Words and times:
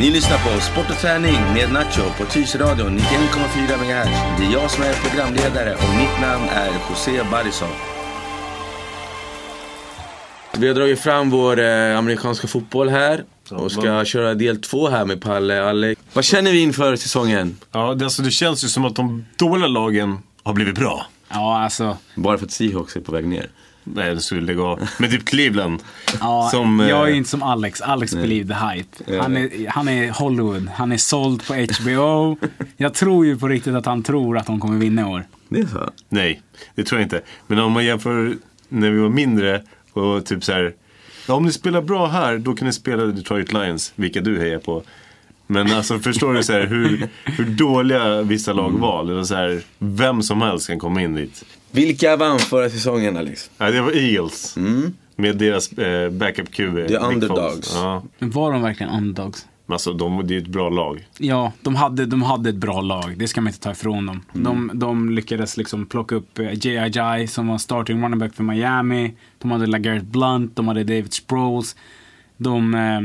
Ni 0.00 0.10
lyssnar 0.10 0.38
på 0.38 0.60
Sport 0.60 0.90
och 0.90 0.96
träning 0.96 1.34
med 1.54 1.72
Nacho 1.72 2.02
på 2.18 2.24
Tyresöradion 2.24 2.98
91,4 2.98 3.76
MHz. 3.76 4.38
Det 4.38 4.46
är 4.46 4.52
jag 4.52 4.70
som 4.70 4.84
är 4.84 4.92
programledare 4.92 5.74
och 5.74 5.96
mitt 5.96 6.20
namn 6.20 6.44
är 6.48 6.70
José 6.90 7.24
Barisov. 7.30 7.68
Vi 10.58 10.68
har 10.68 10.74
dragit 10.74 11.00
fram 11.00 11.30
vår 11.30 11.60
eh, 11.60 11.98
amerikanska 11.98 12.48
fotboll 12.48 12.88
här 12.88 13.24
och 13.50 13.72
ska 13.72 14.04
köra 14.04 14.34
del 14.34 14.60
två 14.60 14.88
här 14.88 15.04
med 15.04 15.20
Palle 15.22 15.62
och 15.62 15.68
Alex. 15.68 16.00
Vad 16.12 16.24
känner 16.24 16.52
vi 16.52 16.60
inför 16.60 16.96
säsongen? 16.96 17.56
Ja, 17.72 17.94
det, 17.94 18.04
alltså, 18.04 18.22
det 18.22 18.30
känns 18.30 18.64
ju 18.64 18.68
som 18.68 18.84
att 18.84 18.96
de 18.96 19.26
dåliga 19.36 19.68
lagen 19.68 20.18
har 20.42 20.52
blivit 20.52 20.74
bra. 20.74 21.06
Ja, 21.28 21.62
alltså. 21.62 21.96
Bara 22.14 22.38
för 22.38 22.46
att 22.46 22.52
Seahawks 22.52 22.96
är 22.96 23.00
på 23.00 23.12
väg 23.12 23.28
ner. 23.28 23.50
Nej, 23.84 24.14
det 24.14 24.20
skulle 24.20 24.60
av. 24.62 24.88
Men 24.98 25.10
typ 25.10 25.24
Cleveland. 25.24 25.82
Ja, 26.20 26.48
som, 26.52 26.80
jag 26.80 27.08
är 27.08 27.10
eh, 27.10 27.16
inte 27.16 27.30
som 27.30 27.42
Alex. 27.42 27.80
Alex 27.80 28.14
believe 28.14 28.54
the 28.54 28.66
hype. 28.66 29.20
Han 29.22 29.36
är, 29.36 29.68
han 29.68 29.88
är 29.88 30.10
Hollywood. 30.10 30.68
Han 30.68 30.92
är 30.92 30.96
såld 30.96 31.46
på 31.46 31.54
HBO. 31.54 32.36
Jag 32.76 32.94
tror 32.94 33.26
ju 33.26 33.38
på 33.38 33.48
riktigt 33.48 33.74
att 33.74 33.86
han 33.86 34.02
tror 34.02 34.38
att 34.38 34.46
de 34.46 34.60
kommer 34.60 34.78
vinna 34.78 35.02
i 35.02 35.04
år. 35.04 35.24
Det 35.48 35.60
är 35.60 35.66
så? 35.66 35.90
Nej, 36.08 36.42
det 36.74 36.84
tror 36.84 37.00
jag 37.00 37.06
inte. 37.06 37.22
Men 37.46 37.58
om 37.58 37.72
man 37.72 37.84
jämför 37.84 38.36
när 38.68 38.90
vi 38.90 38.98
var 38.98 39.08
mindre 39.08 39.62
och 39.92 40.26
typ 40.26 40.44
så 40.44 40.52
här. 40.52 40.74
Ja, 41.28 41.34
om 41.34 41.44
ni 41.44 41.52
spelar 41.52 41.82
bra 41.82 42.06
här, 42.06 42.38
då 42.38 42.54
kan 42.54 42.66
ni 42.66 42.72
spela 42.72 43.04
Detroit 43.06 43.52
Lions, 43.52 43.92
vilka 43.96 44.20
du 44.20 44.40
hejar 44.40 44.58
på. 44.58 44.82
Men 45.46 45.72
alltså 45.72 45.98
förstår 45.98 46.34
du 46.34 46.42
så 46.42 46.52
här, 46.52 46.66
hur, 46.66 47.08
hur 47.24 47.44
dåliga 47.44 48.22
vissa 48.22 48.52
lag 48.52 48.70
var? 48.70 49.02
Eller 49.02 49.24
så 49.24 49.34
här, 49.34 49.62
vem 49.78 50.22
som 50.22 50.42
helst 50.42 50.66
kan 50.66 50.78
komma 50.78 51.02
in 51.02 51.14
dit. 51.14 51.44
Vilka 51.70 52.16
vann 52.16 52.38
förra 52.38 52.70
säsongen 52.70 53.16
Alex? 53.16 53.50
Ja, 53.58 53.70
det 53.70 53.80
var 53.80 53.92
Eagles. 53.92 54.56
Med 55.16 55.36
deras 55.36 55.72
eh, 55.72 56.10
backup 56.10 56.50
QB. 56.50 56.62
Mm. 56.62 56.74
Det 56.74 56.94
är 56.94 57.00
Nick 57.00 57.14
underdogs. 57.14 57.72
Ja. 57.74 58.02
Men 58.18 58.30
var 58.30 58.52
de 58.52 58.62
verkligen 58.62 58.92
underdogs? 58.92 59.46
Men 59.66 59.74
alltså, 59.74 59.92
de, 59.92 60.26
det 60.26 60.34
är 60.34 60.36
ju 60.36 60.42
ett 60.42 60.48
bra 60.48 60.68
lag. 60.68 61.08
Ja, 61.18 61.52
de 61.62 61.74
hade, 61.74 62.06
de 62.06 62.22
hade 62.22 62.50
ett 62.50 62.56
bra 62.56 62.80
lag. 62.80 63.18
Det 63.18 63.28
ska 63.28 63.40
man 63.40 63.48
inte 63.48 63.60
ta 63.60 63.70
ifrån 63.70 64.06
dem. 64.06 64.22
Mm. 64.34 64.44
De, 64.44 64.78
de 64.78 65.10
lyckades 65.10 65.56
liksom 65.56 65.86
plocka 65.86 66.14
upp 66.14 66.38
eh, 66.38 66.52
J.I.J. 66.52 67.26
som 67.26 67.48
var 67.48 67.58
starting 67.58 68.02
running 68.02 68.18
back 68.18 68.34
för 68.34 68.44
Miami. 68.44 69.14
De 69.38 69.50
hade 69.50 69.66
LaGarrette 69.66 70.06
Blunt, 70.06 70.56
de 70.56 70.68
hade 70.68 70.84
David 70.84 71.12
Sproles. 71.12 71.76
De, 72.36 72.74
eh, 72.74 73.00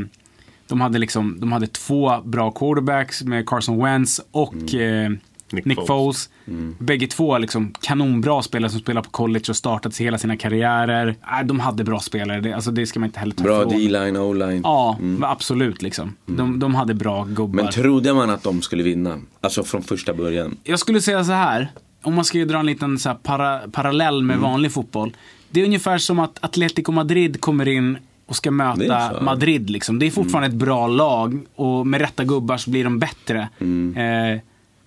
de, 0.68 0.80
hade 0.80 0.98
liksom, 0.98 1.40
de 1.40 1.52
hade 1.52 1.66
två 1.66 2.20
bra 2.24 2.50
quarterbacks 2.50 3.22
med 3.22 3.46
Carson 3.46 3.84
Wentz 3.84 4.20
och 4.30 4.74
eh, 4.74 5.10
Nick 5.52 5.64
Nick, 5.64 5.76
Foles. 5.76 5.88
Foles. 5.88 6.30
Bägge 6.78 7.06
två 7.06 7.38
liksom 7.38 7.74
kanonbra 7.80 8.42
spelare 8.42 8.70
som 8.70 8.80
spelar 8.80 9.02
på 9.02 9.10
college 9.10 9.44
och 9.48 9.56
startat 9.56 9.96
hela 9.96 10.18
sina 10.18 10.36
karriärer. 10.36 11.08
Äh, 11.40 11.46
de 11.46 11.60
hade 11.60 11.84
bra 11.84 12.00
spelare, 12.00 12.40
det, 12.40 12.52
alltså 12.52 12.70
det 12.70 12.86
ska 12.86 13.00
man 13.00 13.06
inte 13.08 13.18
heller 13.20 13.34
ta 13.34 13.44
Bra. 13.44 13.64
D-line, 13.64 14.16
O-line. 14.16 14.60
Ja, 14.64 14.98
absolut 15.22 15.82
liksom. 15.82 16.16
De, 16.26 16.58
de 16.58 16.74
hade 16.74 16.94
bra 16.94 17.24
gubbar. 17.24 17.62
Men 17.62 17.72
trodde 17.72 18.14
man 18.14 18.30
att 18.30 18.42
de 18.42 18.62
skulle 18.62 18.82
vinna? 18.82 19.20
Alltså 19.40 19.62
från 19.64 19.82
första 19.82 20.14
början. 20.14 20.56
Jag 20.64 20.78
skulle 20.78 21.00
säga 21.00 21.24
så 21.24 21.32
här. 21.32 21.68
Om 22.02 22.14
man 22.14 22.24
ska 22.24 22.38
ju 22.38 22.44
dra 22.44 22.58
en 22.58 22.66
liten 22.66 22.98
så 22.98 23.08
här 23.08 23.16
para, 23.16 23.58
parallell 23.72 24.22
med 24.22 24.36
Mm. 24.36 24.50
vanlig 24.50 24.72
fotboll. 24.72 25.12
Det 25.50 25.60
är 25.60 25.64
ungefär 25.64 25.98
som 25.98 26.18
att 26.18 26.44
Atletico 26.44 26.92
Madrid 26.92 27.40
kommer 27.40 27.68
in 27.68 27.98
och 28.26 28.36
ska 28.36 28.50
möta. 28.50 29.00
Mm. 29.10 29.24
Madrid. 29.24 29.70
Liksom. 29.70 29.98
Det 29.98 30.06
är 30.06 30.10
fortfarande 30.10 30.48
ett 30.48 30.54
bra 30.54 30.86
lag 30.86 31.40
och 31.54 31.86
med 31.86 32.00
rätta 32.00 32.24
gubbar 32.24 32.56
så 32.56 32.70
blir 32.70 32.84
de 32.84 32.98
bättre. 32.98 33.48
Mm. 33.58 33.96
Eh, 34.34 34.40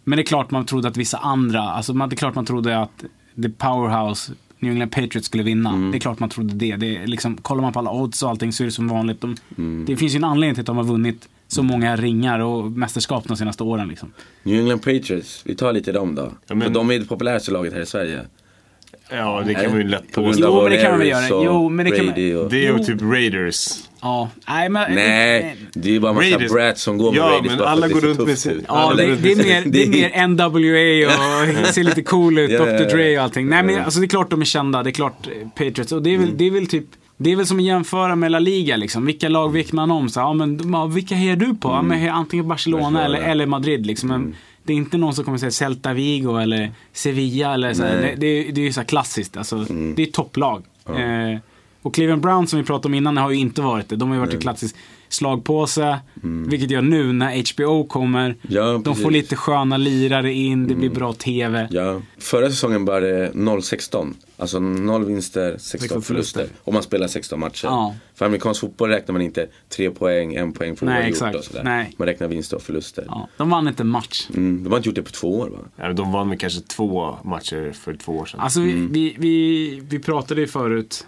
men 0.10 0.18
det 0.18 0.22
är 0.22 0.26
klart 0.26 0.52
man 0.52 0.66
trodde 0.66 0.88
att 0.88 0.98
vissa 0.98 1.18
andra, 1.18 1.62
alltså 1.62 1.94
det 1.94 2.14
är 2.16 2.18
klart 2.18 2.36
man 2.36 2.46
trodde 2.46 2.80
att 2.80 3.04
the 3.44 3.50
powerhouse 3.50 4.32
New 4.60 4.72
England 4.72 4.90
Patriots 4.90 5.26
skulle 5.28 5.44
vinna. 5.44 5.70
Mm. 5.70 5.92
Det 5.92 5.98
är 5.98 6.00
klart 6.00 6.20
man 6.20 6.30
trodde 6.30 6.54
det. 6.54 6.76
det 6.76 6.98
är 6.98 7.08
liksom, 7.08 7.38
kollar 7.38 7.62
man 7.62 7.74
på 7.74 7.80
alla 7.80 7.92
odds 7.92 8.24
och 8.24 8.30
allting 8.30 8.54
så 8.54 8.64
är 8.64 8.66
det 8.66 8.72
som 8.72 8.88
vanligt. 8.88 9.22
De, 9.22 9.36
Mm. 9.58 9.86
Det 9.86 9.96
finns 9.96 10.14
ju 10.14 10.18
en 10.18 10.24
anledning 10.24 10.56
till 10.56 10.62
att 10.62 10.66
de 10.66 10.78
har 10.78 10.84
vunnit 10.84 11.30
så 11.48 11.64
många 11.64 11.96
ringar 11.96 12.40
och 12.40 12.72
mästerskap 12.72 13.28
de 13.28 13.38
senaste 13.38 13.64
åren. 13.64 13.88
Liksom. 13.88 14.12
New 14.44 14.60
England 14.60 14.80
Patriots, 14.80 15.42
vi 15.46 15.56
tar 15.56 15.74
lite 15.74 15.92
dem 15.92 16.16
då. 16.16 16.32
Ja, 16.48 16.56
men- 16.56 16.62
För 16.68 16.74
de 16.74 16.92
är 16.92 17.00
det 17.00 17.06
populäraste 17.06 17.52
laget 17.52 17.74
här 17.74 17.82
i 17.82 17.86
Sverige. 17.86 18.22
Ja, 19.12 19.44
det 19.46 19.54
kan 19.54 19.70
man 19.70 19.78
ju 19.78 19.88
lätt 19.88 20.12
På 20.12 20.22
grund 20.22 20.34
påstå. 20.34 20.48
av 20.48 20.54
Jo, 20.56 20.62
men 20.64 20.72
det 20.72 20.78
kan 20.82 20.90
man 20.92 21.00
väl 21.00 21.08
göra. 21.08 21.44
Jo, 21.46 21.70
men 21.70 21.86
det 21.86 21.92
kan 21.92 22.06
man-. 22.06 22.16
Det 22.50 22.68
är 22.68 22.78
ju 22.78 22.80
typ 22.84 23.02
Raiders. 23.02 23.68
Ja, 24.02 24.30
nej 24.48 24.70
men... 24.70 24.96
Nej, 24.96 25.56
det 25.74 25.96
är 25.96 26.00
bara 26.00 26.14
massa 26.14 26.28
Raiders. 26.30 26.52
brats 26.52 26.82
som 26.82 26.98
går 26.98 27.12
med 27.12 27.20
Ja, 27.20 27.24
Raiders 27.26 27.48
men 27.48 27.58
bara 27.58 27.66
för 27.66 27.72
alla 27.72 27.88
går 27.88 28.02
runt 28.02 28.20
med 28.20 28.30
ut. 28.58 28.64
Ja, 28.68 28.74
alla 28.74 28.96
det, 28.96 29.16
det, 29.16 29.32
är 29.32 29.36
med 29.36 29.46
mer, 29.46 29.64
det 29.66 29.84
är 29.84 29.88
mer 29.90 30.28
NWA 30.28 31.14
och 31.62 31.68
ser 31.74 31.84
lite 31.84 32.02
cool 32.04 32.38
ut, 32.40 32.52
Ja, 32.52 32.58
ja, 32.58 32.66
Dr 32.78 32.84
ja. 32.84 32.90
Dre 32.90 33.18
och 33.18 33.24
allting. 33.24 33.48
Nej 33.50 33.64
men 33.64 33.80
alltså 33.84 34.00
det 34.00 34.06
är 34.06 34.10
klart 34.10 34.30
de 34.30 34.42
är 34.42 34.46
kända, 34.46 34.84
det 34.84 34.90
är 34.90 34.92
klart 34.92 35.28
eh, 35.28 35.48
Patriots. 35.50 35.92
Och 35.92 36.02
det 36.04 36.10
är 36.10 36.16
Mm. 36.16 36.26
väl, 36.28 36.38
det 36.38 36.48
är 36.48 36.52
väl 36.52 36.68
typ, 36.68 36.86
det 37.18 37.32
är 37.32 37.36
väl 37.36 37.46
som 37.46 37.58
att 37.58 37.64
jämföra 37.64 38.16
med 38.16 38.32
La 38.32 38.40
Liga 38.40 38.76
liksom. 38.78 39.06
Vilka 39.06 39.30
lag 39.30 39.54
viker 39.54 39.76
man 39.76 39.92
om? 39.92 40.10
Så, 40.10 40.20
ja, 40.20 40.34
men, 40.34 40.60
ja, 40.74 40.86
vilka 40.86 41.16
hejar 41.16 41.36
du 41.36 41.56
på? 41.56 41.70
Ja, 41.70 41.82
men, 41.82 42.10
antingen 42.10 42.48
Barcelona, 42.48 42.88
Mm. 42.88 42.94
Barcelona. 42.94 43.18
Mm. 43.18 43.22
Eller, 43.22 43.32
eller 43.32 43.46
Madrid 43.46 43.86
liksom. 43.86 44.10
Men, 44.10 44.36
det 44.64 44.74
är 44.74 44.78
inte 44.78 44.98
någon 44.98 45.14
som 45.16 45.26
kommer 45.26 45.38
säga 45.38 45.52
Celta 45.52 45.94
Vigo 45.94 46.38
eller 46.38 46.72
Sevilla 46.94 47.54
eller 47.54 47.74
så. 47.74 47.84
Mm. 47.84 48.02
Det, 48.02 48.16
det, 48.16 48.28
är- 48.28 48.52
det 48.52 48.62
är 48.62 48.66
ju 48.66 48.74
så 48.74 48.80
här 48.80 48.88
klassiskt. 48.88 49.38
Alltså, 49.38 49.56
Det 49.96 50.02
är 50.04 50.06
topplag. 50.06 50.64
Eh, 50.88 51.40
och 51.82 51.94
Cleveland 51.94 52.22
Browns 52.22 52.50
som 52.50 52.60
vi 52.60 52.66
pratade 52.66 52.88
om 52.88 52.94
innan 52.94 53.18
har 53.18 53.30
ju 53.32 53.38
inte 53.38 53.62
varit 53.62 53.90
det. 53.90 53.96
De 53.96 54.10
har 54.10 54.16
ju 54.16 54.20
varit 54.20 54.34
en 54.34 54.40
klassisk 54.42 54.76
slagpåse. 55.10 56.00
Vilket 56.48 56.72
gör 56.72 56.82
nu 56.82 57.14
när 57.14 57.54
HBO 57.54 57.84
kommer. 57.88 58.26
Mm. 58.26 58.38
Ja, 58.42 58.64
de 58.64 58.84
precis. 58.84 58.98
Mm. 58.98 59.04
får 59.04 59.12
lite 59.12 59.36
sköna 59.36 59.78
lirare 59.78 60.34
in, 60.34 60.68
det 60.68 60.76
blir 60.76 60.90
bra 60.90 61.14
TV. 61.14 61.68
Ja, 61.72 62.02
förra 62.18 62.50
säsongen 62.50 62.86
var 62.86 63.02
det 63.02 63.32
0-16. 63.34 64.14
Alltså 64.38 64.60
0 64.60 65.06
vinster, 65.06 65.52
16 65.58 65.80
16 65.80 66.02
förluster. 66.02 66.40
förluster. 66.40 66.60
Om 66.64 66.74
man 66.74 66.84
spelar 66.84 67.08
16 67.08 67.40
matcher. 67.40 67.66
Ja. 67.66 67.96
För 68.16 68.26
amerikansk 68.26 68.62
fotboll 68.62 68.90
räknar 68.90 69.14
man 69.14 69.22
inte 69.22 69.48
3 69.70 69.90
poäng, 69.92 70.36
1 70.36 70.54
poäng 70.56 70.76
för 70.76 70.86
Nej, 70.86 71.10
exakt. 71.10 71.36
och 71.38 71.44
sådär. 71.44 71.64
Nej. 71.64 71.94
Man 71.98 72.08
räknar 72.08 72.28
vinster 72.28 72.56
och 72.58 72.62
förluster. 72.64 73.04
Ja, 73.08 73.28
de 73.38 73.50
vann 73.50 73.68
inte 73.68 73.84
en 73.84 73.88
match. 73.90 74.28
Mm, 74.36 74.64
de 74.64 74.70
har 74.70 74.78
inte 74.78 74.90
gjort 74.90 74.96
det 74.96 75.02
på 75.04 75.12
två 75.12 75.40
år 75.40 75.50
va? 75.50 75.58
Ja, 75.76 75.94
de 75.94 76.12
vann 76.12 76.30
med 76.30 76.40
kanske 76.40 76.62
två 76.62 77.16
matcher 77.24 77.72
för 77.72 77.94
två 77.94 78.12
år 78.18 78.26
sedan. 78.26 78.40
Alltså 78.40 78.60
vi, 78.62 78.72
Mm. 78.72 78.92
vi, 78.92 79.16
vi, 79.20 79.80
vi 79.90 80.00
pratade 80.00 80.42
ju 80.42 80.48
förut. 80.48 81.08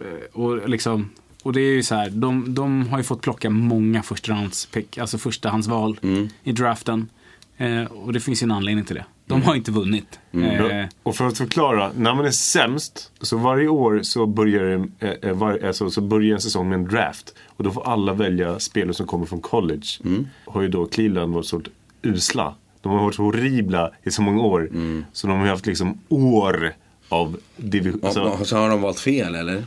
eh, 0.00 0.40
Och, 0.40 0.68
liksom, 0.68 1.10
och 1.46 1.52
det 1.52 1.60
är 1.60 1.72
ju 1.74 1.82
så 1.82 1.94
här, 1.94 2.10
de, 2.10 2.54
de 2.54 2.88
har 2.88 2.98
ju 2.98 3.04
fått 3.04 3.20
plocka 3.22 3.50
många 3.50 4.02
förstahandspick, 4.02 4.98
alltså 4.98 5.18
förstahandsval 5.18 5.98
Mm. 6.02 6.28
i 6.44 6.52
draften. 6.52 7.08
Eh, 7.56 7.82
och 7.84 8.12
det 8.12 8.20
finns 8.20 8.42
ju 8.42 8.44
en 8.44 8.50
anledning 8.50 8.84
till 8.84 8.94
det. 8.96 9.04
De 9.26 9.42
har 9.42 9.54
inte 9.54 9.70
vunnit. 9.72 10.18
Mm. 10.32 10.70
Eh, 10.80 10.86
Och 11.02 11.16
för 11.16 11.26
att 11.26 11.38
förklara, 11.38 11.90
när 11.96 12.14
man 12.14 12.24
är 12.26 12.30
sämst, 12.30 13.12
så 13.20 13.36
varje 13.36 13.68
år 13.68 14.00
så 14.02 14.26
börjar, 14.26 14.88
eh, 14.98 15.10
eh, 15.22 15.32
var, 15.32 15.60
alltså, 15.66 15.90
så 15.90 16.00
börjar 16.00 16.34
en 16.34 16.40
säsong 16.40 16.68
med 16.68 16.78
en 16.78 16.84
draft. 16.88 17.34
Och 17.46 17.64
då 17.64 17.70
får 17.70 17.88
alla 17.88 18.12
välja 18.12 18.58
spelare 18.58 18.94
som 18.94 19.06
kommer 19.06 19.26
från 19.26 19.40
college. 19.40 19.86
Mm. 20.04 20.26
Har 20.46 20.62
ju 20.62 20.68
då 20.68 20.86
Cleveland 20.86 21.34
varit 21.34 21.46
så 21.46 21.62
usla. 22.02 22.54
De 22.80 22.92
har 22.92 22.98
varit 23.02 23.14
så 23.14 23.22
horribla 23.22 23.90
i 24.02 24.10
så 24.10 24.22
många 24.22 24.42
år. 24.42 24.60
Mm. 24.72 25.04
Så 25.12 25.26
de 25.26 25.38
har 25.40 25.46
haft 25.46 25.66
liksom 25.66 25.98
år 26.08 26.74
av 27.08 27.36
division. 27.56 28.00
Alltså, 28.04 28.44
så 28.44 28.56
har 28.56 28.68
de 28.68 28.82
valt 28.82 28.98
fel 29.00 29.34
eller? 29.34 29.64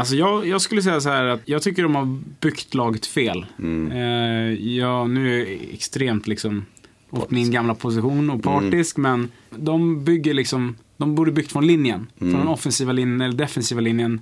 Alltså 0.00 0.14
jag, 0.14 0.46
jag 0.46 0.60
skulle 0.60 0.82
säga 0.82 1.00
så 1.00 1.08
här 1.08 1.24
att 1.24 1.40
jag 1.44 1.62
tycker 1.62 1.82
de 1.82 1.94
har 1.94 2.18
byggt 2.40 2.74
laget 2.74 3.06
fel. 3.06 3.46
Mm. 3.58 3.92
Eh, 3.92 4.68
ja, 4.76 5.06
nu 5.06 5.34
är 5.34 5.38
jag 5.38 5.48
extremt 5.72 6.26
liksom 6.26 6.66
åt 7.10 7.30
min 7.30 7.50
gamla 7.50 7.74
position 7.74 8.30
och 8.30 8.42
partisk, 8.42 8.96
men 8.96 9.28
de 9.50 10.04
bygger 10.04 10.34
liksom, 10.34 10.76
de 10.96 11.14
borde 11.14 11.32
byggt 11.32 11.52
från 11.52 11.66
linjen. 11.66 12.06
Från 12.18 12.32
den 12.32 12.48
offensiva 12.48 12.92
linjen 12.92 13.20
eller 13.20 13.34
defensiva 13.34 13.80
linjen. 13.80 14.20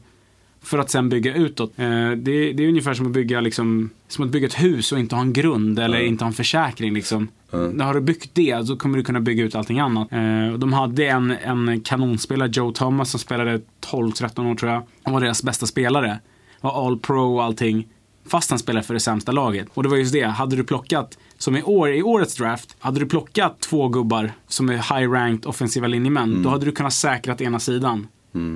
För 0.62 0.78
att 0.78 0.90
sen 0.90 1.08
bygga 1.08 1.34
utåt. 1.34 1.72
Eh, 1.76 1.86
det, 2.10 2.52
det 2.52 2.64
är 2.64 2.68
ungefär 2.68 2.94
som 2.94 3.06
att 3.06 3.12
bygga 3.12 3.40
liksom, 3.40 3.90
som 4.08 4.24
att 4.24 4.30
bygga 4.30 4.46
ett 4.46 4.62
hus 4.62 4.92
och 4.92 4.98
inte 4.98 5.14
ha 5.14 5.22
en 5.22 5.32
grund 5.32 5.78
eller 5.78 6.00
inte 6.00 6.24
ha 6.24 6.28
en 6.28 6.34
försäkring 6.34 6.94
liksom. 6.94 7.28
När 7.50 7.84
har 7.84 7.94
du 7.94 8.00
byggt 8.00 8.30
det 8.34 8.66
så 8.66 8.76
kommer 8.76 8.98
du 8.98 9.04
kunna 9.04 9.20
bygga 9.20 9.44
ut 9.44 9.54
allting 9.54 9.80
annat. 9.80 10.12
Eh, 10.12 10.52
de 10.58 10.72
hade 10.72 11.06
en, 11.06 11.30
en 11.30 11.80
kanonspelare, 11.80 12.50
Joe 12.52 12.72
Thomas, 12.72 13.10
som 13.10 13.20
spelade 13.20 13.60
12-13 13.90 14.50
år 14.50 14.54
tror 14.54 14.72
jag. 14.72 14.82
Han 15.02 15.14
var 15.14 15.20
deras 15.20 15.42
bästa 15.42 15.66
spelare. 15.66 16.18
Var 16.60 16.86
all 16.86 16.98
pro 16.98 17.36
och 17.36 17.44
allting. 17.44 17.86
Fast 18.26 18.50
han 18.50 18.58
spelade 18.58 18.86
för 18.86 18.94
det 18.94 19.00
sämsta 19.00 19.32
laget. 19.32 19.68
Och 19.74 19.82
det 19.82 19.88
var 19.88 19.96
just 19.96 20.12
det, 20.12 20.24
hade 20.24 20.56
du 20.56 20.64
plockat, 20.64 21.18
som 21.38 21.56
i 21.56 21.62
år, 21.62 21.88
i 21.92 22.02
årets 22.02 22.34
draft, 22.34 22.76
hade 22.78 23.00
du 23.00 23.06
plockat 23.06 23.60
två 23.60 23.88
gubbar 23.88 24.32
som 24.48 24.68
är 24.68 24.76
high-ranked 24.76 25.46
offensiva 25.46 25.86
linjemän, 25.86 26.42
då 26.42 26.48
hade 26.48 26.64
du 26.64 26.72
kunnat 26.72 26.92
säkrat 26.92 27.40
ena 27.40 27.58
sidan. 27.60 28.06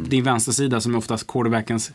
Din 0.09 0.25
vänstersida 0.25 0.81
som 0.81 0.95
är 0.95 0.99
oftast 0.99 1.27
quarterbackens 1.27 1.93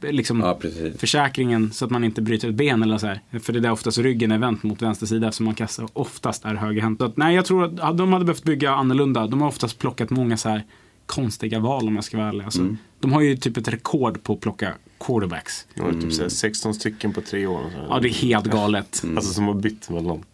liksom, 0.00 0.40
Ja, 0.40 0.58
försäkringen 0.98 1.72
så 1.72 1.84
att 1.84 1.90
man 1.90 2.04
inte 2.04 2.22
bryter 2.22 2.48
ett 2.48 2.54
ben 2.54 2.82
eller 2.82 2.98
så 2.98 3.06
här. 3.06 3.20
För 3.40 3.52
det 3.52 3.58
är 3.58 3.60
där 3.60 3.70
oftast 3.72 3.98
ryggen 3.98 4.32
är 4.32 4.38
vänt 4.38 4.62
mot 4.62 4.82
vänster 4.82 5.06
sida 5.06 5.28
eftersom 5.28 5.46
man 5.46 5.54
kastar 5.54 5.88
oftast 5.92 6.44
är 6.44 6.54
högerhänt. 6.54 6.98
Så 6.98 7.04
att, 7.04 7.16
nej, 7.16 7.34
jag 7.34 7.44
tror 7.44 7.80
att 7.80 7.98
de 7.98 8.12
hade 8.12 8.24
behövt 8.24 8.44
bygga 8.44 8.70
annorlunda. 8.72 9.26
De 9.26 9.40
har 9.40 9.48
oftast 9.48 9.78
plockat 9.78 10.10
många 10.10 10.36
så 10.36 10.48
här 10.48 10.64
konstiga 11.06 11.58
val 11.60 11.88
om 11.88 11.94
jag 11.94 12.04
ska 12.04 12.16
vara 12.16 12.28
ärlig. 12.28 12.44
Alltså, 12.44 12.60
Mm. 12.60 12.76
De 13.00 13.12
har 13.12 13.20
ju 13.20 13.36
typ 13.36 13.56
ett 13.56 13.68
rekord 13.68 14.22
på 14.22 14.32
att 14.32 14.40
plocka 14.40 14.74
quarterbacks. 15.00 15.66
det 15.74 15.82
var 15.82 15.92
typ 15.92 16.12
så 16.12 16.22
här 16.22 16.28
16 16.28 16.74
stycken 16.74 17.12
på 17.12 17.20
tre 17.20 17.46
år. 17.46 17.58
och 17.64 17.70
så 17.72 17.78
här. 17.78 17.86
Ja, 17.90 17.98
det 18.00 18.08
är 18.08 18.12
helt 18.12 18.46
galet. 18.46 19.02
Alltså 19.16 19.32
som 19.34 19.46
har 19.46 19.54
bytt 19.54 19.90
mellan. 19.90 20.24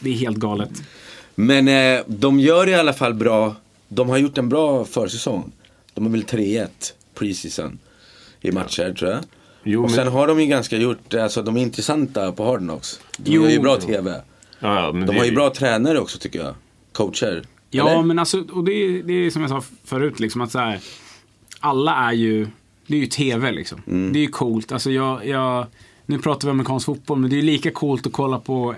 Det 0.00 0.10
är 0.10 0.14
helt 0.14 0.36
galet. 0.36 0.82
Men 1.34 1.68
eh, 1.68 2.00
de 2.06 2.40
gör 2.40 2.68
i 2.68 2.74
alla 2.74 2.92
fall 2.92 3.14
bra. 3.14 3.54
De 3.88 4.08
har 4.08 4.18
gjort 4.18 4.38
en 4.38 4.48
bra 4.48 4.84
försäsong. 4.84 5.52
De 5.96 6.04
har 6.04 6.12
väl 6.12 6.22
3-1 6.24 6.68
preseason 7.14 7.78
i 8.40 8.52
matcher 8.52 8.94
tror 8.98 9.10
jag. 9.10 9.20
Jo, 9.64 9.82
och 9.84 9.90
men- 9.90 9.96
sen 9.96 10.08
har 10.08 10.26
de 10.28 10.40
ju 10.40 10.46
ganska 10.46 10.76
gjort, 10.76 11.14
alltså 11.14 11.42
de 11.42 11.56
är 11.56 11.60
intressanta 11.60 12.32
på 12.32 12.44
Hard 12.44 12.60
Knocks. 12.60 13.00
De 13.18 13.30
Jo. 13.32 13.42
har 13.42 13.50
ju 13.50 13.58
bra 13.60 13.76
TV. 13.76 14.10
Ja, 14.10 14.20
ja, 14.80 14.86
De 14.92 15.06
det, 15.06 15.18
har 15.18 15.24
ju 15.24 15.32
bra 15.32 15.50
tränare 15.50 16.00
också 16.00 16.18
tycker 16.18 16.38
jag. 16.38 16.54
Coacher. 16.92 17.42
Ja, 17.70 17.88
Eller? 17.90 18.02
men 18.02 18.18
alltså, 18.18 18.44
och 18.52 18.64
det 18.64 18.72
är, 18.72 19.02
det 19.02 19.12
är 19.12 19.30
som 19.30 19.42
jag 19.42 19.50
sa 19.50 19.62
förut, 19.84 20.20
liksom 20.20 20.40
att 20.40 20.50
så 20.52 20.58
här, 20.58 20.80
alla 21.60 21.94
är 21.94 22.12
ju, 22.12 22.46
det 22.86 22.94
är 22.96 23.00
ju 23.00 23.06
TV 23.06 23.52
liksom. 23.52 23.82
Mm. 23.86 24.12
Det 24.12 24.18
är 24.18 24.20
ju 24.20 24.28
coolt. 24.28 24.72
Alltså 24.72 24.90
jag, 24.90 25.26
jag, 25.26 25.66
nu 26.06 26.18
pratar 26.18 26.48
vi 26.48 26.50
amerikansk 26.50 26.86
fotboll, 26.86 27.18
men 27.18 27.30
det 27.30 27.36
är 27.36 27.40
ju 27.40 27.42
lika 27.46 27.70
coolt 27.70 28.06
att 28.06 28.12
kolla 28.12 28.38
på 28.38 28.74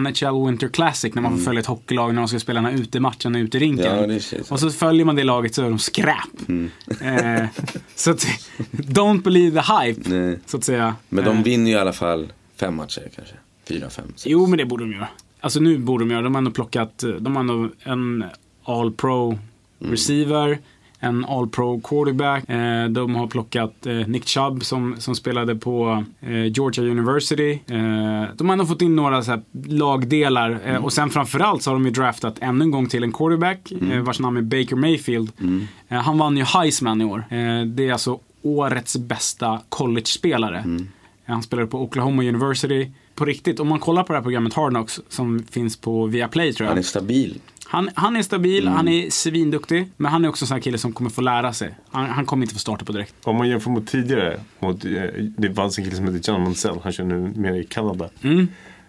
NHL 0.00 0.46
Winter 0.46 0.68
Classic 0.68 1.14
när 1.14 1.22
man 1.22 1.38
får 1.38 1.44
följa 1.44 1.60
ett 1.60 1.66
hockeylag 1.66 2.14
när 2.14 2.22
de 2.22 2.28
ska 2.28 2.38
spela 2.38 2.60
den 2.62 2.70
här 2.72 2.82
utematchen 2.82 3.36
ute 3.36 3.56
i 3.56 3.60
rinken. 3.60 3.98
Mm. 3.98 4.20
Ja, 4.32 4.38
och 4.48 4.60
så 4.60 4.70
följer 4.70 5.04
man 5.04 5.16
det 5.16 5.24
laget 5.24 5.54
så 5.54 5.62
är 5.64 5.70
de 5.70 5.78
skräp. 5.78 6.48
Mm. 6.48 6.70
Eh, 7.00 7.46
så 7.94 8.10
att, 8.10 8.26
don't 8.72 9.22
believe 9.22 9.62
the 9.62 9.72
hype, 9.72 10.10
Nej. 10.10 10.38
så 10.46 10.56
att 10.56 10.64
säga. 10.64 10.94
Men 11.08 11.24
de 11.24 11.36
Eh, 11.36 11.42
vinner 11.42 11.70
ju 11.70 11.76
i 11.76 11.80
alla 11.80 11.92
fall 11.92 12.32
fem 12.56 12.76
matcher 12.76 13.02
kanske. 13.16 13.34
Fyra, 13.68 13.90
fem, 13.90 14.04
sex. 14.16 14.26
Jo, 14.26 14.46
men 14.46 14.58
det 14.58 14.64
borde 14.64 14.84
de 14.84 14.92
göra. 14.92 15.08
Alltså 15.40 15.60
nu 15.60 15.78
borde 15.78 16.04
de 16.04 16.10
göra. 16.10 16.22
De 16.22 16.34
har 16.34 16.38
ändå 16.38 16.50
plockat, 16.50 17.04
de 17.20 17.36
har 17.36 17.40
ändå 17.40 17.68
en 17.82 18.24
All 18.64 18.92
Pro 18.92 19.38
receiver, 19.78 20.58
en 21.00 21.24
All 21.24 21.48
Pro 21.48 21.80
quarterback. 21.80 22.48
Eh, 22.50 22.84
de 22.88 23.14
har 23.14 23.26
plockat 23.26 23.86
eh, 23.86 23.94
Nick 23.94 24.26
Chubb 24.28 24.64
som, 24.64 24.96
som 24.98 25.14
spelade 25.14 25.54
på 25.56 26.04
eh, 26.20 26.44
Georgia 26.46 26.84
University. 26.84 27.58
De 28.36 28.46
har 28.48 28.52
ändå 28.52 28.66
fått 28.66 28.82
in 28.82 28.96
några 28.96 29.22
så 29.22 29.40
lagdelar. 29.66 30.60
Eh, 30.64 30.84
och 30.84 30.92
sen 30.92 31.10
framförallt 31.10 31.62
så 31.62 31.70
har 31.70 31.74
de 31.74 31.84
ju 31.84 31.90
draftat 31.90 32.36
ännu 32.40 32.64
en 32.64 32.70
gång 32.70 32.86
till 32.88 33.02
en 33.04 33.12
quarterback 33.12 33.72
eh, 33.92 34.00
vars 34.00 34.20
namn 34.20 34.36
är 34.36 34.42
Baker 34.42 34.76
Mayfield. 34.76 35.30
Eh, 35.88 35.98
han 36.00 36.18
vann 36.18 36.36
ju 36.36 36.44
Heisman 36.44 37.00
i 37.00 37.04
år. 37.04 37.24
Det 37.64 37.88
är 37.88 37.92
alltså 37.92 38.18
årets 38.42 38.96
bästa 38.96 39.60
college-spelare. 39.68 40.58
Eh, 40.58 41.32
Han 41.32 41.42
spelade 41.42 41.68
på 41.68 41.82
Oklahoma 41.82 42.22
University. 42.22 42.90
På 43.18 43.24
riktigt, 43.24 43.60
om 43.60 43.68
man 43.68 43.78
kollar 43.78 44.02
på 44.02 44.12
det 44.12 44.18
här 44.18 44.22
programmet 44.22 44.54
Hard 44.54 44.70
Knocks 44.70 45.00
som 45.08 45.42
finns 45.50 45.76
på 45.76 46.06
Viaplay 46.06 46.52
tror 46.52 46.64
jag. 46.64 46.70
Han 46.70 46.78
är 46.78 46.82
stabil. 46.82 47.40
Han, 47.66 47.90
han 47.94 48.16
är 48.16 48.22
stabil, 48.22 48.68
han 48.68 48.88
är 48.88 49.10
svinduktig. 49.10 49.88
Men 49.96 50.12
han 50.12 50.24
är 50.24 50.28
också 50.28 50.44
en 50.44 50.46
sån 50.46 50.54
här 50.54 50.62
kille 50.62 50.78
som 50.78 50.92
kommer 50.92 51.10
få 51.10 51.20
lära 51.20 51.52
sig. 51.52 51.74
Han, 51.90 52.06
han 52.06 52.26
kommer 52.26 52.44
inte 52.44 52.54
få 52.54 52.58
starta 52.60 52.84
på 52.84 52.92
direkt. 52.92 53.14
Om 53.22 53.36
man 53.36 53.48
jämför 53.48 53.70
mot 53.70 53.86
tidigare, 53.86 54.40
mot, 54.58 54.84
eh, 54.84 54.90
det 55.36 55.54
fanns 55.54 55.78
en 55.78 55.84
kille 55.84 55.96
som 55.96 56.14
heter 56.14 56.32
John 56.32 56.42
Mansell, 56.42 56.78
han 56.82 56.92
kör 56.92 57.04
nu 57.04 57.32
mer 57.36 57.54
i 57.54 57.64
Kanada. 57.64 58.08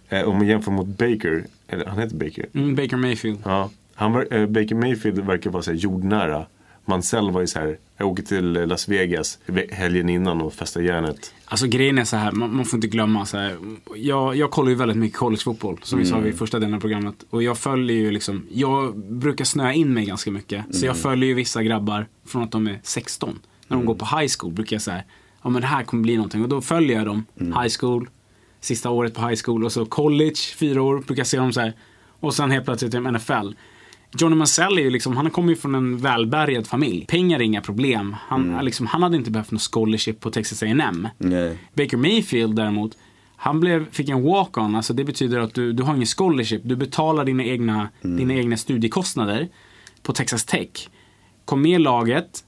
Eh, 0.10 0.24
om 0.24 0.38
man 0.38 0.48
jämför 0.48 0.72
mot 0.72 0.88
Baker, 0.88 1.46
eller 1.68 1.86
han 1.86 2.00
heter 2.00 2.16
Baker. 2.16 2.46
Mm, 2.54 2.76
Baker 2.76 2.98
Mayfield. 2.98 3.40
Ja, 3.44 3.70
han 3.96 4.28
eh, 4.32 4.46
Baker 4.46 4.76
Mayfield 4.76 5.20
verkar 5.20 5.50
vara 5.50 5.64
så 5.64 5.72
här 5.72 5.78
jordnära. 5.78 6.46
Mansell 6.86 7.32
var 7.32 7.42
ju 7.42 7.48
så 7.48 7.60
här, 7.60 7.78
jag 7.98 8.08
åker 8.08 8.24
till 8.24 8.52
Las 8.52 8.88
Vegas 8.88 9.40
ve- 9.46 9.68
helgen 9.72 10.10
innan 10.10 10.42
och 10.42 10.54
festar 10.54 10.82
järnet. 10.82 11.34
Alltså 11.46 11.68
grejen 11.68 11.98
är 11.98 12.04
så 12.04 12.18
här, 12.18 12.32
man, 12.32 12.56
man 12.56 12.66
får 12.66 12.78
inte 12.78 12.88
glömma 12.88 13.26
så 13.26 13.38
här. 13.38 13.58
Jag, 13.96 14.36
jag 14.36 14.52
kollar 14.52 14.70
ju 14.70 14.76
väldigt 14.76 14.98
mycket 14.98 15.18
collegefotboll, 15.18 15.80
som 15.84 16.00
vi 16.00 16.06
sa 16.06 16.20
vid 16.20 16.38
första 16.38 16.60
delen 16.60 16.74
av 16.76 16.80
programmet. 16.80 17.16
Och 17.30 17.44
jag 17.44 17.58
följer 17.58 17.98
ju 17.98 18.12
liksom, 18.12 18.46
jag 18.52 18.98
brukar 18.98 19.46
snöa 19.46 19.74
in 19.74 19.94
mig 19.94 20.06
ganska 20.06 20.32
mycket. 20.32 20.76
Så 20.76 20.86
jag 20.86 20.98
följer 20.98 21.28
ju 21.30 21.34
vissa 21.34 21.64
grabbar 21.64 22.08
från 22.26 22.44
att 22.44 22.52
de 22.52 22.68
är 22.68 22.80
16. 22.84 23.40
När 23.68 23.78
de 23.78 23.86
går 23.86 23.96
på 23.96 24.06
high 24.18 24.32
school 24.40 24.54
brukar 24.54 24.76
jag 24.76 24.82
säga, 24.82 25.04
ja 25.44 25.50
men 25.50 25.62
det 25.62 25.68
här 25.68 25.84
kommer 25.84 26.04
bli 26.04 26.16
någonting. 26.16 26.44
Och 26.44 26.50
då 26.50 26.62
följer 26.62 26.98
jag 26.98 27.06
dem, 27.06 27.26
high 27.40 27.70
school, 27.80 28.10
sista 28.62 28.90
året 28.90 29.14
på 29.14 29.28
high 29.28 29.40
school 29.46 29.64
och 29.66 29.72
så 29.72 29.86
college, 29.86 30.36
fyra 30.58 30.82
år, 30.82 30.96
brukar 30.98 31.20
jag 31.20 31.28
se 31.28 31.38
dem 31.38 31.54
så 31.54 31.60
här. 31.62 31.74
Och 32.20 32.34
sen 32.34 32.52
helt 32.52 32.66
plötsligt 32.66 32.94
är 32.94 33.02
de 33.02 33.12
NFL. 33.12 33.54
Johnny 34.18 34.36
Mansell 34.36 34.78
är 34.78 34.82
ju 34.82 34.90
liksom, 34.90 35.18
han 35.18 35.30
kommer 35.30 35.50
ju 35.50 35.56
från 35.56 35.76
en 35.76 35.98
välbärgad 35.98 36.68
familj. 36.68 37.06
Pengar 37.06 37.40
är 37.40 37.44
inga 37.44 37.62
problem. 37.62 38.16
Han, 38.28 38.60
liksom, 38.62 38.88
han 38.88 39.04
hade 39.04 39.18
inte 39.18 39.32
behövt 39.32 39.52
någon 39.52 39.60
scholarship 39.60 40.20
på 40.20 40.32
Texas 40.32 40.64
A&M. 40.64 41.08
Baker 41.74 41.98
Mayfield 41.98 42.56
däremot, 42.56 42.98
han 43.36 43.60
blev, 43.60 43.92
fick 43.92 44.10
en 44.10 44.24
walk-on. 44.24 44.76
Alltså 44.76 44.94
det 44.94 45.04
betyder 45.04 45.40
att 45.40 45.54
du, 45.54 45.74
du 45.74 45.84
har 45.84 45.96
ingen 45.96 46.06
scholarship. 46.06 46.62
Du 46.66 46.76
betalar 46.76 47.26
dina 47.26 47.44
egna, 47.44 47.90
dina 48.02 48.34
egna 48.34 48.58
studiekostnader 48.58 49.48
på 50.04 50.14
Texas 50.14 50.46
Tech. 50.46 50.90
Kom 51.46 51.62
med 51.62 51.72
i 51.72 51.84
laget, 51.84 52.44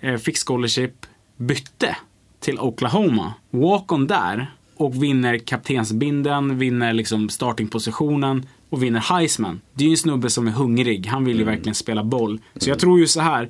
eh, 0.00 0.16
fick 0.16 0.36
scholarship, 0.38 1.06
bytte 1.36 1.96
till 2.40 2.58
Oklahoma. 2.58 3.34
Walk-on 3.50 4.06
där 4.06 4.54
och 4.76 5.02
vinner 5.02 5.38
kaptensbinden, 5.38 6.58
vinner 6.58 6.92
liksom 6.92 7.28
startingpositionen 7.28 8.46
och 8.70 8.82
vinner 8.82 9.00
Heisman. 9.00 9.60
Det 9.74 9.84
är 9.84 9.88
ju 9.88 9.92
en 9.92 9.96
snubbe 9.98 10.30
som 10.30 10.46
är 10.46 10.52
hungrig. 10.52 11.06
Han 11.06 11.24
vill 11.24 11.38
ju 11.38 11.44
verkligen 11.44 11.74
spela 11.74 12.04
boll. 12.04 12.40
Så 12.56 12.70
jag 12.70 12.78
tror 12.78 12.98
ju 12.98 13.06
så 13.06 13.20
här. 13.20 13.48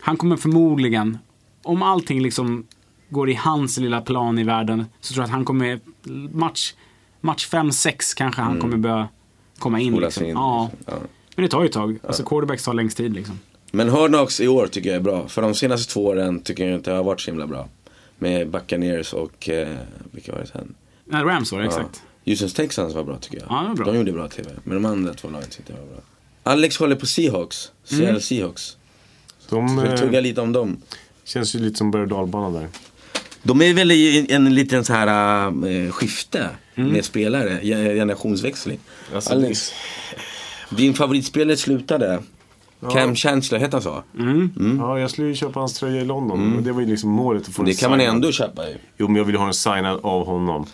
Han 0.00 0.16
kommer 0.16 0.36
förmodligen, 0.36 1.18
om 1.62 1.82
allting 1.82 2.22
liksom 2.22 2.66
går 3.08 3.30
i 3.30 3.34
hans 3.34 3.78
lilla 3.78 4.00
plan 4.00 4.38
i 4.38 4.44
världen, 4.44 4.84
så 5.00 5.14
tror 5.14 5.22
jag 5.22 5.24
att 5.24 5.30
han 5.34 5.44
kommer, 5.44 5.80
match, 6.32 6.74
match 7.20 7.48
5-6 7.50 8.16
kanske 8.16 8.42
han 8.42 8.60
kommer 8.60 8.76
börja 8.76 9.08
komma 9.58 9.80
in. 9.80 9.96
Liksom. 9.96 10.24
in, 10.24 10.30
Ja. 10.30 10.70
liksom. 10.72 10.94
Ja. 11.00 11.06
Men 11.36 11.42
det 11.42 11.48
tar 11.48 11.60
ju 11.60 11.66
ett 11.66 11.72
tag. 11.72 11.98
Alltså 12.06 12.22
quarterbacks 12.24 12.64
tar 12.64 12.74
längst 12.74 12.96
tid 12.96 13.12
liksom. 13.14 13.38
Men 13.72 13.88
Hard 13.88 14.10
Knocks 14.10 14.40
i 14.40 14.48
år 14.48 14.66
tycker 14.66 14.88
jag 14.88 14.96
är 14.96 15.00
bra. 15.00 15.28
För 15.28 15.42
de 15.42 15.54
senaste 15.54 15.92
två 15.92 16.04
åren 16.06 16.40
tycker 16.42 16.66
jag 16.66 16.74
inte 16.74 16.92
har 16.92 17.04
varit 17.04 17.20
så 17.20 17.30
himla 17.30 17.46
bra. 17.46 17.68
Med 18.18 18.50
Buccaneers 18.50 19.12
och, 19.12 19.48
eh, 19.48 19.76
vilka 20.10 20.32
var 20.32 20.38
det 20.40 20.46
sen? 20.46 20.74
Nej, 21.04 21.22
Rams 21.24 21.52
var 21.52 21.58
det, 21.60 21.66
exakt. 21.66 22.02
Ja. 22.24 22.30
Houston 22.32 22.48
Texans 22.50 22.94
var 22.94 23.04
bra 23.04 23.16
tycker 23.18 23.36
jag. 23.38 23.46
Ja, 23.50 23.62
det 23.62 23.68
var 23.68 23.74
bra. 23.74 23.84
De 23.86 23.96
gjorde 23.96 24.12
bra 24.12 24.28
TV. 24.28 24.50
Men 24.64 24.82
de 24.82 24.88
andra 24.88 25.14
två 25.14 25.28
lagen 25.28 25.48
tyckte 25.50 25.72
jag 25.72 25.80
var 25.80 25.86
bra. 25.86 26.00
Alex 26.42 26.76
håller 26.78 26.96
på 26.96 27.06
Seahawks. 27.06 27.72
Seattle 27.84 28.08
Mm. 28.08 28.20
Seahawks. 28.20 28.76
De 29.48 29.82
vi 29.90 29.98
tugga 29.98 30.18
eh, 30.18 30.22
lite 30.22 30.40
om 30.40 30.52
dem? 30.52 30.76
känns 31.24 31.54
ju 31.54 31.58
lite 31.58 31.78
som 31.78 31.90
berg 31.90 32.02
och 32.02 32.08
dalbana 32.08 32.60
där. 32.60 32.68
De 33.42 33.62
är 33.62 33.74
väl 33.74 33.90
i 33.90 34.26
en, 34.30 34.46
en 34.46 34.54
liten 34.54 34.84
så 34.84 34.92
här 34.92 35.46
äh, 35.46 35.90
skifte 35.90 36.48
Mm. 36.74 36.92
med 36.92 37.04
spelare, 37.04 37.58
ge- 37.62 37.94
generationsväxling. 37.94 38.78
Alltså, 39.14 39.32
Alex, 39.32 39.72
din 40.70 40.94
favoritspelare 40.94 41.56
slutade. 41.56 42.22
Cam 42.92 43.14
Chancellor, 43.16 43.60
heter 43.60 43.72
han 43.72 43.82
så? 43.82 44.02
Mm. 44.18 44.76
Ja, 44.80 44.98
jag 44.98 45.10
skulle 45.10 45.28
ju 45.28 45.34
köpa 45.34 45.60
hans 45.60 45.74
tröja 45.74 46.00
i 46.00 46.04
London. 46.04 46.56
Och 46.56 46.62
det 46.62 46.72
var 46.72 46.80
ju 46.80 46.86
liksom 46.86 47.10
målet 47.10 47.48
att 47.48 47.54
få 47.54 47.62
Det 47.62 47.74
kan 47.80 47.90
man 47.90 47.98
signad. 47.98 48.14
ändå 48.14 48.32
köpa 48.32 48.68
ju. 48.68 48.74
Jo, 48.98 49.06
men 49.06 49.16
jag 49.16 49.24
vill 49.24 49.36
ha 49.36 49.44
den 49.44 49.54
signad 49.54 50.00
av 50.02 50.26
honom. 50.26 50.66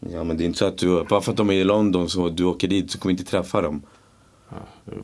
Ja 0.00 0.24
men 0.24 0.36
det 0.36 0.44
är 0.44 0.46
inte 0.46 0.58
så 0.58 0.64
att 0.64 0.78
du, 0.78 1.04
bara 1.04 1.20
för 1.20 1.30
att 1.30 1.36
de 1.36 1.50
är 1.50 1.54
i 1.54 1.64
London 1.64 2.08
så 2.08 2.28
du 2.28 2.44
åker 2.44 2.68
dit 2.68 2.90
så 2.90 2.98
kommer 2.98 3.10
inte 3.10 3.24
träffa 3.24 3.62
dem. 3.62 3.82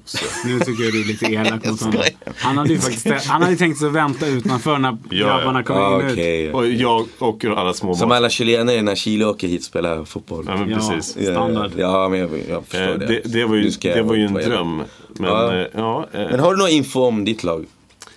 Så. 0.04 0.18
Nu 0.46 0.58
tycker 0.60 0.84
jag 0.84 0.92
du 0.92 1.00
är 1.00 1.04
lite 1.06 1.26
elak 1.26 1.66
mot 1.66 1.80
honom. 1.80 2.02
Han 2.36 2.58
hade 2.58 2.70
ju 2.72 2.78
faktiskt 2.78 3.26
han 3.26 3.42
hade 3.42 3.56
tänkt 3.56 3.78
sig 3.78 3.86
att 3.88 3.94
vänta 3.94 4.26
utanför 4.26 4.78
när 4.78 4.96
Ja, 5.10 5.26
grabbarna 5.26 5.62
kom 5.62 5.76
Ja, 5.76 6.00
in 6.00 6.06
ut. 6.06 6.12
okej. 6.12 6.52
Och 6.52 6.66
jag 6.68 7.06
och 7.18 7.44
alla 7.44 7.72
små 7.74 7.94
Som 7.94 8.10
alla 8.12 8.30
chilenare 8.30 8.82
när 8.82 8.94
Chile 8.94 9.24
åker 9.26 9.48
hit 9.48 9.60
och 9.60 9.64
spelar 9.64 10.04
fotboll. 10.04 10.44
Ja, 10.48 10.56
men 10.56 10.70
Ja. 10.70 10.76
precis. 10.76 11.16
Ja, 11.20 11.32
standard. 11.32 11.70
Ja, 11.76 12.08
men 12.08 12.18
jag, 12.18 12.30
jag 12.48 12.64
förstår 12.66 12.88
Eh, 12.92 12.98
det. 12.98 13.06
det, 13.06 13.20
det, 13.24 13.44
var 13.44 13.56
ju, 13.56 13.70
det 13.80 14.02
var 14.02 14.14
ju 14.14 14.24
en 14.26 14.34
dröm. 14.34 14.76
Men 15.08 15.30
Ja. 15.30 15.54
ja, 15.56 15.66
ja 15.74 16.06
eh, 16.20 16.30
Men 16.30 16.40
har 16.40 16.50
du 16.54 16.58
någon 16.58 16.68
info 16.70 17.00
om 17.00 17.24
ditt 17.24 17.44
lag? 17.44 17.66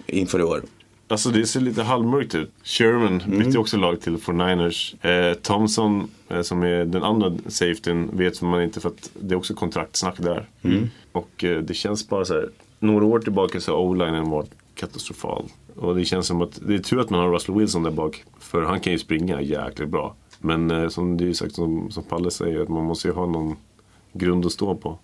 Inför 0.07 0.39
i 0.39 0.43
år? 0.43 0.63
Alltså 1.07 1.29
det 1.29 1.45
ser 1.47 1.59
lite 1.59 1.83
halvmörkt 1.83 2.35
ut. 2.35 2.51
Sherman 2.63 3.21
Mm. 3.21 3.39
bytte 3.39 3.59
också 3.59 3.77
lag 3.77 4.01
till 4.01 4.17
49ers. 4.17 5.05
Eh, 5.05 5.33
Thompson, 5.33 6.07
eh, 6.29 6.41
som 6.41 6.63
är 6.63 6.85
den 6.85 7.03
andra 7.03 7.33
safetyn, 7.47 8.09
vet 8.13 8.41
man 8.41 8.63
inte 8.63 8.79
för 8.79 8.89
att 8.89 9.09
det 9.13 9.33
är 9.33 9.37
också 9.37 9.53
kontraktsnack 9.53 10.15
där. 10.17 10.45
Mm. 10.61 10.89
Och 11.11 11.43
eh, 11.43 11.61
det 11.61 11.73
känns 11.73 12.09
bara 12.09 12.25
så 12.25 12.33
här. 12.33 12.49
Några 12.79 13.05
år 13.05 13.19
tillbaka 13.19 13.59
så 13.59 13.71
har 13.71 13.79
o-linen 13.79 14.29
varit 14.29 14.51
katastrofal. 14.75 15.45
Och 15.75 15.95
det 15.95 16.05
känns 16.05 16.27
som 16.27 16.41
att 16.41 16.59
det 16.67 16.75
är 16.75 16.79
tur 16.79 16.99
att 16.99 17.09
man 17.09 17.19
har 17.19 17.31
Russell 17.31 17.55
Wilson 17.55 17.83
där 17.83 17.91
bak. 17.91 18.23
För 18.39 18.61
han 18.61 18.79
kan 18.79 18.93
ju 18.93 18.99
springa 18.99 19.41
jäkligt 19.41 19.89
bra. 19.89 20.15
Men 20.39 20.71
eh, 20.71 20.89
som 20.89 21.17
det 21.17 21.29
är 21.29 21.33
sagt, 21.33 21.55
som, 21.55 21.91
som 21.91 22.03
Palle 22.03 22.31
säger, 22.31 22.59
att 22.61 22.69
man 22.69 22.83
måste 22.85 23.07
ju 23.07 23.13
ha 23.13 23.25
någon 23.25 23.55
grund 24.13 24.45
att 24.45 24.51
stå 24.51 24.75
på. 24.75 24.99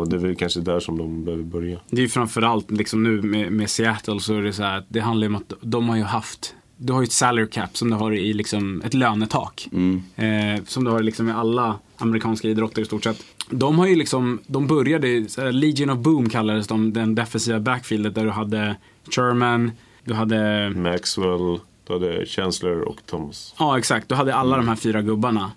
Och 0.00 0.08
det 0.08 0.16
är 0.16 0.20
väl 0.20 0.36
kanske 0.36 0.60
där 0.60 0.80
som 0.80 0.98
de 0.98 1.24
behöver 1.24 1.44
börja. 1.44 1.78
Det 1.90 1.96
är 1.96 2.02
ju 2.02 2.08
framförallt 2.08 2.70
liksom 2.70 3.02
nu 3.02 3.22
med, 3.22 3.52
med 3.52 3.70
Seattle 3.70 4.20
så 4.20 4.34
är 4.34 4.42
det 4.42 4.52
så 4.52 4.62
här 4.62 4.78
att 4.78 4.86
det 4.88 5.00
handlar 5.00 5.26
om 5.26 5.36
att 5.36 5.52
de 5.60 5.88
har 5.88 5.96
ju 5.96 6.02
haft 6.02 6.54
du 6.82 6.92
har 6.92 7.00
ju 7.00 7.04
ett 7.04 7.12
salary 7.12 7.48
cap 7.48 7.76
som 7.76 7.90
du 7.90 7.96
har 7.96 8.12
i 8.12 8.32
liksom 8.32 8.82
ett 8.84 8.94
lönetak. 8.94 9.68
Eh, 10.16 10.64
som 10.66 10.84
du 10.84 10.90
har 10.90 11.02
liksom 11.02 11.28
i 11.28 11.32
alla 11.32 11.78
amerikanska 11.96 12.48
idrotter 12.48 12.82
i 12.82 12.84
stort 12.84 13.04
sett. 13.04 13.24
De 13.50 13.78
har 13.78 13.86
ju 13.86 13.96
liksom, 13.96 14.38
de 14.46 14.66
började, 14.66 15.26
Legion 15.52 15.90
of 15.90 15.98
Boom 15.98 16.28
kallades 16.28 16.66
de, 16.66 16.92
den 16.92 17.14
defensiva 17.14 17.60
backfieldet 17.60 18.14
där 18.14 18.24
du 18.24 18.30
hade 18.30 18.76
Sherman, 19.10 19.72
du 20.04 20.14
hade 20.14 20.70
Maxwell, 20.70 21.58
du 21.86 21.92
hade 21.92 22.26
Chancellor 22.26 22.80
och 22.80 23.06
Thomas. 23.06 23.54
Ja, 23.58 23.78
exakt. 23.78 24.08
Du 24.08 24.14
hade 24.14 24.34
alla 24.34 24.56
de 24.56 24.68
här 24.68 24.76
fyra 24.76 25.02
gubbarna. 25.02 25.50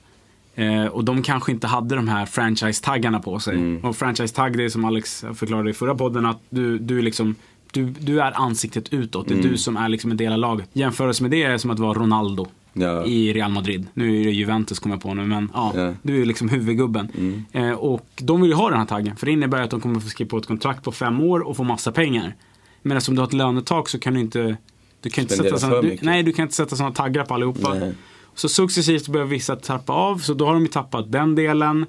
Eh, 0.56 0.86
och 0.86 1.04
de 1.04 1.22
kanske 1.24 1.52
inte 1.52 1.68
hade 1.68 1.96
de 1.96 2.08
här 2.08 2.26
franchise-taggarna 2.26 3.20
på 3.20 3.40
sig. 3.40 3.78
Och 3.84 3.96
franchise-tagg, 3.96 4.58
det 4.58 4.64
är 4.66 4.70
som 4.70 4.86
Alex 4.86 5.26
förklarade 5.36 5.70
i 5.70 5.74
förra 5.74 5.96
podden, 5.96 6.26
att 6.26 6.40
du, 6.50 6.78
du 6.80 6.98
är 6.98 7.02
liksom 7.02 7.36
du, 7.72 7.86
du 7.86 8.22
är 8.22 8.42
ansiktet 8.42 8.94
utåt. 8.94 9.28
Det 9.28 9.34
är 9.34 9.44
du 9.44 9.58
som 9.58 9.78
är 9.78 9.90
liksom 9.90 10.12
en 10.12 10.18
del 10.18 10.34
av 10.34 10.40
laget. 10.40 10.70
Jämförelse 10.74 11.24
med 11.24 11.32
det 11.32 11.44
är 11.44 11.58
som 11.58 11.72
att 11.72 11.80
vara 11.80 11.94
Ronaldo 12.00 12.48
Ja. 12.74 13.06
i 13.06 13.34
Real 13.34 13.52
Madrid. 13.52 13.88
Nu 13.94 14.22
är 14.22 14.26
det 14.26 14.32
Juventus 14.32 14.80
kommer 14.80 14.96
jag 14.96 15.02
på 15.04 15.14
nu, 15.14 15.26
men 15.26 15.50
ja, 15.54 15.72
Ja. 15.76 15.94
du 16.02 16.22
är 16.22 16.26
liksom 16.26 16.50
huvudgubben. 16.50 17.46
Eh, 17.52 17.72
och 17.72 18.08
de 18.16 18.42
vill 18.42 18.50
ju 18.50 18.56
ha 18.56 18.70
den 18.70 18.80
här 18.80 18.86
taggen, 18.86 19.16
för 19.16 19.26
det 19.26 19.32
innebär 19.32 19.62
att 19.62 19.70
de 19.70 19.82
kommer 19.82 20.00
få 20.00 20.10
skriva 20.10 20.30
på 20.30 20.38
ett 20.38 20.48
kontrakt 20.48 20.84
på 20.84 20.92
fem 20.92 21.22
år 21.22 21.40
och 21.40 21.58
få 21.58 21.64
massa 21.64 21.92
pengar. 21.92 22.36
Men 22.82 22.98
eftersom 22.98 23.16
du 23.16 23.22
har 23.22 23.28
ett 23.28 23.34
lönetak 23.34 23.90
så 23.90 24.00
kan 24.00 24.14
du 24.14 24.20
inte 24.20 24.58
du 25.02 25.10
kan 25.10 25.22
inte 25.22 25.36
sätta 25.36 25.58
för 25.58 25.82
du, 25.82 25.98
nej, 26.02 26.24
du 26.24 26.32
kan 26.34 26.44
inte 26.44 26.56
sätta 26.56 26.76
sådana 26.76 26.96
taggar 26.96 27.26
på 27.26 27.34
allihopa. 27.34 27.74
Nej. 27.74 27.94
Så 28.36 28.50
successivt 28.50 29.08
börjar 29.08 29.26
vissa 29.28 29.56
tappa 29.56 29.94
av, 29.94 30.18
så 30.18 30.34
då 30.34 30.46
har 30.46 30.54
de 30.54 30.62
ju 30.62 30.68
tappat 30.68 31.12
den 31.12 31.36
delen. 31.36 31.86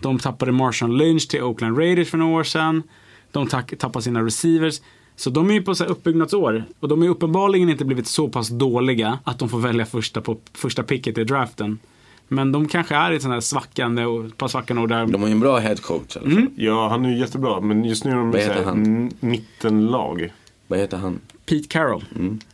De 0.00 0.18
tappade 0.18 0.52
Marshawn 0.52 0.98
Lynch 0.98 1.28
till 1.28 1.42
Oakland 1.42 1.78
Raiders 1.78 2.10
för 2.10 2.18
några 2.18 2.38
år 2.40 2.44
sedan. 2.44 2.82
De 3.32 3.46
tappar 3.46 4.00
sina 4.00 4.22
receivers. 4.22 4.80
Så 5.16 5.30
de 5.30 5.50
är 5.50 5.54
ju 5.54 5.62
på 5.62 5.74
så 5.74 5.84
här 5.84 5.90
uppbyggnadsår. 5.90 6.64
Och 6.80 6.88
de 6.88 7.02
är 7.02 7.08
uppenbarligen 7.08 7.68
inte 7.70 7.84
blivit 7.84 8.06
så 8.06 8.28
pass 8.28 8.48
dåliga 8.48 9.18
att 9.24 9.38
de 9.38 9.48
får 9.48 9.58
välja 9.58 9.86
första, 9.86 10.20
på, 10.20 10.36
första 10.54 10.82
picket 10.82 11.18
i 11.18 11.24
draften. 11.24 11.78
Men 12.28 12.52
de 12.52 12.68
kanske 12.68 12.94
är 12.94 13.12
i 13.12 13.16
ett 13.16 13.22
sånt 13.22 13.34
här 13.34 13.40
svackande, 13.40 14.04
och- 14.04 14.36
på 14.36 14.48
svackande 14.48 14.82
år 14.82 14.86
där. 14.86 15.06
De 15.06 15.20
har 15.22 15.28
ju 15.28 15.32
en 15.32 15.40
bra 15.40 15.58
headcoach 15.58 16.16
i 16.16 16.18
alla 16.18 16.30
fall. 16.30 16.46
Ja, 16.56 16.88
han 16.88 17.04
är 17.04 17.10
ju 17.10 17.18
jättebra. 17.18 17.60
Men 17.60 17.84
just 17.84 18.04
nu 18.04 18.10
är 18.10 18.14
de 18.16 18.30
Vad 18.30 18.40
heter 18.40 18.64
han? 18.64 19.10
mittenlag. 19.20 20.32
Vad 20.66 20.78
heter 20.78 20.96
han? 20.96 21.20
Pete 21.46 21.68
Carroll. 21.68 22.04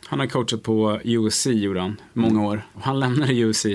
Han 0.07 0.19
har 0.19 0.27
coachat 0.27 0.63
på 0.63 0.99
USC 1.03 1.47
gjorde 1.47 1.81
han, 1.81 2.01
många 2.13 2.45
år. 2.45 2.67
Han 2.81 2.99
lämnade 2.99 3.33
USC 3.33 3.65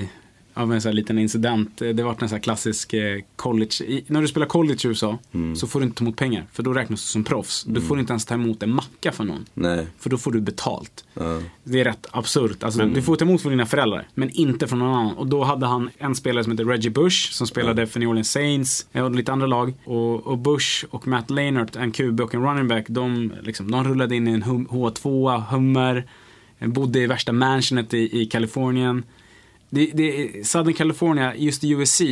av 0.61 0.73
en 0.73 0.81
sån 0.81 0.89
här 0.89 0.95
liten 0.95 1.19
incident. 1.19 1.79
Det 1.79 2.03
var 2.03 2.11
en 2.11 2.19
sån 2.19 2.29
här 2.29 2.39
klassisk 2.39 2.93
eh, 2.95 3.19
college. 3.37 3.85
I, 3.85 4.05
när 4.07 4.21
du 4.23 4.29
spelar 4.29 4.47
college 4.47 4.79
i 4.85 4.87
USA 4.87 5.19
så 5.57 5.67
får 5.67 5.81
du 5.81 5.87
inte 5.87 5.99
ta 5.99 6.05
emot 6.05 6.17
pengar. 6.17 6.47
För 6.53 6.63
då 6.63 6.73
räknas 6.73 7.03
du 7.03 7.07
som 7.07 7.25
proffs. 7.25 7.65
Du 7.65 7.81
får 7.81 8.01
inte 8.01 8.13
ens 8.13 8.25
ta 8.25 8.35
emot 8.35 8.63
en 8.63 8.75
macka 8.75 9.13
för 9.13 9.25
någon. 9.25 9.45
Nej. 9.55 9.87
För 9.99 10.11
då 10.11 10.19
får 10.19 10.33
du 10.33 10.41
betalt. 10.41 11.05
Ja. 11.15 11.41
Det 11.65 11.81
är 11.81 11.85
rätt 11.85 12.07
absurt. 12.11 12.63
Alltså, 12.63 12.87
Du 12.87 13.03
får 13.03 13.17
ta 13.17 13.25
emot 13.25 13.43
från 13.43 13.51
dina 13.51 13.67
föräldrar, 13.67 14.09
men 14.15 14.31
inte 14.31 14.67
från 14.67 14.79
någon 14.79 14.95
annan. 14.95 15.17
Och 15.17 15.27
då 15.27 15.45
hade 15.45 15.67
han 15.67 15.91
en 15.99 16.15
spelare 16.15 16.45
som 16.45 16.53
heter 16.53 16.65
Reggie 16.65 16.91
Bush, 16.91 17.33
som 17.33 17.47
spelade 17.47 17.87
för 17.87 18.01
New 18.01 18.09
Orleans 18.09 18.31
Saints 18.31 18.87
eh, 18.93 19.05
och 19.05 19.11
lite 19.11 19.33
andra 19.33 19.47
lag. 19.47 19.75
Och, 19.85 20.27
och 20.27 20.39
Bush 20.39 20.85
och 20.91 21.07
Matt 21.07 21.31
Leinart, 21.31 21.77
en 21.77 21.93
QB 21.93 22.21
och 22.21 22.35
en 22.35 22.43
running 22.43 22.69
back, 22.69 22.85
de, 22.89 23.33
liksom, 23.43 23.71
de 23.71 23.85
rullade 23.85 24.17
in 24.17 24.29
i 24.29 24.31
en 24.31 24.43
hum, 24.43 24.67
H2, 24.71 25.43
Hummer, 25.51 26.07
eh, 26.59 26.69
bodde 26.69 26.99
i 26.99 27.07
värsta 27.07 27.33
mansionet 27.33 27.95
i, 27.95 28.23
i 28.23 28.27
Kalifornien. 28.27 29.03
Det, 29.71 29.93
det, 29.97 30.47
Southern 30.47 30.75
California, 30.75 31.35
just 31.37 31.65
USC, 31.65 32.03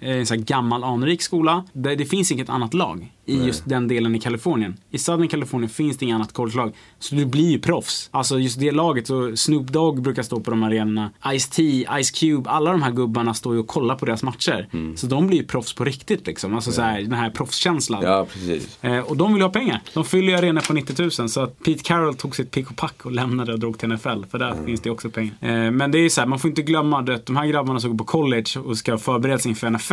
en 0.00 0.26
sån 0.26 0.38
här 0.38 0.44
gammal 0.44 0.84
anrik 0.84 1.22
skola. 1.22 1.64
Där 1.72 1.96
det 1.96 2.04
finns 2.04 2.32
inget 2.32 2.48
annat 2.48 2.74
lag 2.74 3.12
i 3.26 3.46
just 3.46 3.62
den 3.68 3.88
delen 3.88 4.14
i 4.14 4.20
Kalifornien. 4.20 4.76
I 4.90 4.98
Southern 4.98 5.28
California 5.28 5.68
finns 5.68 5.98
det 5.98 6.04
inget 6.04 6.14
annat 6.14 6.32
collegelag. 6.32 6.72
Så 6.98 7.14
du 7.14 7.26
blir 7.26 7.50
ju 7.50 7.58
proffs. 7.58 8.08
Alltså 8.12 8.38
just 8.38 8.60
det 8.60 8.70
laget, 8.72 9.06
så 9.06 9.36
Snoop 9.36 9.66
Dogg 9.66 10.02
brukar 10.02 10.22
stå 10.22 10.40
på 10.40 10.50
de 10.50 10.62
arenorna. 10.62 11.10
Ice-T, 11.24 11.86
Ice 12.02 12.10
Cube, 12.10 12.50
alla 12.50 12.72
de 12.72 12.82
här 12.82 12.90
gubbarna 12.90 13.34
står 13.34 13.54
ju 13.54 13.60
och 13.60 13.66
kollar 13.66 13.94
på 13.94 14.06
deras 14.06 14.22
matcher. 14.22 14.68
Så 14.96 15.06
de 15.06 15.26
blir 15.26 15.38
ju 15.38 15.44
proffs 15.44 15.72
på 15.72 15.84
riktigt 15.84 16.26
liksom. 16.26 16.54
Alltså 16.54 16.72
så 16.72 16.82
här, 16.82 17.00
den 17.00 17.12
här 17.12 17.30
proffskänslan. 17.30 18.02
Ja, 18.02 18.26
precis. 18.32 18.84
Eh, 18.84 18.98
och 18.98 19.16
de 19.16 19.34
vill 19.34 19.42
ha 19.42 19.50
pengar. 19.50 19.80
De 19.94 20.04
fyller 20.04 20.28
ju 20.28 20.34
arenor 20.34 20.60
på 20.60 20.72
90 20.72 21.02
000. 21.20 21.28
Så 21.28 21.40
att 21.40 21.62
Pete 21.64 21.82
Carroll 21.82 22.14
tog 22.14 22.36
sitt 22.36 22.50
pick 22.50 22.70
och 22.70 22.76
pack 22.76 23.06
och 23.06 23.12
lämnade 23.12 23.52
och 23.52 23.58
drog 23.58 23.78
till 23.78 23.88
NFL. 23.88 24.24
För 24.30 24.38
där 24.38 24.54
finns 24.66 24.80
det 24.80 24.90
också 24.90 25.10
pengar. 25.10 25.34
Eh, 25.40 25.70
men 25.70 25.90
det 25.90 25.98
är 25.98 26.02
ju 26.02 26.10
så 26.10 26.20
här, 26.20 26.28
man 26.28 26.38
får 26.38 26.50
inte 26.50 26.62
glömma 26.62 26.98
att 26.98 27.26
de 27.26 27.36
här 27.36 27.46
grabbarna 27.46 27.80
som 27.80 27.90
går 27.90 27.98
på 27.98 28.04
college 28.04 28.60
och 28.64 28.78
ska 28.78 28.98
förbereda 28.98 29.38
sig 29.38 29.48
inför 29.48 29.70
NFL. 29.70 29.89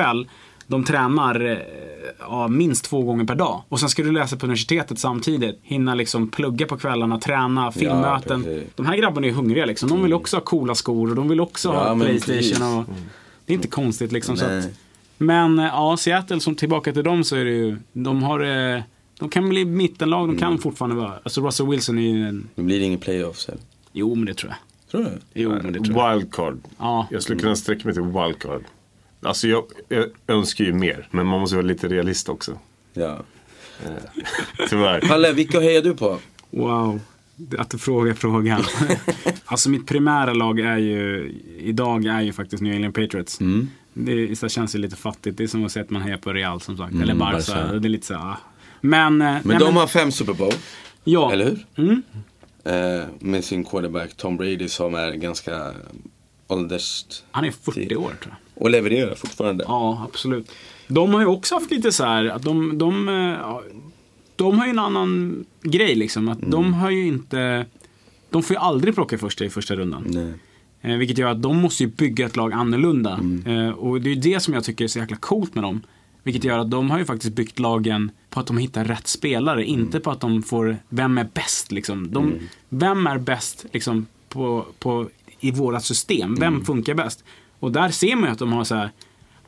De 0.67 0.83
tränar 0.83 1.45
eh, 1.45 1.57
ja, 2.19 2.47
minst 2.47 2.85
två 2.85 3.01
gånger 3.03 3.25
per 3.25 3.35
dag. 3.35 3.63
Och 3.69 3.79
sen 3.79 3.89
ska 3.89 4.03
du 4.03 4.11
läsa 4.11 4.37
på 4.37 4.45
universitetet 4.45 4.99
samtidigt. 4.99 5.59
Hinna 5.63 5.95
liksom 5.95 6.27
plugga 6.27 6.65
på 6.65 6.77
kvällarna, 6.77 7.19
träna, 7.19 7.71
filmmöten. 7.71 8.43
precis. 8.43 8.69
de 8.75 8.85
här 8.85 8.97
grabbarna 8.97 9.27
är 9.27 9.31
hungriga 9.31 9.65
liksom. 9.65 9.89
De 9.89 10.03
vill 10.03 10.13
också 10.13 10.35
ha 10.37 10.41
coola 10.41 10.75
skor 10.75 11.09
och 11.09 11.15
de 11.15 11.29
vill 11.29 11.39
också 11.39 11.69
Ja, 11.69 11.93
ha 11.93 11.95
Playstation. 11.99 12.77
Och, 12.79 12.85
det 13.45 13.53
är 13.53 13.55
inte 13.55 13.67
konstigt 13.67 14.11
liksom. 14.11 14.37
Så 14.37 14.45
att, 14.45 14.65
men 15.17 15.59
eh, 15.59 15.65
ja, 15.65 15.97
Seattle, 15.97 16.39
som 16.39 16.55
tillbaka 16.55 16.93
till 16.93 17.03
dem 17.03 17.23
så 17.23 17.35
är 17.35 17.45
det 17.45 17.51
ju, 17.51 17.77
de 17.93 18.23
har, 18.23 18.39
eh, 18.75 18.81
de 19.19 19.29
kan 19.29 19.49
bli 19.49 19.65
mittenlag, 19.65 20.27
de 20.27 20.37
kan 20.37 20.57
fortfarande 20.57 20.95
vara, 20.95 21.13
alltså 21.23 21.41
Russell 21.41 21.67
Wilson 21.67 21.97
är 21.97 22.01
ju 22.01 22.27
en, 22.27 22.49
Nu 22.55 22.63
blir 22.63 22.79
det 22.79 22.85
ingen 22.85 22.99
playoffs 22.99 23.47
heller. 23.47 23.61
jo 23.91 24.15
men 24.15 24.25
det 24.25 24.33
tror 24.33 24.51
jag. 24.51 24.91
Tror 24.91 25.03
du? 25.03 25.41
Jo 25.41 25.49
men 25.49 25.73
det 25.73 25.79
tror 25.79 25.97
jag. 25.97 26.17
Wildcard. 26.17 26.59
Ja. 26.77 27.07
Jag 27.11 27.23
skulle 27.23 27.39
kunna 27.39 27.55
sträcka 27.55 27.81
mig 27.85 27.93
till 27.93 28.03
wildcard. 28.03 28.63
Alltså 29.21 29.47
jag, 29.47 29.65
jag 29.87 30.05
önskar 30.27 30.65
ju 30.65 30.73
mer. 30.73 31.07
Men 31.11 31.27
man 31.27 31.39
måste 31.39 31.55
vara 31.55 31.65
lite 31.65 31.87
realist 31.87 32.29
också. 32.29 32.59
Ja. 32.93 33.19
Tyvärr. 34.69 35.01
Palle, 35.01 35.33
vilka 35.33 35.59
hejar 35.59 35.81
du 35.81 35.95
på? 35.95 36.19
Wow, 36.49 36.99
att 37.57 37.69
du 37.69 37.77
frågar 37.77 38.13
frågan. 38.13 38.63
alltså 39.45 39.69
mitt 39.69 39.87
primära 39.87 40.33
lag 40.33 40.59
är 40.59 40.77
ju, 40.77 41.33
idag 41.59 42.05
är 42.05 42.21
ju 42.21 42.33
faktiskt 42.33 42.63
New 42.63 42.73
England 42.73 42.93
Patriots. 42.93 43.41
Mm. 43.41 43.69
Det, 43.93 44.25
det 44.41 44.49
känns 44.49 44.75
ju 44.75 44.79
lite 44.79 44.95
fattigt, 44.95 45.37
det 45.37 45.43
är 45.43 45.47
som 45.47 45.65
att 45.65 45.71
säga 45.71 45.83
att 45.83 45.89
man 45.89 46.01
hejar 46.01 46.17
på 46.17 46.33
Real 46.33 46.61
som 46.61 46.77
sagt, 46.77 46.93
eller 47.01 47.15
Barca. 47.15 47.53
Barca. 47.53 47.73
Det 47.73 47.87
är 47.87 47.89
lite 47.89 48.05
så, 48.07 48.13
ah. 48.13 48.37
Men, 48.81 49.21
eh, 49.21 49.27
Men 49.27 49.41
nej, 49.43 49.57
de 49.59 49.75
har 49.75 49.87
fem 49.87 50.11
Super 50.11 50.33
Bowl, 50.33 50.53
ja. 51.03 51.31
eller 51.31 51.45
hur? 51.45 51.65
Mm. 51.75 52.01
Eh, 52.63 53.05
med 53.19 53.43
sin 53.43 53.63
quarterback 53.63 54.13
Tom 54.17 54.37
Brady 54.37 54.67
som 54.67 54.95
är 54.95 55.11
ganska 55.11 55.73
ålders... 56.47 57.05
Han 57.31 57.45
är 57.45 57.51
40 57.51 57.95
år 57.95 58.01
tror 58.01 58.15
jag. 58.23 58.46
Och 58.59 58.69
levererar 58.69 59.15
fortfarande. 59.15 59.63
Ja, 59.67 60.07
absolut. 60.09 60.51
De 60.87 61.13
har 61.13 61.21
ju 61.21 61.27
också 61.27 61.55
haft 61.55 61.71
lite 61.71 61.91
så 61.91 62.05
här 62.05 62.25
att 62.25 62.41
de, 62.41 62.77
de, 62.77 63.09
eh, 63.09 63.59
de 64.35 64.59
har 64.59 64.65
ju 64.65 64.69
en 64.69 64.79
annan 64.79 65.45
grej 65.61 65.95
liksom. 65.95 66.29
Att 66.29 66.41
de 66.41 66.73
har 66.73 66.89
ju 66.89 67.07
inte, 67.07 67.65
de 68.29 68.43
får 68.43 68.53
ju 68.55 68.59
aldrig 68.59 68.95
plocka 68.95 69.17
första 69.17 69.45
i 69.45 69.49
första 69.49 69.75
rundan. 69.75 70.03
Nej. 70.07 70.33
Eh, 70.81 70.97
vilket 70.97 71.17
gör 71.17 71.29
att 71.29 71.41
de 71.41 71.57
måste 71.57 71.83
ju 71.83 71.89
bygga 71.89 72.25
ett 72.25 72.35
lag 72.35 72.53
annorlunda. 72.53 73.19
Eh, 73.45 73.69
och 73.69 74.01
det 74.01 74.09
är 74.09 74.13
ju 74.13 74.21
det 74.21 74.39
som 74.39 74.53
jag 74.53 74.63
tycker 74.63 74.83
är 74.83 74.87
så 74.87 74.99
jäkla 74.99 75.17
coolt 75.17 75.55
med 75.55 75.63
dem. 75.63 75.81
Vilket 76.23 76.43
gör 76.43 76.59
att 76.59 76.71
de 76.71 76.89
har 76.89 76.99
ju 76.99 77.05
faktiskt 77.05 77.35
byggt 77.35 77.59
lagen 77.59 78.11
på 78.29 78.39
att 78.39 78.47
de 78.47 78.57
hittar 78.57 78.85
rätt 78.85 79.07
spelare. 79.07 79.65
Inte 79.65 79.99
på 79.99 80.11
att 80.11 80.19
de 80.19 80.43
får, 80.43 80.77
vem 80.89 81.17
är 81.17 81.27
bäst 81.33 81.71
liksom. 81.71 82.11
De, 82.11 82.33
Vem 82.69 83.07
är 83.07 83.17
bäst 83.17 83.65
liksom 83.73 84.05
på, 84.29 84.65
på, 84.79 85.09
i 85.39 85.51
våra 85.51 85.79
system? 85.79 86.35
Vem 86.39 86.65
funkar 86.65 86.93
bäst? 86.93 87.23
Och 87.59 87.71
där 87.71 87.89
ser 87.89 88.15
man 88.15 88.25
ju 88.25 88.31
att 88.31 88.39
de 88.39 88.53
har 88.53 88.63
så 88.63 88.75
här 88.75 88.89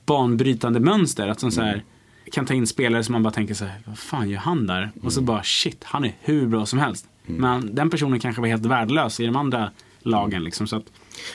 banbrytande 0.06 0.80
mönster. 0.80 1.28
Att 1.28 1.40
de 1.40 1.52
så 1.52 1.62
här, 1.62 1.84
kan 2.32 2.46
ta 2.46 2.54
in 2.54 2.68
spelare 2.68 3.04
som 3.04 3.14
man 3.14 3.24
bara 3.24 3.34
tänker 3.34 3.54
så 3.54 3.66
här, 3.66 3.82
vad 3.86 3.98
fan 4.00 4.30
gör 4.30 4.40
han 4.40 4.68
där? 4.68 4.92
Och 5.04 5.14
så 5.14 5.22
bara 5.22 5.44
shit, 5.44 5.84
han 5.84 6.06
är 6.06 6.14
hur 6.22 6.48
bra 6.48 6.66
som 6.66 6.80
helst. 6.80 7.06
Men 7.26 7.76
den 7.76 7.90
personen 7.90 8.20
kanske 8.20 8.42
var 8.42 8.48
helt 8.48 8.66
värdelös 8.66 9.20
i 9.20 9.26
de 9.26 9.36
andra 9.36 9.72
lagen 10.00 10.44
liksom. 10.44 10.68
Så 10.68 10.76
att, 10.76 10.84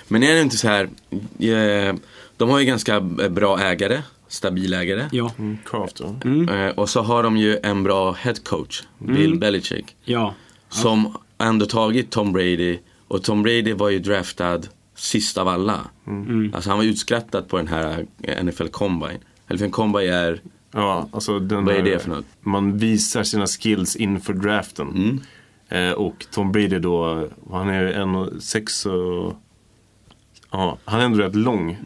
Men 0.08 0.22
är 0.22 0.34
det 0.34 0.40
inte 0.40 0.56
så 0.56 0.68
här, 0.68 0.88
eh, 1.38 1.94
de 2.36 2.50
har 2.50 2.58
ju 2.58 2.64
ganska 2.64 3.00
bra 3.00 3.60
ägare, 3.60 4.02
stabil 4.28 4.74
ägare. 4.74 5.08
ja. 5.12 5.30
Craft 5.64 5.96
då. 5.96 6.30
Eh, 6.52 6.68
och 6.68 6.88
så 6.88 7.02
har 7.02 7.22
de 7.22 7.36
ju 7.36 7.58
en 7.62 7.82
bra 7.82 8.12
head 8.12 8.34
coach, 8.44 8.82
Bill 8.98 9.38
Belichick. 9.38 9.96
Ja. 10.04 10.34
Som 10.68 11.16
ändå 11.38 11.66
tagit 11.66 12.10
Tom 12.10 12.32
Brady. 12.32 12.78
Och 13.08 13.22
Tom 13.22 13.42
Brady 13.42 13.72
var 13.72 13.90
ju 13.90 13.98
draftad 13.98 14.60
sist 14.94 15.38
av 15.38 15.48
alla. 15.48 15.80
Alltså 16.52 16.70
han 16.70 16.78
var 16.78 16.84
utskrattad 16.84 17.48
på 17.48 17.56
den 17.56 17.68
här 17.68 18.06
NFL 18.42 18.66
Combine. 18.66 19.18
NFL 19.48 19.70
Combine 19.70 20.12
är, 20.12 20.40
Ja, 20.74 21.08
alltså 21.12 21.38
den 21.38 21.64
Vad 21.64 21.74
är 21.74 21.82
det 21.82 21.98
för 21.98 22.10
något? 22.10 22.26
Man 22.40 22.78
visar 22.78 23.22
sina 23.22 23.46
skills 23.46 23.96
inför 23.96 24.32
draften. 24.32 24.88
Mm. 24.88 25.20
Eh, 25.68 25.92
och 25.92 26.26
Tom 26.30 26.52
Brady 26.52 26.78
då, 26.78 27.28
han 27.50 27.68
är 27.68 27.84
en 27.84 28.14
och 28.14 28.42
sex 28.42 28.86
och... 28.86 29.36
Ja, 30.50 30.78
han 30.84 31.00
är 31.00 31.04
ändå 31.04 31.18
rätt 31.18 31.34
lång. 31.34 31.76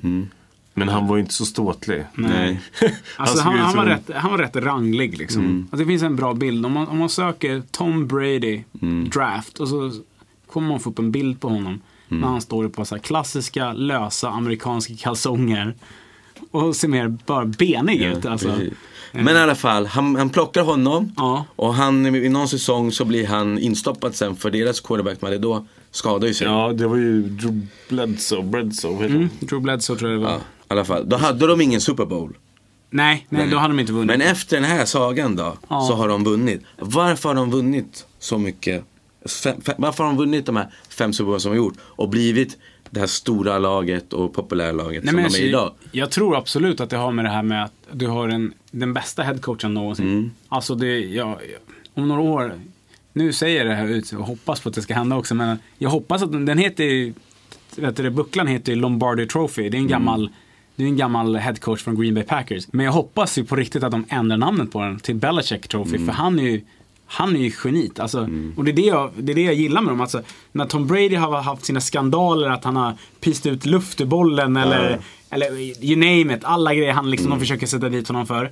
Men 0.75 0.89
han 0.89 1.07
var 1.07 1.17
ju 1.17 1.23
inte 1.23 1.35
så 1.35 1.45
ståtlig. 1.45 2.05
nej. 2.15 2.61
Alltså, 3.17 3.43
han, 3.43 3.59
han, 3.59 3.77
var 3.77 3.87
rätt, 3.87 4.11
han 4.15 4.31
var 4.31 4.39
rätt 4.39 4.57
ranglig 4.57 5.19
liksom. 5.19 5.63
Alltså, 5.63 5.77
det 5.77 5.87
finns 5.87 6.03
en 6.03 6.17
bra 6.17 6.35
bild. 6.35 6.67
Om 6.67 6.73
man, 6.73 6.89
om 6.89 6.99
man 6.99 7.09
söker 7.09 7.63
Tom 7.71 8.07
Brady 8.07 8.63
draft 9.11 9.61
och 9.61 9.69
så 9.69 9.93
kommer 10.47 10.69
man 10.69 10.81
få 10.81 10.91
upp 10.91 10.99
en 10.99 11.13
bild 11.13 11.41
på 11.41 11.49
honom. 11.49 11.81
När 12.09 12.29
han 12.29 12.41
står 12.41 12.69
på 12.69 12.85
så 12.85 12.95
här 12.95 13.03
klassiska 13.03 13.73
lösa 13.73 14.29
amerikanska 14.29 14.95
kalsonger. 14.99 15.75
Och 16.51 16.77
ser 16.77 16.89
mer 16.89 17.09
bara 17.27 17.45
benig 17.45 18.03
ut. 18.03 18.27
Alltså. 18.27 18.49
Precis. 18.49 18.73
Men 19.13 19.37
i 19.37 19.39
alla 19.39 19.55
fall, 19.55 19.87
han, 19.87 20.17
han 20.17 20.31
plockar 20.31 20.63
honom. 20.63 21.13
Ja. 21.17 21.45
Och 21.57 21.75
han, 21.75 22.07
i 22.17 22.29
någon 22.29 22.49
säsong 22.49 22.93
så 22.93 23.05
blir 23.05 23.27
han 23.27 23.59
instoppad 23.59 24.15
sen 24.15 24.37
för 24.37 24.51
deras 24.51 24.81
quarterback, 24.81 25.23
men 25.23 25.31
det 25.31 25.39
då 25.39 25.67
skadar 25.91 26.29
ju 26.29 26.35
sig. 26.35 26.47
Ja, 26.47 26.73
det 26.73 26.87
var 26.87 26.97
ju 26.97 27.23
Drew 27.23 27.67
Bledsoe, 27.89 28.43
Bledsoe 28.43 29.07
Mm. 29.07 29.29
Drew 29.41 29.61
Bledsoe 29.63 29.97
tror 29.97 30.11
jag 30.11 30.21
det 30.21 30.25
var. 30.25 30.33
Ja, 30.33 30.39
i 30.39 30.41
alla 30.69 30.85
fall. 30.85 31.09
Då 31.09 31.17
hade 31.17 31.47
de 31.47 31.61
ingen 31.61 31.81
Super 31.81 32.05
Bowl. 32.05 32.37
Nej, 32.91 33.27
nej, 33.29 33.49
då 33.51 33.57
hade 33.59 33.75
de 33.75 33.81
inte 33.81 33.93
vunnit. 33.93 34.07
Men 34.07 34.21
efter 34.21 34.57
den 34.57 34.65
här 34.65 34.85
sagan 34.85 35.37
då, 35.37 35.57
Ja. 35.69 35.81
så 35.89 35.95
har 35.95 36.09
de 36.09 36.25
vunnit. 36.25 36.63
Varför 36.79 37.29
har 37.29 37.37
de 37.37 37.51
vunnit 37.51 38.07
så 38.19 38.39
mycket? 38.39 38.85
Fem, 39.27 39.61
fem, 39.61 39.75
varför 39.79 40.05
har 40.05 40.11
de 40.11 40.17
vunnit 40.19 40.47
de 40.47 40.57
här 40.57 40.69
fem 40.91 41.13
Super 41.13 41.31
Bowl 41.31 41.41
som 41.41 41.53
de 41.53 41.59
har 41.59 41.65
gjort? 41.65 41.75
Och 41.81 42.09
blivit 42.09 42.59
det 42.91 43.01
här 43.01 43.07
stora 43.07 43.59
laget 43.59 44.13
och 44.13 44.33
populära 44.35 44.73
laget 44.73 45.05
Nej, 45.05 45.11
som 45.11 45.17
de 45.19 45.25
alltså, 45.25 45.41
är 45.43 45.47
idag. 45.47 45.73
Jag 45.93 46.11
tror 46.11 46.37
absolut 46.37 46.81
att 46.81 46.91
det 46.91 46.97
har 46.97 47.13
med 47.13 47.25
det 47.25 47.29
här 47.31 47.43
med 47.43 47.65
att 47.65 47.73
du 47.93 48.07
har 48.07 48.29
en, 48.29 48.53
den 48.71 48.95
bästa 48.95 49.23
headcoachen 49.23 49.75
någonsin. 49.75 50.09
Mm. 50.09 50.31
Alltså 50.49 50.75
det, 50.75 50.99
jag, 51.01 51.39
om 51.95 52.09
några 52.09 52.21
år, 52.23 52.53
nu 53.13 53.33
säger 53.33 53.59
jag 53.59 53.67
det 53.67 53.75
här 53.75 53.87
ut 53.89 54.13
och 54.13 54.27
hoppas 54.27 54.61
på 54.61 54.69
att 54.69 54.75
det 54.75 54.83
ska 54.83 54.95
hända 54.95 55.17
också, 55.17 55.35
men 55.35 55.59
jag 55.79 55.91
hoppas 55.91 56.23
att 56.23 56.33
den, 56.47 56.59
heter 56.59 56.85
ju- 56.85 57.13
vet 57.77 57.97
du, 57.97 58.11
bucklan 58.11 58.47
heter 58.47 58.73
ju 58.73 58.79
Lombardi 58.79 59.27
Trophy. 59.27 59.63
Det 59.69 59.77
är 59.77 59.79
en 59.79 59.87
Mm. 59.87 59.91
gammal 59.91 60.31
det 60.77 60.85
är 60.85 60.89
en 60.89 60.97
gammal 60.97 61.37
headcoach 61.37 61.83
från 61.83 62.01
Green 62.01 62.15
Bay 62.15 62.25
Packers. 62.25 62.67
Men 62.73 62.87
jag 62.87 62.93
hoppas 62.93 63.39
ju 63.39 63.45
på 63.45 63.57
riktigt 63.57 63.83
att 63.83 63.91
de 63.91 64.05
ändrar 64.09 64.37
namnet 64.37 64.73
på 64.73 64.81
den 64.81 64.99
till 65.01 65.15
Belichick 65.15 65.69
Trophy. 65.69 65.97
Mm. 65.97 66.07
För 66.07 66.13
han 66.13 66.39
är 66.39 66.43
ju 66.43 66.61
Han 67.11 67.37
är 67.37 67.41
ju 67.41 67.51
genit. 67.51 68.01
Alltså, 68.01 68.19
Mm. 68.19 68.53
Och 68.57 68.65
det 68.65 68.71
är 68.71 68.73
det, 68.77 68.83
jag, 68.83 69.11
det 69.17 69.33
är 69.33 69.37
det 69.37 69.43
jag 69.43 69.55
gillar 69.55 69.83
med 69.83 69.93
dem. 69.93 70.01
Alltså, 70.01 70.23
när 70.53 70.67
Tom 70.67 70.87
Brady 70.87 71.15
har 71.15 71.41
haft 71.43 71.65
sina 71.65 71.81
skandaler, 71.81 72.49
att 72.49 72.65
han 72.65 72.77
har 72.77 72.95
pist 73.21 73.47
ut 73.47 73.67
luft 73.67 74.01
ur 74.01 74.07
bollen 74.07 74.57
eller, 74.57 74.99
eller 75.31 75.53
you 75.85 75.97
name 75.97 76.37
it. 76.37 76.45
Alla 76.45 76.75
grejer 76.75 76.93
han 76.93 77.11
liksom, 77.11 77.27
Mm. 77.27 77.39
de 77.39 77.45
försöker 77.45 77.67
sätta 77.67 77.89
dit 77.89 78.09
honom 78.09 78.27
för. 78.27 78.51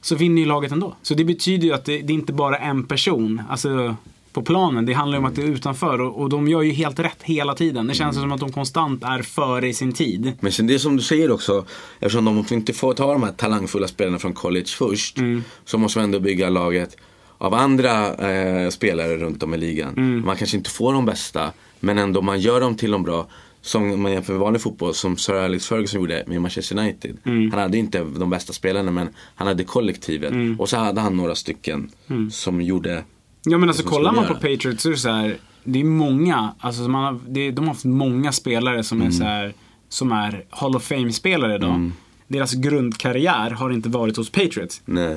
Så 0.00 0.14
vinner 0.16 0.42
ju 0.42 0.48
laget 0.48 0.72
ändå. 0.72 0.96
Så 1.02 1.14
det 1.14 1.24
betyder 1.24 1.66
ju 1.68 1.74
att 1.74 1.84
det, 1.84 1.98
det 2.02 2.12
är 2.12 2.14
inte 2.14 2.32
bara 2.32 2.56
en 2.58 2.84
person. 2.84 3.42
Alltså 3.48 3.96
på 4.32 4.42
planen. 4.42 4.86
Det 4.86 4.92
handlar 4.92 5.18
ju 5.18 5.18
om 5.18 5.24
att 5.24 5.34
det 5.36 5.42
är 5.42 5.46
utanför. 5.46 6.00
Och, 6.00 6.20
och 6.20 6.28
de 6.28 6.48
gör 6.48 6.62
ju 6.62 6.72
helt 6.72 6.98
rätt 6.98 7.22
hela 7.22 7.54
tiden. 7.54 7.86
Det 7.86 7.94
känns 7.94 8.16
som 8.16 8.32
att 8.32 8.40
de 8.40 8.52
konstant 8.52 9.02
är 9.04 9.22
före 9.22 9.68
i 9.68 9.74
sin 9.74 9.92
tid. 9.92 10.32
Men 10.40 10.52
sen 10.52 10.66
det 10.66 10.78
som 10.78 10.96
du 10.96 11.02
säger 11.02 11.30
också, 11.30 11.64
eftersom 12.00 12.24
de 12.24 12.44
inte 12.54 12.72
får 12.72 12.94
ta 12.94 13.12
de 13.12 13.22
här 13.22 13.32
talangfulla 13.32 13.88
spelarna 13.88 14.18
från 14.18 14.32
college 14.32 14.66
först. 14.66 15.18
Mm. 15.18 15.44
Så 15.64 15.78
måste 15.78 15.98
man 15.98 16.04
ändå 16.04 16.20
bygga 16.20 16.50
laget 16.50 16.96
av 17.38 17.54
andra 17.54 18.14
eh, 18.14 18.68
spelare 18.70 19.16
runt 19.16 19.42
om 19.42 19.54
i 19.54 19.56
ligan. 19.56 19.94
Mm. 19.96 20.26
Man 20.26 20.36
kanske 20.36 20.56
inte 20.56 20.70
får 20.70 20.92
de 20.92 21.04
bästa, 21.06 21.52
men 21.80 21.98
ändå 21.98 22.22
man 22.22 22.40
gör 22.40 22.60
dem 22.60 22.74
till 22.76 22.90
de 22.90 23.02
bra. 23.02 23.26
Som 23.60 24.02
man 24.02 24.12
jämför 24.12 24.32
med 24.32 24.40
vanlig 24.40 24.62
fotboll, 24.62 24.94
som 24.94 25.16
Sir 25.16 25.34
Alex 25.34 25.66
Ferguson 25.66 26.00
gjorde 26.00 26.24
med 26.26 26.42
Manchester 26.42 26.78
United. 26.78 27.16
Mm. 27.24 27.50
Han 27.50 27.60
hade 27.60 27.78
inte 27.78 28.04
de 28.18 28.30
bästa 28.30 28.52
spelarna, 28.52 28.90
men 28.90 29.08
han 29.34 29.48
hade 29.48 29.64
kollektivet. 29.64 30.32
Och 30.58 30.68
så 30.68 30.76
hade 30.76 31.00
han 31.00 31.16
några 31.16 31.34
stycken 31.34 31.90
Mm. 32.10 32.30
som 32.30 32.60
gjorde 32.62 33.04
Ja 33.44 33.58
men 33.58 33.68
alltså 33.68 33.82
kollar 33.82 34.12
man 34.12 34.24
på 34.24 34.30
göra. 34.32 34.56
Patriots 34.56 34.82
så 34.82 34.88
är 34.88 34.92
det 34.92 34.98
så 34.98 35.08
här. 35.10 35.36
Det 35.64 35.80
är 35.80 35.84
många, 35.84 36.54
alltså 36.60 36.82
man 36.82 37.04
har, 37.04 37.20
det, 37.28 37.50
de 37.50 37.60
har 37.66 37.74
haft 37.74 37.84
många 37.84 38.32
spelare 38.32 38.84
som 38.84 38.98
Mm. 38.98 39.08
är 39.08 39.12
så 39.12 39.24
här, 39.24 39.54
som 39.88 40.12
är 40.12 40.44
Hall 40.50 40.76
of 40.76 40.82
Fame-spelare 40.82 41.54
idag. 41.54 41.90
Deras 42.28 42.54
grundkarriär 42.54 43.50
har 43.50 43.70
inte 43.70 43.88
varit 43.88 44.16
hos 44.16 44.30
Patriots. 44.30 44.82
Nej. 44.84 45.16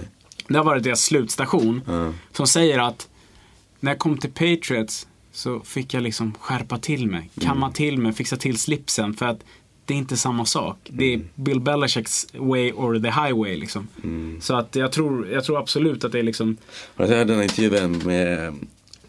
Det 0.51 0.57
har 0.59 0.65
varit 0.65 0.83
deras 0.83 1.03
slutstation. 1.03 1.81
Ja. 1.87 2.13
Som 2.31 2.47
säger 2.47 2.79
att 2.79 3.07
när 3.79 3.91
jag 3.91 3.99
kom 3.99 4.17
till 4.17 4.31
Patriots 4.31 5.07
så 5.31 5.59
fick 5.59 5.93
jag 5.93 6.03
liksom 6.03 6.33
skärpa 6.39 6.77
till 6.77 7.07
mig, 7.07 7.29
kamma 7.41 7.71
till 7.71 7.97
mig, 7.97 8.13
fixa 8.13 8.37
till 8.37 8.57
slipsen. 8.57 9.13
För 9.13 9.25
att 9.25 9.39
det 9.85 9.93
är 9.93 9.97
inte 9.97 10.17
samma 10.17 10.45
sak. 10.45 10.77
Det 10.89 11.13
är 11.13 11.21
Bill 11.35 11.59
Belichicks 11.59 12.27
way 12.33 12.71
or 12.71 12.99
the 12.99 13.09
highway 13.09 13.57
liksom. 13.57 13.87
Så 14.41 14.55
att 14.55 14.75
jag 14.75 14.91
tror, 14.91 15.27
jag 15.29 15.43
tror 15.43 15.59
absolut 15.59 16.03
att 16.03 16.11
det 16.11 16.19
är 16.19 16.23
liksom 16.23 16.57
Har 16.95 17.07
du 17.07 17.15
hört 17.15 17.27
den 17.27 17.35
här 17.35 17.43
intervjun 17.43 17.97
med 18.05 18.55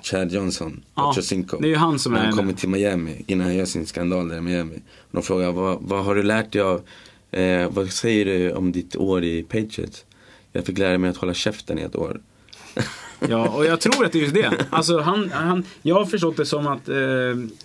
Chad 0.03 0.33
Johnson, 0.33 0.83
Ja, 0.95 1.15
det 1.61 1.67
är 1.67 1.67
ju 1.67 1.77
han 1.77 1.99
som 1.99 2.13
När 2.13 2.19
är 2.21 2.25
han 2.25 2.31
det. 2.31 2.37
kommer 2.37 2.53
till 2.53 2.69
Miami, 2.69 3.25
innan 3.27 3.47
han 3.47 3.57
gör 3.57 3.65
sin 3.65 3.87
skandal 3.87 4.29
där 4.29 4.37
i 4.37 4.41
Miami. 4.41 4.77
Och 4.77 5.11
de 5.11 5.23
frågar, 5.23 5.53
vad, 5.53 5.79
vad 5.81 6.05
har 6.05 6.15
du 6.15 6.23
lärt 6.23 6.53
dig 6.53 6.63
av, 6.63 6.83
eh, 7.31 7.71
vad 7.71 7.91
säger 7.91 8.25
du 8.25 8.53
om 8.53 8.73
ditt 8.73 8.97
år 8.97 9.25
i 9.25 9.43
Patriots? 9.43 10.05
Jag 10.53 10.67
fick 10.67 10.79
lära 10.79 10.99
mig 10.99 11.11
att 11.11 11.17
hålla 11.17 11.35
käften 11.35 11.79
i 11.79 11.83
ett 11.83 11.97
år. 11.97 12.21
Ja, 13.29 13.49
och 13.49 13.65
jag 13.65 13.81
tror 13.81 14.05
att 14.05 14.13
det 14.13 14.19
är 14.19 14.23
just 14.23 14.35
det. 14.35 14.67
Alltså 14.71 15.01
han, 15.01 15.31
han, 15.31 15.65
jag 15.83 15.95
har 15.95 16.05
förstått 16.05 16.37
det 16.37 16.47
som 16.47 16.67
att, 16.67 16.89
eh, 16.89 16.97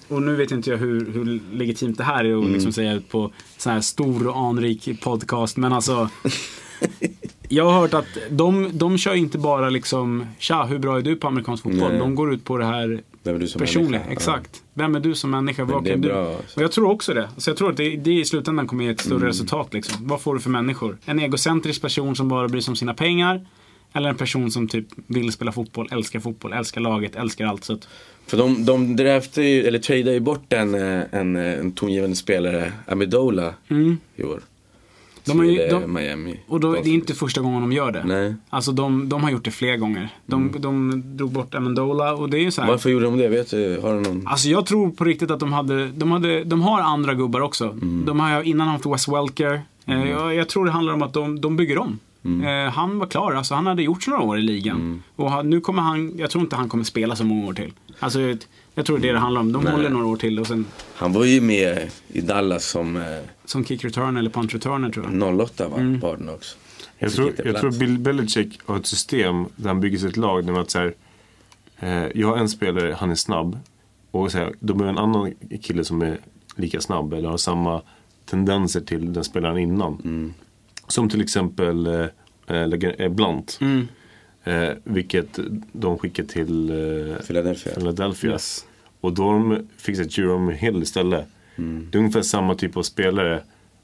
och 0.08 0.22
nu 0.22 0.36
vet 0.36 0.52
inte 0.52 0.70
jag 0.70 0.78
hur, 0.78 1.12
hur 1.12 1.40
legitimt 1.54 1.98
det 1.98 2.04
här 2.04 2.26
är 2.26 2.44
att 2.44 2.50
liksom 2.50 2.74
säga 2.74 3.02
på 3.10 3.32
sån 3.58 3.74
här 3.74 3.82
stor 3.82 4.28
och 4.28 4.38
anrik 4.38 5.02
podcast, 5.02 5.58
men 5.58 5.74
alltså 5.74 6.10
jag 7.50 7.66
har 7.66 7.80
hört 7.82 7.94
att 7.94 8.06
de, 8.30 8.70
de 8.74 8.98
kör 8.98 9.14
inte 9.14 9.38
bara 9.38 9.70
liksom, 9.70 10.26
tja, 10.40 10.64
hur 10.64 10.78
bra 10.80 10.98
är 10.98 11.02
du 11.02 11.16
på 11.16 11.28
amerikansk 11.28 11.64
fotboll? 11.64 11.90
Nej. 11.90 12.00
De 12.00 12.16
går 12.16 12.34
ut 12.34 12.44
på 12.44 12.58
det 12.58 12.66
här 12.66 13.02
personliga. 13.58 14.02
Exakt. 14.10 14.64
Vem 14.74 14.96
är 14.96 15.00
du 15.00 15.16
som 15.16 15.30
människa? 15.32 15.64
Vad 15.64 15.88
kan 15.88 16.02
du? 16.02 16.08
bra, 16.10 16.28
alltså. 16.36 16.60
Och 16.60 16.64
jag 16.64 16.72
tror 16.72 16.90
också 16.92 17.14
det. 17.14 17.30
Så 17.38 17.50
jag 17.50 17.58
tror 17.58 17.70
att 17.72 17.78
det, 17.78 17.96
det 17.98 18.12
i 18.12 18.26
slutändan 18.26 18.68
kommer 18.68 18.84
ge 18.84 18.90
ett 18.90 19.06
Mm. 19.06 19.18
större 19.18 19.30
resultat. 19.30 19.74
Liksom. 19.74 20.08
Vad 20.08 20.22
får 20.22 20.34
du 20.36 20.40
för 20.42 20.50
människor? 20.50 20.98
En 21.06 21.20
egocentrisk 21.20 21.82
person 21.82 22.16
som 22.16 22.30
bara 22.30 22.48
bryr 22.48 22.62
sig 22.62 22.72
om 22.72 22.76
sina 22.76 22.94
pengar. 22.94 23.46
Eller 23.94 24.10
en 24.10 24.16
person 24.16 24.52
som 24.52 24.68
typ 24.68 24.88
vill 25.08 25.32
spela 25.32 25.52
fotboll, 25.52 25.88
älskar 25.92 26.20
fotboll, 26.20 26.54
älskar 26.54 26.82
laget, 26.82 27.16
älskar 27.16 27.46
allt. 27.46 27.64
Så 27.64 27.74
att, 27.74 27.88
För 28.28 28.38
de, 28.38 28.66
de 28.66 28.96
draftar 28.96 29.42
ju, 29.42 29.64
eller 29.68 29.80
tradar 29.80 30.12
ju 30.12 30.20
bort 30.20 30.54
en, 30.54 30.76
eh, 30.76 31.02
en, 31.12 31.36
eh, 31.36 31.60
en 31.60 31.72
tongivande 31.72 32.16
spelare, 32.16 32.72
Amidola, 32.88 33.54
i 34.16 34.24
år. 34.24 34.42
Mm. 35.32 35.38
De 35.48 35.48
har 35.48 35.54
ju- 35.54 35.62
eh, 35.62 35.80
de- 35.82 35.94
Miami. 35.94 36.40
och 36.48 36.60
då, 36.60 36.72
det 36.74 36.80
är 36.90 36.94
inte 36.94 37.14
första 37.14 37.42
gången 37.42 37.62
de 37.62 37.72
gör 37.72 37.92
det. 37.92 38.04
Nej. 38.06 38.36
Alltså 38.50 38.72
de, 38.72 39.10
de 39.10 39.24
har 39.24 39.32
gjort 39.32 39.44
det 39.46 39.52
flera 39.52 39.78
gånger. 39.78 40.10
De, 40.26 40.52
de 40.60 41.04
drog 41.18 41.32
bort 41.32 41.56
Amendola 41.56 42.14
och 42.14 42.30
det 42.30 42.38
är 42.38 42.42
ju 42.42 42.52
så 42.52 42.62
här. 42.62 42.70
Varför 42.70 42.90
gjorde 42.90 43.06
de 43.06 43.18
det? 43.18 43.28
Vet 43.28 43.50
du? 43.52 43.80
Har 43.82 43.94
du 43.94 44.00
någon? 44.02 44.28
Alltså 44.28 44.50
jag 44.50 44.66
tror 44.66 44.90
på 44.92 45.04
riktigt 45.04 45.32
att 45.32 45.40
de 45.40 45.54
hade, 45.54 45.88
de 45.88 46.12
hade, 46.12 46.44
de 46.44 46.62
har 46.62 46.82
andra 46.82 47.14
gubbar 47.14 47.40
också. 47.42 47.66
Mm. 47.66 48.04
De 48.06 48.20
har 48.20 48.42
innan 48.44 48.68
haft 48.68 48.86
Wes 48.86 49.08
Welker. 49.08 49.62
Eh, 49.86 50.10
jag, 50.10 50.36
jag 50.36 50.50
tror 50.50 50.66
det 50.66 50.72
handlar 50.72 50.94
om 50.94 51.02
att 51.02 51.14
de, 51.14 51.42
de 51.42 51.58
bygger 51.58 51.78
om. 51.78 52.00
Mm. 52.26 52.66
Eh, 52.68 52.72
han 52.74 53.00
var 53.00 53.08
klar, 53.08 53.34
alltså 53.34 53.56
han 53.56 53.66
hade 53.68 53.84
gjort 53.84 54.08
några 54.08 54.22
år 54.22 54.40
i 54.40 54.42
ligan. 54.42 55.04
Och 55.16 55.32
han, 55.32 55.50
nu 55.50 55.62
kommer 55.62 55.82
han, 55.82 56.14
jag 56.18 56.30
tror 56.30 56.44
inte 56.44 56.56
han 56.56 56.70
kommer 56.70 56.84
spela 56.84 57.16
så 57.16 57.24
många 57.24 57.48
år 57.48 57.54
till. 57.54 57.74
Alltså 58.00 58.20
jag, 58.78 58.86
tror 58.86 58.98
det 58.98 59.04
är 59.04 59.08
det 59.08 59.14
det 59.14 59.20
handlar 59.20 59.42
om. 59.42 59.52
De 59.52 59.64
Nej. 59.64 59.74
håller 59.74 59.90
några 59.90 60.06
år 60.06 60.18
till 60.18 60.40
och 60.40 60.48
sen 60.48 60.66
Han 60.96 61.14
var 61.14 61.26
ju 61.26 61.42
med 61.42 61.90
i 62.08 62.22
Dallas 62.22 62.66
som 62.66 62.98
eh, 62.98 63.04
som 63.46 63.66
kick 63.66 63.86
return 63.86 64.18
eller 64.18 64.30
punt 64.30 64.54
returner 64.54 64.90
tror 64.90 65.06
jag. 65.14 65.40
08 65.40 65.68
va? 65.68 65.78
Mm. 65.78 66.00
Var 66.00 66.18
den 66.18 66.30
också. 66.30 66.58
Jag 67.00 67.12
tror, 67.12 67.34
jag 67.46 67.58
tror 67.58 67.80
Bill 67.80 68.00
Belichick 68.00 68.60
har 68.66 68.78
ett 68.78 68.86
system 68.86 69.46
där 69.56 69.68
han 69.68 69.80
bygger 69.80 69.98
sitt 69.98 70.18
lag. 70.18 70.46
Där 70.46 70.60
att 70.60 70.70
så 70.70 70.80
här, 70.80 70.94
eh, 71.80 72.08
jag 72.16 72.28
har 72.28 72.38
en 72.38 72.50
spelare, 72.50 72.96
han 73.00 73.12
är 73.12 73.16
snabb. 73.16 73.60
Och 74.12 74.32
så 74.32 74.38
här, 74.38 74.54
då 74.60 74.74
behöver 74.74 74.94
en 74.94 75.04
annan 75.04 75.34
kille 75.62 75.84
som 75.84 76.02
är 76.02 76.20
lika 76.56 76.82
snabb 76.82 77.14
eller 77.14 77.30
har 77.30 77.38
samma 77.38 77.82
tendenser 78.26 78.82
till 78.82 79.14
den 79.14 79.24
spelaren 79.24 79.58
innan. 79.58 80.02
Mm. 80.04 80.34
Som 80.88 81.10
till 81.10 81.22
exempel 81.22 81.88
eh, 82.48 82.62
eh, 82.98 83.10
Blunt. 83.10 83.58
Mm. 83.62 83.88
Eh, 84.48 84.70
vilket 84.84 85.40
de 85.72 85.98
skickar 85.98 86.24
till 86.24 86.70
eh, 86.70 87.18
Philadelphia. 87.28 87.74
Philadelphia. 87.76 88.32
Yes. 88.32 88.66
Och 89.02 89.14
då 89.14 89.32
de 89.32 89.68
fixat 89.78 90.18
Jerome 90.18 90.54
Hill 90.54 90.82
istället. 90.84 91.26
Mm. 91.56 91.88
Det 91.92 91.98
är 91.98 92.00
ungefär 92.00 92.22
samma 92.22 92.56
typ 92.56 92.78
av 92.78 92.84
spelare. 92.84 93.44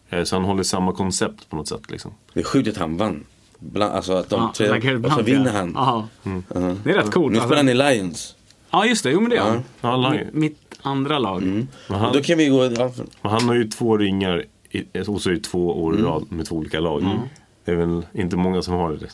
Eh, 0.10 0.24
så 0.24 0.36
han 0.36 0.46
håller 0.46 0.64
samma 0.64 0.94
koncept 0.94 1.50
på 1.50 1.56
något 1.56 1.68
sätt. 1.68 1.92
Liksom. 1.92 2.12
Det 2.34 2.40
är 2.40 2.44
sjukt 2.44 2.68
att 2.70 2.78
han 2.78 2.98
vann. 2.98 3.24
Bland, 3.60 3.94
alltså 3.94 4.14
att 4.14 4.30
de 4.30 4.42
Ja, 4.42 4.54
tre, 4.56 4.68
Lagerhard 4.70 5.06
och 5.06 5.12
så 5.12 5.22
vinner 5.22 5.52
han. 5.52 5.78
Aha. 5.78 6.08
Uh-huh. 6.24 6.78
Det 6.84 6.92
är 6.92 6.96
rätt 6.96 7.12
coolt. 7.12 7.32
Nu 7.32 7.38
alltså. 7.40 7.48
spelar 7.48 7.58
han 7.64 7.70
i 7.92 7.98
Lions. 7.98 8.36
Ja 8.72 8.86
just 8.86 9.04
det, 9.04 9.12
jo 9.12 9.22
men 9.22 9.30
det 9.30 9.38
är 9.38 9.62
han. 9.82 10.18
Mitt, 10.32 10.58
andra 10.82 11.20
lag. 11.20 11.66
Och 11.90 11.96
han, 11.96 12.14
då 12.14 12.22
kan 12.22 12.38
vi 12.38 12.48
gå... 12.48 12.66
Ja, 12.66 12.92
han 13.22 13.48
har 13.48 13.56
ju 13.56 13.68
två 13.68 13.98
ringar 13.98 14.44
i- 14.72 15.00
och 15.08 15.22
så 15.22 15.30
är 15.30 15.34
det 15.34 15.40
två 15.40 15.84
år 15.84 15.96
i 15.96 15.98
Mm. 16.00 16.12
rad 16.12 16.26
med 16.32 16.46
två 16.46 16.56
olika 16.56 16.80
lag. 16.80 17.04
Det 17.66 17.72
är 17.72 17.76
väl 17.76 18.06
inte 18.14 18.36
många 18.36 18.62
som 18.62 18.74
har 18.74 18.92
det. 18.94 19.08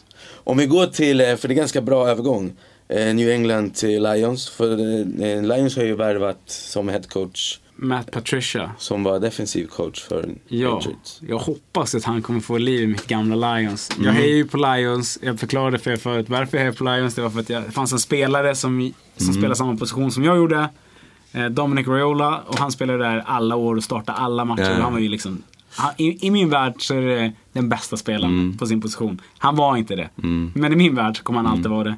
Om 0.43 0.57
vi 0.57 0.65
går 0.65 0.85
till, 0.85 1.21
eh, 1.21 1.35
för 1.35 1.47
det 1.47 1.53
är 1.53 1.55
ganska 1.55 1.81
bra 1.81 2.07
övergång. 2.09 2.51
eh, 2.87 3.13
New 3.15 3.29
England 3.29 3.75
till 3.75 4.03
Lions. 4.03 4.49
För 4.49 4.71
eh, 4.71 5.41
Lions 5.43 5.75
har 5.77 5.83
ju 5.83 5.95
värvat 5.95 6.39
som 6.47 6.87
head 6.89 7.01
coach. 7.09 7.59
Matt 7.75 8.11
Patricia. 8.11 8.71
Som 8.77 9.03
var 9.03 9.19
defensiv 9.19 9.67
coach 9.67 10.01
för 10.03 10.29
Ja, 10.47 10.75
Patriots. 10.75 11.21
jag 11.27 11.37
hoppas 11.37 11.95
att 11.95 12.03
han 12.03 12.21
kommer 12.21 12.39
få 12.39 12.57
liv 12.57 12.81
i 12.83 12.87
mitt 12.87 13.07
gamla 13.07 13.55
Lions. 13.55 13.89
Mm. 13.93 14.05
Jag 14.05 14.13
hejar 14.13 14.35
ju 14.35 14.47
på 14.47 14.57
Lions. 14.57 15.19
Jag 15.21 15.39
förklarade 15.39 15.79
för 15.79 15.91
er 15.91 15.97
förut 15.97 16.29
varför 16.29 16.57
jag 16.57 16.61
hejar 16.63 16.73
på 16.73 16.83
Lions. 16.83 17.15
Det 17.15 17.21
var 17.21 17.29
för 17.29 17.39
att 17.39 17.49
jag, 17.49 17.63
det 17.63 17.71
fanns 17.71 17.93
en 17.93 17.99
spelare 17.99 18.55
som, 18.55 18.93
som 19.17 19.25
Mm. 19.27 19.33
spelade 19.33 19.55
samma 19.55 19.75
position 19.77 20.11
som 20.11 20.23
jag 20.23 20.37
gjorde. 20.37 20.69
Dominic 21.51 21.87
Raiola. 21.87 22.41
Och 22.47 22.57
han 22.59 22.71
spelade 22.71 22.99
där 23.03 23.23
alla 23.25 23.55
år 23.55 23.75
och 23.75 23.83
startade 23.83 24.17
alla 24.17 24.45
matcher. 24.45 24.61
Ja. 24.77 24.81
Han 24.83 24.93
var 24.93 24.99
ju 24.99 25.09
liksom, 25.09 25.43
i, 25.97 26.27
I 26.27 26.31
min 26.31 26.49
värld 26.49 26.73
så 26.77 26.93
är 26.95 27.01
det 27.01 27.31
den 27.53 27.69
bästa 27.69 27.97
spelaren 27.97 28.33
Mm. 28.39 28.57
på 28.57 28.65
sin 28.65 28.81
position. 28.81 29.21
Han 29.37 29.55
var 29.55 29.77
inte 29.77 29.95
det. 29.95 30.09
Men 30.55 30.73
i 30.73 30.75
min 30.75 30.95
värld 30.95 31.17
så 31.17 31.23
kommer 31.23 31.39
han 31.39 31.47
alltid 31.51 31.67
vara 31.71 31.83
det. 31.83 31.95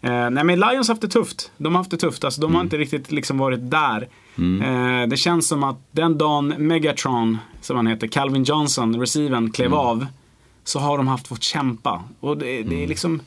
Eh, 0.00 0.30
nej 0.30 0.44
men 0.44 0.60
Lions 0.60 0.88
har 0.88 0.94
haft 0.94 1.02
det 1.02 1.08
tufft. 1.08 1.50
De 1.58 1.74
har 1.74 1.80
haft 1.80 1.90
det 1.90 1.96
tufft. 1.96 2.24
Alltså, 2.24 2.40
de 2.40 2.54
har 2.54 2.62
inte 2.62 2.76
riktigt 2.78 3.12
liksom 3.12 3.38
varit 3.38 3.70
där. 3.70 4.08
Eh, 4.36 5.08
det 5.08 5.16
känns 5.16 5.48
som 5.48 5.64
att 5.64 5.76
den 5.90 6.18
dagen 6.18 6.54
Megatron, 6.58 7.38
som 7.60 7.76
han 7.76 7.86
heter, 7.86 8.06
Calvin 8.06 8.44
Johnson, 8.44 9.00
receiven, 9.00 9.50
klev 9.50 9.74
av. 9.74 10.06
Så 10.64 10.78
har 10.78 10.96
de 10.98 11.06
haft 11.08 11.26
fått 11.28 11.42
kämpa. 11.42 12.02
Och 12.20 12.38
det, 12.38 12.62
det 12.62 12.82
är 12.82 12.86
liksom, 12.86 13.20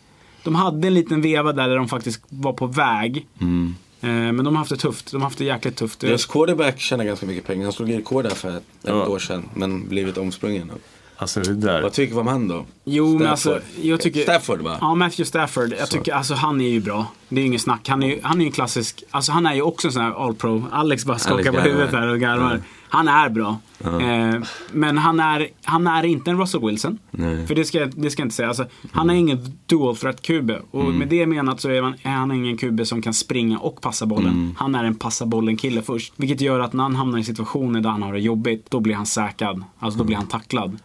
de 0.43 0.55
hade 0.55 0.87
en 0.87 0.93
liten 0.93 1.21
veva 1.21 1.53
där, 1.53 1.69
där 1.69 1.75
de 1.75 1.87
faktiskt 1.87 2.23
var 2.29 2.53
på 2.53 2.67
väg. 2.67 3.27
Mm. 3.41 3.75
Eh, 4.01 4.09
men 4.09 4.37
de 4.37 4.47
har 4.47 4.53
haft 4.57 4.69
det 4.71 4.77
tufft. 4.77 5.11
De 5.11 5.17
har 5.17 5.23
haft 5.23 5.37
det 5.37 5.45
jäkligt 5.45 5.75
tufft. 5.75 5.99
Deras 5.99 6.25
quarterback 6.25 6.79
tjänar 6.79 7.03
ganska 7.05 7.25
mycket 7.25 7.45
pengar. 7.45 7.63
Han 7.63 7.73
slog 7.73 7.93
rekord 7.93 8.23
där 8.23 8.29
för 8.29 8.49
ett, 8.49 8.55
ett 8.57 8.63
Ja. 8.83 9.07
år 9.07 9.19
sedan. 9.19 9.49
Men 9.53 9.87
blivit 9.89 10.17
omsprungen. 10.17 10.71
Alltså 11.19 11.39
det 11.39 11.53
där. 11.53 11.81
Vad 11.81 11.93
tycker 11.93 12.13
vi 12.13 12.21
om 12.21 12.27
han 12.27 12.47
då? 12.47 12.65
Jo, 12.83 13.17
men 13.17 13.27
alltså, 13.27 13.49
Stafford. 13.49 13.85
jag 13.85 14.01
tycker... 14.01 14.21
Stafford 14.21 14.61
va? 14.61 14.77
Ja, 14.81 14.95
Matthew 14.95 15.25
Stafford. 15.25 15.73
Jag 15.79 15.89
tycker, 15.89 16.13
alltså 16.13 16.33
han 16.33 16.61
är 16.61 16.69
ju 16.69 16.79
bra. 16.79 17.05
Det 17.29 17.35
är 17.35 17.39
ju 17.39 17.47
inget 17.47 17.61
snack. 17.61 17.89
Han 17.89 18.03
är 18.03 18.07
ju, 18.07 18.19
han 18.23 18.37
är 18.37 18.41
ju 18.41 18.45
en 18.45 18.51
klassisk, 18.51 19.03
alltså 19.11 19.31
han 19.31 19.45
är 19.45 19.53
ju 19.53 19.61
också 19.61 19.87
en 19.87 19.91
sån 19.91 20.01
här 20.01 20.25
all-pro. 20.25 20.63
Alex 20.71 21.05
bara 21.05 21.17
skakar 21.17 21.51
på 21.51 21.59
huvudet 21.59 21.91
här 21.91 22.07
och 22.07 22.19
garvar. 22.19 22.61
Han 22.89 23.07
är 23.07 23.29
bra. 23.29 23.57
Eh, 23.83 24.41
men 24.71 24.97
han 24.97 25.19
är, 25.19 25.47
han 25.63 25.87
är 25.87 26.05
inte 26.05 26.31
en 26.31 26.39
Russell 26.39 26.61
Wilson. 26.61 26.97
Nej. 27.11 27.47
För 27.47 27.55
det 27.55 27.65
ska, 27.65 27.85
det 27.85 28.09
ska 28.09 28.21
jag 28.21 28.25
inte 28.25 28.35
säga. 28.35 28.47
Alltså, 28.47 28.65
han 28.91 29.09
är 29.09 29.13
ingen 29.13 29.57
dual 29.65 29.95
threat 29.95 30.21
QB. 30.21 30.51
Och 30.71 30.85
med 30.85 31.07
det 31.07 31.25
menat 31.25 31.61
så 31.61 31.69
är 31.69 31.81
han, 31.81 31.95
är 32.03 32.11
han 32.11 32.31
ingen 32.31 32.57
QB 32.57 32.87
som 32.87 33.01
kan 33.01 33.13
springa 33.13 33.59
och 33.59 33.81
passa 33.81 34.05
bollen. 34.05 34.55
Han 34.57 34.75
är 34.75 34.83
en 34.83 34.95
passa 34.95 35.25
bollen 35.25 35.57
kille 35.57 35.81
först. 35.81 36.13
Vilket 36.15 36.41
gör 36.41 36.59
att 36.59 36.73
när 36.73 36.83
han 36.83 36.95
hamnar 36.95 37.19
i 37.19 37.23
situationer 37.23 37.81
där 37.81 37.89
han 37.89 38.03
har 38.03 38.13
det 38.13 38.19
jobbigt, 38.19 38.65
då 38.69 38.79
blir 38.79 38.95
han 38.95 39.05
säkrad. 39.05 39.63
Alltså 39.79 39.97
då 39.97 40.03
blir 40.03 40.15
han 40.15 40.27
tacklad. 40.27 40.77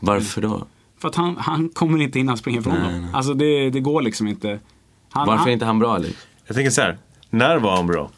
Varför 0.00 0.42
då? 0.42 0.66
För 0.98 1.08
att 1.08 1.14
han, 1.14 1.36
han 1.36 1.68
kommer 1.68 2.02
inte 2.02 2.18
hinna 2.18 2.36
springa 2.36 2.60
ifrån 2.60 2.74
Nej, 2.74 2.92
dem. 2.92 3.02
nej. 3.02 3.10
Alltså 3.14 3.34
det, 3.34 3.70
det 3.70 3.80
går 3.80 4.02
liksom 4.02 4.28
inte. 4.28 4.58
Han, 5.10 5.26
Varför 5.26 5.32
är 5.32 5.38
han, 5.38 5.50
inte 5.50 5.64
han 5.64 5.78
bra 5.78 5.94
Alex? 5.94 6.26
Jag 6.46 6.56
tänker 6.56 6.70
så 6.70 6.80
här. 6.80 6.98
När 7.30 7.56
var 7.58 7.76
han 7.76 7.86
bra? 7.86 8.10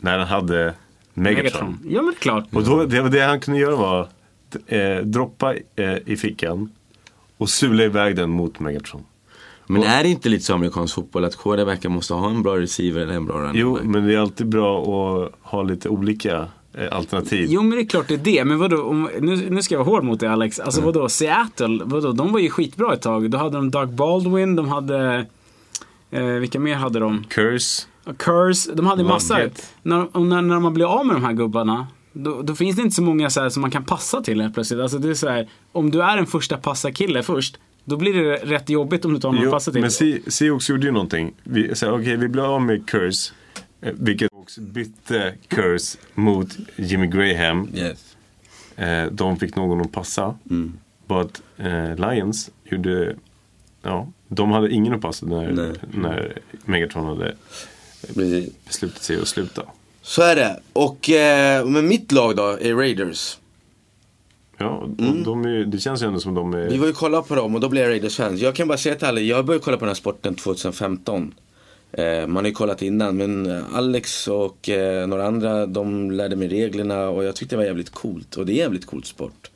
När 0.00 0.18
han 0.18 0.28
hade 0.28 0.74
Megatron. 1.14 1.42
Megatron. 1.42 1.78
Ja 1.88 2.02
men 2.02 2.10
det 2.10 2.18
är 2.18 2.20
klart. 2.20 2.44
Och 2.52 2.64
då, 2.64 2.84
det, 2.84 3.08
det 3.08 3.20
han 3.20 3.40
kunde 3.40 3.60
göra 3.60 3.76
var 3.76 4.00
att 4.00 4.56
eh, 4.66 4.96
droppa 4.96 5.54
eh, 5.54 5.96
i 6.06 6.16
fickan 6.16 6.70
och 7.36 7.48
sula 7.48 7.84
iväg 7.84 8.16
den 8.16 8.30
mot 8.30 8.60
Megatron. 8.60 9.04
Men 9.66 9.82
är 9.82 10.02
det 10.02 10.08
inte 10.08 10.28
lite 10.28 10.44
så 10.44 10.54
amerikansk 10.54 10.94
fotboll 10.94 11.24
att 11.24 11.36
quarterbacken 11.36 11.92
måste 11.92 12.14
ha 12.14 12.30
en 12.30 12.42
bra 12.42 12.58
receiver 12.58 13.00
eller 13.00 13.14
en 13.14 13.26
bra 13.26 13.40
running 13.40 13.60
Jo, 13.60 13.78
men 13.82 14.06
det 14.06 14.14
är 14.14 14.18
alltid 14.18 14.46
bra 14.48 14.82
att 14.82 15.32
ha 15.42 15.62
lite 15.62 15.88
olika 15.88 16.46
alternativ. 16.92 17.46
Jo 17.50 17.62
men 17.62 17.70
det 17.70 17.82
är 17.82 17.86
klart 17.86 18.08
det 18.08 18.14
är 18.14 18.18
det. 18.18 18.44
Men 18.44 18.58
vadå, 18.58 18.82
om, 18.82 19.08
nu, 19.20 19.50
nu 19.50 19.62
ska 19.62 19.74
jag 19.74 19.84
vara 19.84 19.88
hård 19.96 20.04
mot 20.04 20.20
dig 20.20 20.28
Alex. 20.28 20.60
Alltså 20.60 20.80
vadå, 20.80 21.08
Seattle, 21.08 21.80
vadå, 21.84 22.12
de 22.12 22.32
var 22.32 22.40
ju 22.40 22.50
skitbra 22.50 22.94
ett 22.94 23.02
tag. 23.02 23.30
Då 23.30 23.38
hade 23.38 23.56
de 23.56 23.70
Doug 23.70 23.88
Baldwin, 23.88 24.56
de 24.56 24.68
hade, 24.68 25.26
eh, 26.10 26.24
vilka 26.24 26.60
mer 26.60 26.74
hade 26.74 26.98
de? 26.98 27.24
Curse. 27.28 27.86
Curse, 28.16 28.72
de 28.74 28.86
hade 28.86 29.04
massa. 29.04 29.38
När, 29.82 30.20
när, 30.20 30.42
när 30.42 30.60
man 30.60 30.74
blir 30.74 30.86
av 30.98 31.06
med 31.06 31.16
de 31.16 31.24
här 31.24 31.32
gubbarna, 31.32 31.86
då, 32.12 32.42
då 32.42 32.54
finns 32.54 32.76
det 32.76 32.82
inte 32.82 32.94
så 32.94 33.02
många 33.02 33.30
så 33.30 33.40
här, 33.40 33.48
som 33.48 33.60
man 33.60 33.70
kan 33.70 33.84
passa 33.84 34.20
till 34.22 34.40
helt 34.40 34.54
plötsligt. 34.54 34.80
Alltså 34.80 34.98
det 34.98 35.10
är 35.10 35.14
så 35.14 35.28
här, 35.28 35.48
om 35.72 35.90
du 35.90 36.02
är 36.02 36.16
en 36.18 36.26
första 36.26 36.56
passarkille 36.56 37.22
först, 37.22 37.58
då 37.84 37.96
blir 37.96 38.14
det 38.14 38.36
rätt 38.36 38.68
jobbigt 38.70 39.04
om 39.04 39.12
du 39.14 39.20
tar 39.20 39.28
någon 39.28 39.38
att 39.38 39.44
Jo, 39.44 39.50
passa 39.50 39.72
till. 39.72 39.80
men 39.80 39.90
Se- 39.90 40.20
Seahawks 40.30 40.70
gjorde 40.70 40.86
ju 40.86 40.92
någonting. 40.92 41.32
Vi, 41.44 41.74
så 41.74 41.86
här, 41.86 41.92
okej, 42.00 42.16
vi 42.16 42.28
blev 42.28 42.44
av 42.44 42.62
med 42.62 42.86
Curse. 42.90 43.32
eh, 43.82 43.92
Vilket 43.98 44.27
också 44.48 44.60
bytte 44.60 45.34
Curse 45.48 45.98
mot 46.14 46.56
Jimmy 46.76 47.06
Graham. 47.06 47.68
Yes. 47.74 48.16
Eh, 48.76 49.06
de 49.12 49.38
fick 49.38 49.56
någon 49.56 49.80
att 49.80 49.92
passa. 49.92 50.38
Mm. 50.50 50.78
But 51.06 51.42
eh, 51.56 52.10
Lions 52.10 52.50
gjorde... 52.64 53.16
Ja, 53.82 54.08
de 54.28 54.50
hade 54.50 54.70
ingen 54.70 54.92
att 54.94 55.00
passa 55.00 55.26
när, 55.26 55.52
Nej. 55.52 55.72
när 55.92 56.38
Megatron 56.64 57.06
hade 57.06 57.36
Precis. 58.14 58.52
beslutat 58.66 59.02
sig 59.02 59.20
att 59.20 59.28
sluta. 59.28 59.62
Så 60.02 60.22
är 60.22 60.36
det. 60.36 60.60
Och 60.72 61.10
eh, 61.10 61.66
men 61.66 61.88
mitt 61.88 62.12
lag 62.12 62.36
då 62.36 62.42
är 62.42 62.74
Raiders. 62.74 63.38
Ja, 64.56 64.68
och 64.68 64.88
de 65.24 65.44
är, 65.44 65.64
det 65.64 65.78
känns 65.78 66.02
ju 66.02 66.06
ändå 66.06 66.20
som 66.20 66.34
de 66.34 66.54
är... 66.54 66.68
Vi 66.68 66.76
var 66.76 66.86
ju 66.86 66.92
kolla 66.92 67.22
på 67.22 67.34
dem 67.34 67.54
och 67.54 67.60
då 67.60 67.68
blev 67.68 67.84
jag 67.84 67.90
Raiders-fans. 67.90 68.40
Jag 68.40 68.54
kan 68.54 68.68
bara 68.68 68.78
säga 68.78 68.94
till 68.94 69.06
alla, 69.06 69.20
jag 69.20 69.44
började 69.44 69.64
kolla 69.64 69.76
på 69.76 69.84
den 69.84 69.90
här 69.90 69.94
sporten 69.94 70.34
2015. 70.34 71.34
Eh, 71.92 72.26
man 72.26 72.44
har 72.44 72.48
ju 72.48 72.54
kollat 72.54 72.82
innan 72.82 73.16
men 73.16 73.50
eh, 73.50 73.74
Alex 73.74 74.28
och 74.28 74.68
eh, 74.68 75.06
några 75.06 75.26
andra 75.26 75.66
de 75.66 76.10
lärde 76.10 76.36
mig 76.36 76.48
reglerna 76.48 77.08
och 77.08 77.24
jag 77.24 77.36
tyckte 77.36 77.54
det 77.54 77.58
var 77.58 77.64
jävligt 77.64 77.90
coolt. 77.90 78.36
Och 78.36 78.46
det 78.46 78.52
är 78.52 78.56
jävligt 78.56 78.86
coolt 78.86 79.06
sport. 79.06 79.50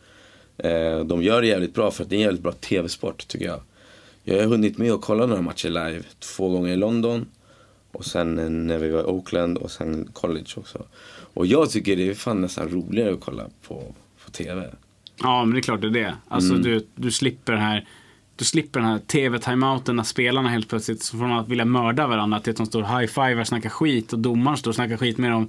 De 1.06 1.22
gör 1.22 1.40
det 1.40 1.46
jävligt 1.46 1.74
bra 1.74 1.90
för 1.90 2.02
att 2.02 2.10
det 2.10 2.14
är 2.14 2.18
en 2.18 2.22
jävligt 2.22 2.42
bra 2.42 2.52
tv-sport 2.52 3.28
tycker 3.28 3.44
jag. 3.44 3.60
Jag 4.24 4.38
har 4.38 4.46
hunnit 4.46 4.78
med 4.78 4.92
att 4.92 5.00
kolla 5.00 5.26
några 5.26 5.42
matcher 5.42 5.68
live. 5.68 6.02
Två 6.18 6.48
gånger 6.48 6.72
i 6.72 6.76
London. 6.76 7.26
Och 7.92 8.04
sen 8.04 8.66
när 8.66 8.78
vi 8.78 8.90
var 8.90 9.00
i 9.00 9.04
Oakland 9.04 9.58
och 9.58 9.70
sen 9.70 10.08
college 10.12 10.46
också. 10.56 10.82
Och 11.34 11.46
jag 11.46 11.70
tycker 11.70 11.96
det 11.96 12.08
är 12.08 12.14
fan 12.14 12.40
nästan 12.40 12.68
roligare 12.68 13.12
att 13.12 13.20
kolla 13.20 13.44
på, 13.66 13.94
på 14.24 14.30
tv. 14.30 14.70
Ja, 15.22 15.44
men 15.44 15.54
det 15.54 15.60
är 15.60 15.62
klart 15.62 15.80
det 15.80 15.86
är 15.86 15.90
det. 15.90 16.14
Alltså 16.28 16.54
du, 16.54 16.86
du 16.94 17.10
slipper 17.10 17.52
den 17.52 17.62
här 17.62 17.88
du 18.36 18.44
slipper 18.44 18.80
den 18.80 18.88
här 18.88 18.98
tv-timeouten 18.98 19.96
när 19.96 20.02
spelarna 20.02 20.48
helt 20.48 20.68
plötsligt, 20.68 21.02
så 21.02 21.18
från 21.18 21.32
att 21.32 21.48
vilja 21.48 21.64
mörda 21.64 22.06
varandra 22.06 22.40
till 22.40 22.50
att 22.50 22.56
de 22.56 22.66
står 22.66 22.82
high-fivar, 22.82 23.44
snackar 23.44 23.70
skit 23.70 24.12
och 24.12 24.18
domaren 24.18 24.56
står 24.56 24.70
och 24.70 24.74
snackar 24.74 24.96
skit 24.96 25.18
med 25.18 25.30
dem. 25.30 25.48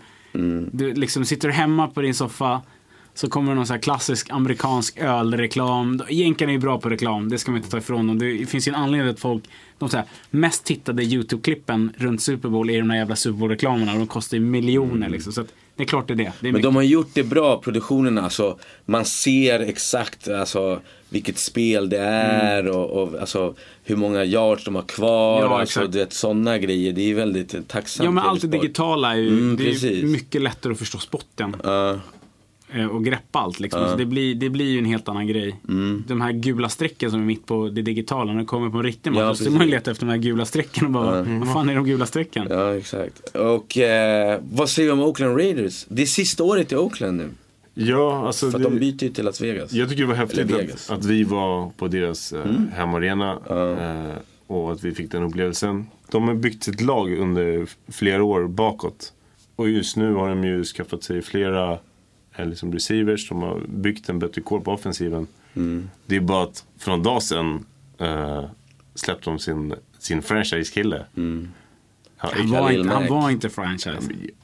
Du 0.71 0.93
liksom 0.93 1.25
sitter 1.25 1.47
du 1.47 1.53
hemma 1.53 1.87
på 1.87 2.01
din 2.01 2.13
soffa, 2.13 2.61
så 3.13 3.29
kommer 3.29 3.51
det 3.51 3.55
någon 3.55 3.67
så 3.67 3.73
här 3.73 3.81
klassisk 3.81 4.29
amerikansk 4.29 4.97
ölreklam. 4.97 6.01
Jänkarna 6.09 6.51
är 6.51 6.53
ju 6.53 6.59
bra 6.59 6.79
på 6.79 6.89
reklam, 6.89 7.29
det 7.29 7.37
ska 7.37 7.51
man 7.51 7.57
inte 7.57 7.69
ta 7.69 7.77
ifrån 7.77 8.07
dem. 8.07 8.19
Det 8.19 8.45
finns 8.45 8.67
ju 8.67 8.69
en 8.69 8.75
anledning 8.75 9.09
att 9.09 9.19
folk, 9.19 9.43
de 9.77 9.89
så 9.89 9.97
här, 9.97 10.05
mest 10.29 10.65
tittade 10.65 11.03
YouTube-klippen 11.03 11.93
runt 11.97 12.21
Super 12.21 12.49
Bowl 12.49 12.69
är 12.69 12.79
de 12.79 12.87
där 12.87 12.95
jävla 12.95 13.15
Super 13.15 13.39
Bowl-reklamerna 13.39 13.93
och 13.93 13.97
de 13.97 14.07
kostar 14.07 14.37
ju 14.37 14.43
miljoner 14.43 15.09
liksom. 15.09 15.33
Så 15.33 15.41
att, 15.41 15.53
det 15.75 15.83
är 15.83 15.87
klart 15.87 16.07
det 16.07 16.13
är 16.13 16.15
det. 16.15 16.23
det 16.23 16.27
är 16.29 16.33
Men 16.41 16.51
mycket- 16.51 16.63
de 16.63 16.75
har 16.75 16.83
gjort 16.83 17.09
det 17.13 17.23
bra, 17.23 17.57
produktionen 17.57 18.17
alltså. 18.17 18.57
Man 18.85 19.05
ser 19.05 19.59
exakt 19.59 20.27
alltså, 20.27 20.79
vilket 21.09 21.37
spel 21.37 21.89
det 21.89 21.99
är 21.99 22.67
och, 22.67 22.89
och 23.03 23.19
alltså, 23.19 23.53
hur 23.83 23.95
många 23.95 24.23
yards 24.23 24.65
de 24.65 24.75
har 24.75 24.81
kvar. 24.83 25.41
Ja, 25.41 25.59
alltså, 25.59 25.87
du 25.87 25.97
vet, 25.99 26.13
sådana 26.13 26.57
grejer. 26.57 26.93
Det 26.93 27.11
är 27.11 27.15
väldigt 27.15 27.67
tacksamt. 27.67 28.05
Ja 28.05 28.11
men 28.11 28.23
allt 28.23 28.41
det 28.41 28.47
digitala 28.47 29.11
är 29.11 29.15
ju 29.17 29.27
Mm, 29.27 29.57
det 29.57 29.63
är 29.63 29.71
precis. 29.71 30.03
mycket 30.03 30.41
lättare 30.41 30.73
att 30.73 30.79
förstå 30.79 30.97
spotten. 30.97 31.55
Eh, 31.65 31.95
Och 32.91 33.05
greppa 33.05 33.39
allt 33.39 33.59
liksom. 33.59 33.87
Så 33.89 33.95
det, 33.95 34.05
blir, 34.05 34.35
det 34.35 34.49
blir 34.49 34.65
ju 34.71 34.77
en 34.79 34.85
helt 34.85 35.09
annan 35.09 35.27
grej. 35.27 35.55
Mm. 35.69 36.03
De 36.07 36.21
här 36.21 36.31
gula 36.31 36.69
strecken 36.69 37.11
som 37.11 37.19
är 37.21 37.25
mitt 37.25 37.45
på 37.45 37.69
det 37.69 37.81
digitala, 37.81 38.33
när 38.33 38.39
det 38.39 38.45
kommer 38.45 38.69
på 38.69 38.77
en 38.77 38.83
riktig 38.83 39.11
match, 39.11 39.19
Ja, 39.21 39.29
precis. 39.29 39.49
man 39.49 39.67
leta 39.69 39.91
efter 39.91 40.05
de 40.05 40.11
här 40.11 40.17
gula 40.17 40.45
strecken 40.45 40.85
och 40.85 40.91
bara, 40.91 41.23
vad 41.23 41.53
fan 41.53 41.69
är 41.69 41.75
de 41.75 41.85
gula 41.85 42.05
strecken? 42.05 42.47
ja, 42.49 42.75
exakt. 42.75 43.35
Och 43.35 43.77
eh, 43.77 44.39
vad 44.51 44.69
säger 44.69 44.87
vi 44.87 44.93
om 44.93 44.99
Oakland 44.99 45.37
Raiders? 45.37 45.85
Det 45.89 46.01
är 46.01 46.05
sista 46.05 46.43
året 46.43 46.71
i 46.71 46.75
Oakland 46.75 47.17
nu. 47.17 47.29
Ja, 47.73 48.27
alltså... 48.27 48.51
För 48.51 48.57
att 48.57 48.63
det- 48.63 48.69
de 48.69 48.79
byter 48.79 49.03
ju 49.03 49.09
till 49.09 49.25
Las 49.25 49.41
Vegas. 49.41 49.73
Jag 49.73 49.89
tycker 49.89 50.01
det 50.03 50.07
var 50.09 50.15
häftigt 50.15 50.53
att, 50.53 50.89
att 50.97 51.05
vi 51.05 51.23
var 51.23 51.69
på 51.77 51.87
deras 51.87 52.33
eh, 52.33 52.41
Mm. 52.41 52.67
hemarena 52.73 53.31
eh, 53.49 54.17
och 54.47 54.71
att 54.71 54.83
vi 54.83 54.91
fick 54.91 55.11
den 55.11 55.23
upplevelsen. 55.23 55.85
De 56.11 56.27
har 56.27 56.35
byggt 56.35 56.63
sitt 56.63 56.81
lag 56.81 57.13
under 57.17 57.65
flera 57.91 58.23
år 58.23 58.47
bakåt. 58.47 59.13
Och 59.55 59.69
just 59.69 59.97
nu 59.97 60.13
har 60.13 60.29
de 60.29 60.43
ju 60.43 60.63
skaffat 60.63 61.03
sig 61.03 61.21
flera 61.21 61.77
eh, 62.35 62.45
liksom 62.45 62.73
receivers. 62.73 63.29
De 63.29 63.41
har 63.41 63.61
byggt 63.67 64.09
en 64.09 64.19
bättre 64.19 64.41
core 64.41 64.61
på 64.61 64.71
offensiven. 64.71 65.27
Mm. 65.55 65.89
Det 66.05 66.15
är 66.15 66.21
bara 66.21 66.43
att 66.43 66.65
för 66.77 66.91
någon 66.91 67.03
dag 67.03 67.23
sedan 67.23 67.65
eh, 67.97 68.45
släppte 68.95 69.29
de 69.29 69.39
sin, 69.39 69.73
sin 69.99 70.21
franchise-kille. 70.21 71.05
Mm. 71.17 71.47
Ja, 72.21 72.29
Han 72.37 72.49
var, 72.51 72.71
inte, 72.71 72.93
han 72.93 73.07
var 73.07 73.29
inte 73.29 73.49
franchise. 73.49 73.99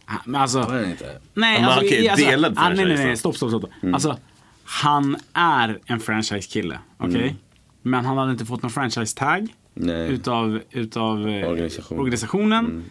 Han- 0.05 0.19
Men 0.25 0.41
alltså, 0.41 0.61
Var 0.61 0.83
inte? 0.85 1.19
nej, 1.33 1.61
Men 1.61 1.69
alltså, 1.69 1.85
okej, 1.85 2.09
alltså, 2.09 2.25
delad 2.29 2.53
ah, 2.57 2.69
nej, 2.69 2.75
nej, 2.75 2.85
franchise 2.85 3.03
nej, 3.03 3.11
då. 3.11 3.17
stopp, 3.17 3.35
stopp, 3.35 3.49
stopp. 3.49 3.69
Mm. 3.81 3.93
Alltså, 3.93 4.17
han 4.63 5.17
är 5.33 5.79
en 5.85 5.99
franchise-kille, 5.99 6.79
okej? 6.97 7.21
Mm. 7.21 7.35
Men 7.81 8.05
han 8.05 8.17
hade 8.17 8.31
inte 8.31 8.45
fått 8.45 8.61
någon 8.61 8.71
franchise-tag 8.71 9.47
Nej. 9.73 10.09
utav, 10.11 10.61
utav 10.71 11.27
eh, 11.29 11.49
Organisation. 11.49 11.99
organisationen. 11.99 12.83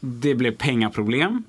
Det 0.00 0.34
blev 0.34 0.50
pengaproblem. 0.56 1.42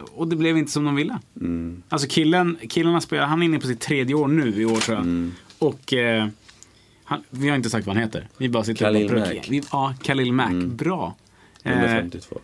Mm. 0.00 0.12
Och 0.14 0.28
det 0.28 0.36
blev 0.36 0.58
inte 0.58 0.72
som 0.72 0.84
de 0.84 0.94
ville. 0.94 1.18
Mm. 1.40 1.82
Alltså 1.88 2.08
killen, 2.08 2.58
killarna 2.68 3.00
spelar, 3.00 3.26
han 3.26 3.42
är 3.42 3.46
inne 3.46 3.58
på 3.58 3.66
sitt 3.66 3.80
tredje 3.80 4.14
år 4.14 4.28
nu 4.28 4.62
i 4.62 4.64
år 4.64 4.76
tror 4.76 4.96
jag. 4.96 5.04
Mm. 5.04 5.32
Och 5.58 5.92
eh, 5.92 6.28
han, 7.04 7.22
vi 7.30 7.48
har 7.48 7.56
inte 7.56 7.70
sagt 7.70 7.86
vad 7.86 7.96
han 7.96 8.02
heter. 8.02 8.28
Vi 8.36 8.48
bara 8.48 8.64
sitter 8.64 8.84
Khalil 8.84 9.14
och 9.14 9.18
Mack. 9.18 9.46
vi, 9.50 9.62
Ja, 9.72 9.94
Khalil 10.02 10.32
Mack. 10.32 10.52
Bra. 10.52 11.16
Eh, 11.62 11.72
152. 11.72 12.40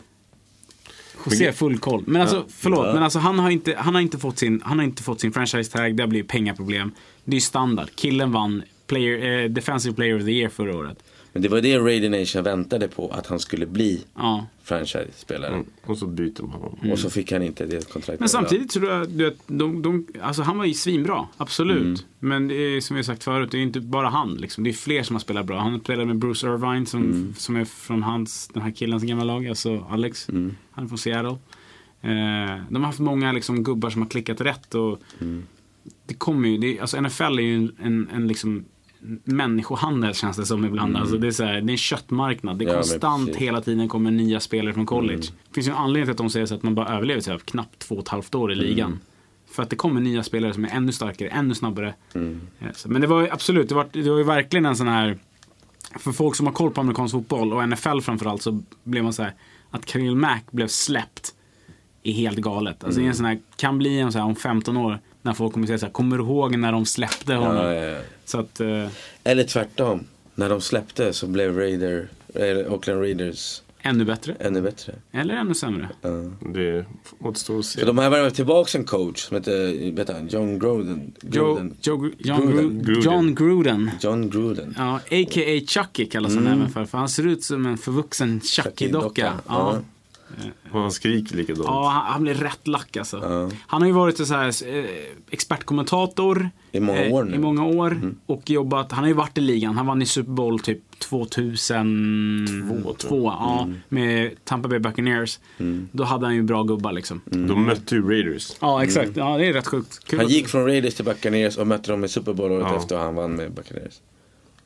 José 1.26 1.46
har 1.46 1.52
full 1.52 1.78
koll. 1.78 2.04
Men 2.06 2.22
alltså, 2.22 2.44
förlåt. 2.48 2.86
Ja. 2.86 2.94
Men 2.94 3.02
alltså 3.02 3.18
han 3.18 3.38
har 3.38 3.50
inte, 3.50 3.74
han 3.78 3.94
har 3.94 4.02
inte 4.02 4.18
fått 4.18 4.38
sin, 4.38 4.62
han 4.64 4.78
har 4.78 4.84
inte 4.84 5.02
fått 5.02 5.20
sin 5.20 5.32
franchise 5.32 5.72
tag. 5.72 5.96
Det 5.96 6.02
har 6.02 6.08
blivit 6.08 6.28
pengaproblem. 6.28 6.92
Det 7.24 7.30
är 7.30 7.34
ju 7.34 7.40
standard. 7.40 7.88
Killen 7.94 8.32
vann 8.32 8.62
player, 8.86 9.42
eh, 9.44 9.48
Defensive 9.50 9.94
Player 9.94 10.16
of 10.16 10.24
the 10.24 10.30
Year 10.30 10.48
förra 10.48 10.76
året. 10.76 10.98
Men 11.36 11.42
det 11.42 11.48
var 11.48 11.60
det 11.60 11.78
Raider 11.78 12.10
Nation 12.20 12.42
väntade 12.42 12.88
på, 12.88 13.08
att 13.08 13.26
han 13.26 13.38
skulle 13.38 13.66
bli 13.66 14.04
Ja. 14.14 14.46
franchise-spelare. 14.62 15.54
Mm. 15.54 15.66
Och 15.84 15.98
så 15.98 16.06
byter 16.06 16.42
man 16.42 16.50
honom. 16.50 16.92
Och 16.92 16.98
så 16.98 17.10
fick 17.10 17.32
han 17.32 17.42
inte 17.42 17.66
det 17.66 17.88
kontraktet. 17.92 18.20
Men 18.20 18.28
samtidigt 18.28 18.70
tror 18.70 18.90
jag, 18.90 19.08
du 19.08 19.24
vet, 19.24 19.36
de, 19.46 19.82
de, 19.82 20.06
alltså 20.22 20.42
han 20.42 20.58
var 20.58 20.64
ju 20.64 20.74
svinbra, 20.74 21.26
absolut. 21.36 21.82
Mm. 21.82 21.96
Men 22.18 22.48
det 22.48 22.54
är, 22.54 22.80
som 22.80 22.96
jag 22.96 23.04
sagt 23.06 23.24
förut, 23.24 23.50
det 23.50 23.58
är 23.58 23.62
inte 23.62 23.80
bara 23.80 24.08
han. 24.08 24.34
Liksom. 24.34 24.64
Det 24.64 24.70
är 24.70 24.74
fler 24.74 25.02
som 25.02 25.16
har 25.16 25.20
spelat 25.20 25.46
bra. 25.46 25.58
Han 25.58 25.80
spelade 25.80 26.06
med 26.06 26.16
Bruce 26.18 26.46
Irvine 26.46 26.86
som, 26.86 27.02
Mm. 27.02 27.34
som 27.36 27.56
är 27.56 27.64
från 27.64 28.02
hans, 28.02 28.48
den 28.48 28.62
här 28.62 28.70
killens 28.70 29.02
gamla 29.02 29.24
lag, 29.24 29.46
alltså 29.48 29.86
Alex. 29.90 30.28
Mm. 30.28 30.56
Han 30.70 30.84
är 30.84 30.88
från 30.88 30.98
Seattle. 30.98 31.38
Eh, 32.00 32.60
de 32.70 32.76
har 32.76 32.80
haft 32.86 32.98
många 32.98 33.32
liksom, 33.32 33.62
gubbar 33.64 33.90
som 33.90 34.02
har 34.02 34.08
klickat 34.08 34.40
rätt. 34.40 34.74
Och 34.74 34.98
Mm. 35.20 35.42
Det 36.06 36.14
kommer 36.14 36.48
ju, 36.48 36.58
det, 36.58 36.80
alltså 36.80 37.00
NFL 37.00 37.22
är 37.38 37.42
ju 37.42 37.54
en, 37.56 37.76
en, 37.82 38.08
en 38.14 38.28
liksom 38.28 38.64
människohandel 39.24 40.14
känns 40.14 40.36
det 40.36 40.46
som 40.46 40.64
ibland. 40.64 40.96
Alltså 40.96 41.18
det, 41.18 41.26
är 41.26 41.30
så 41.30 41.44
här, 41.44 41.52
det 41.52 41.70
är 41.70 41.72
en 41.72 41.76
köttmarknad. 41.76 42.58
Det 42.58 42.64
är 42.64 42.68
Mm. 42.68 42.76
Ja, 42.76 42.82
konstant 42.82 43.36
hela 43.36 43.60
tiden 43.60 43.88
kommer 43.88 44.10
nya 44.10 44.40
spelare 44.40 44.74
från 44.74 44.86
college. 44.86 45.14
Mm. 45.14 45.26
Det 45.48 45.54
finns 45.54 45.66
ju 45.66 45.70
en 45.70 45.76
anledning 45.76 46.04
till 46.06 46.10
att 46.10 46.16
de 46.18 46.30
säger 46.30 46.46
så 46.46 46.54
att 46.54 46.62
man 46.62 46.74
bara 46.74 46.88
överlever 46.88 47.20
sig 47.20 47.34
av 47.34 47.38
knappt 47.38 47.78
två 47.78 47.94
och 47.94 48.02
ett 48.02 48.08
halvt 48.08 48.34
år 48.34 48.52
i 48.52 48.54
ligan. 48.54 48.86
Mm. 48.86 48.98
För 49.50 49.62
att 49.62 49.70
det 49.70 49.76
kommer 49.76 50.00
nya 50.00 50.22
spelare 50.22 50.52
som 50.54 50.64
är 50.64 50.68
ännu 50.68 50.92
starkare, 50.92 51.28
ännu 51.28 51.54
snabbare. 51.54 51.94
Mm. 52.14 52.40
Eh, 52.60 52.66
så- 52.74 52.88
Men 52.90 53.00
det 53.00 53.06
var 53.06 53.20
ju 53.20 53.30
absolut, 53.30 53.68
det 53.68 53.74
var, 53.74 53.86
det 53.92 54.10
var 54.10 54.18
ju 54.18 54.24
verkligen 54.24 54.66
en 54.66 54.76
sån 54.76 54.88
här 54.88 55.18
för 55.98 56.12
folk 56.12 56.34
som 56.36 56.46
har 56.46 56.52
koll 56.52 56.70
på 56.70 56.80
amerikansk 56.80 57.12
fotboll 57.12 57.52
och 57.52 57.68
NFL 57.68 58.00
framförallt 58.00 58.42
så 58.42 58.60
blev 58.84 59.04
man 59.04 59.12
så 59.12 59.22
här 59.22 59.32
att 59.70 59.86
Khalil 59.86 60.16
Mack 60.16 60.44
blev 60.50 60.68
släppt 60.68 61.34
är 62.02 62.12
helt 62.12 62.38
galet. 62.38 62.84
Alltså 62.84 63.00
det 63.00 63.06
är 63.06 63.08
en 63.08 63.14
sån 63.16 63.26
här, 63.26 63.38
kan 63.56 63.78
bli 63.78 63.98
en 64.00 64.12
sån 64.12 64.20
här 64.20 64.28
om 64.28 64.36
15 64.36 64.76
år 64.76 64.98
när 65.22 65.32
folk 65.32 65.52
kommer 65.52 65.66
säga 65.66 65.78
så 65.78 65.86
här, 65.86 65.92
kommer 65.92 66.18
du 66.18 66.24
ihåg 66.24 66.56
när 66.56 66.72
de 66.72 66.86
släppte 66.86 67.34
honom? 67.34 67.56
Ja, 67.56 67.74
ja, 67.74 67.84
ja. 67.84 68.00
Så 68.26 68.38
att, 68.38 68.60
eh, 68.60 68.86
Eller 69.24 69.44
tvärtom. 69.44 70.04
När 70.34 70.48
de 70.48 70.60
släppte 70.60 71.12
så 71.12 71.26
blev 71.26 71.56
Raider, 71.58 72.08
eller 72.34 72.68
Oakland 72.68 73.00
Raiders 73.00 73.62
ännu 73.82 74.04
bättre. 74.04 74.34
ännu 74.40 74.60
bättre. 74.62 74.94
Eller 75.12 75.34
ännu 75.34 75.54
sämre. 75.54 75.88
Ja. 76.02 76.08
Det 76.54 76.84
återstår 77.20 77.58
att 77.58 77.64
se. 77.64 77.78
För 77.80 77.86
de 77.86 77.98
har 77.98 78.10
värvat 78.10 78.34
tillbaka 78.34 78.78
en 78.78 78.84
coach 78.84 79.20
som 79.20 79.36
heter, 79.36 79.92
vet 79.96 80.08
han, 80.08 80.28
John 80.28 80.58
Gruden. 80.58 81.12
Joe, 81.22 81.54
Gruden. 81.54 81.74
Joe, 81.82 82.10
John, 82.18 82.46
Gruden. 82.50 82.82
Gruden. 82.82 83.02
John 83.02 83.34
Gruden. 83.34 83.90
John 84.00 84.30
Gruden. 84.30 84.74
Ja, 84.78 84.96
a.k.a. 84.96 85.60
Chucky 85.66 86.06
kallas 86.06 86.34
han 86.34 86.46
även 86.46 86.68
för. 86.70 86.84
För 86.84 86.98
han 86.98 87.08
ser 87.08 87.26
ut 87.26 87.44
som 87.44 87.66
en 87.66 87.78
förvuxen 87.78 88.40
Chucky-docka. 88.40 88.72
Chucky-docka, 88.72 89.32
Ja. 89.48 89.70
Och 89.72 89.76
han 90.72 90.90
skriker 90.92 91.36
likadant. 91.36 91.64
Ja, 91.68 91.88
han, 91.88 92.12
han 92.12 92.22
blir 92.22 92.34
rätt 92.34 92.68
lack 92.68 92.96
alltså. 92.96 93.16
Ja. 93.22 93.50
Han 93.66 93.82
har 93.82 93.86
ju 93.88 93.94
varit 93.94 94.26
så 94.26 94.34
här, 94.34 94.76
eh, 94.76 94.84
expertkommentator 95.30 96.50
I 96.72 96.80
många 96.80 97.04
eh, 97.04 97.12
år 97.12 97.22
nu. 97.24 97.28
Mm. 97.28 97.40
I 97.40 97.42
många 97.42 97.64
år. 97.64 98.12
Och 98.26 98.50
jobbat, 98.50 98.92
han 98.92 99.00
har 99.04 99.08
ju 99.08 99.14
varit 99.14 99.38
i 99.38 99.40
ligan. 99.40 99.76
Han 99.76 99.86
vann 99.86 100.02
i 100.02 100.06
Super 100.06 100.30
Bowl 100.32 100.58
typ 100.60 100.98
2002. 100.98 102.92
tror 102.94 103.22
jag. 103.22 103.32
ja, 103.32 103.62
Mm. 103.62 103.78
med 103.88 104.44
Tampa 104.44 104.68
Bay 104.68 104.78
Buccaneers. 104.78 105.38
Då 105.92 106.04
hade 106.04 106.26
han 106.26 106.34
ju 106.34 106.42
bra 106.42 106.62
gubbar 106.62 106.92
liksom. 106.92 107.20
De 107.24 107.64
mötte 107.64 107.94
ju 107.94 108.02
Raiders. 108.10 108.52
Ja, 108.60 108.84
exakt. 108.84 109.16
Ja, 109.16 109.36
det 109.38 109.46
är 109.46 109.52
rätt 109.52 109.66
sjukt. 109.66 110.04
Kul 110.08 110.18
Han 110.18 110.28
gick 110.28 110.48
från 110.48 110.64
Raiders 110.64 110.94
till 110.94 111.04
Buccaneers 111.04 111.56
och 111.58 111.66
mötte 111.66 111.90
dem 111.90 112.04
i 112.04 112.08
Super 112.08 112.32
Bowl 112.32 112.52
året 112.52 112.66
Ja. 112.70 112.76
efter 112.76 112.96
och 112.96 113.02
han 113.02 113.14
vann 113.14 113.32
med 113.32 113.52
Buccaneers. 113.52 113.94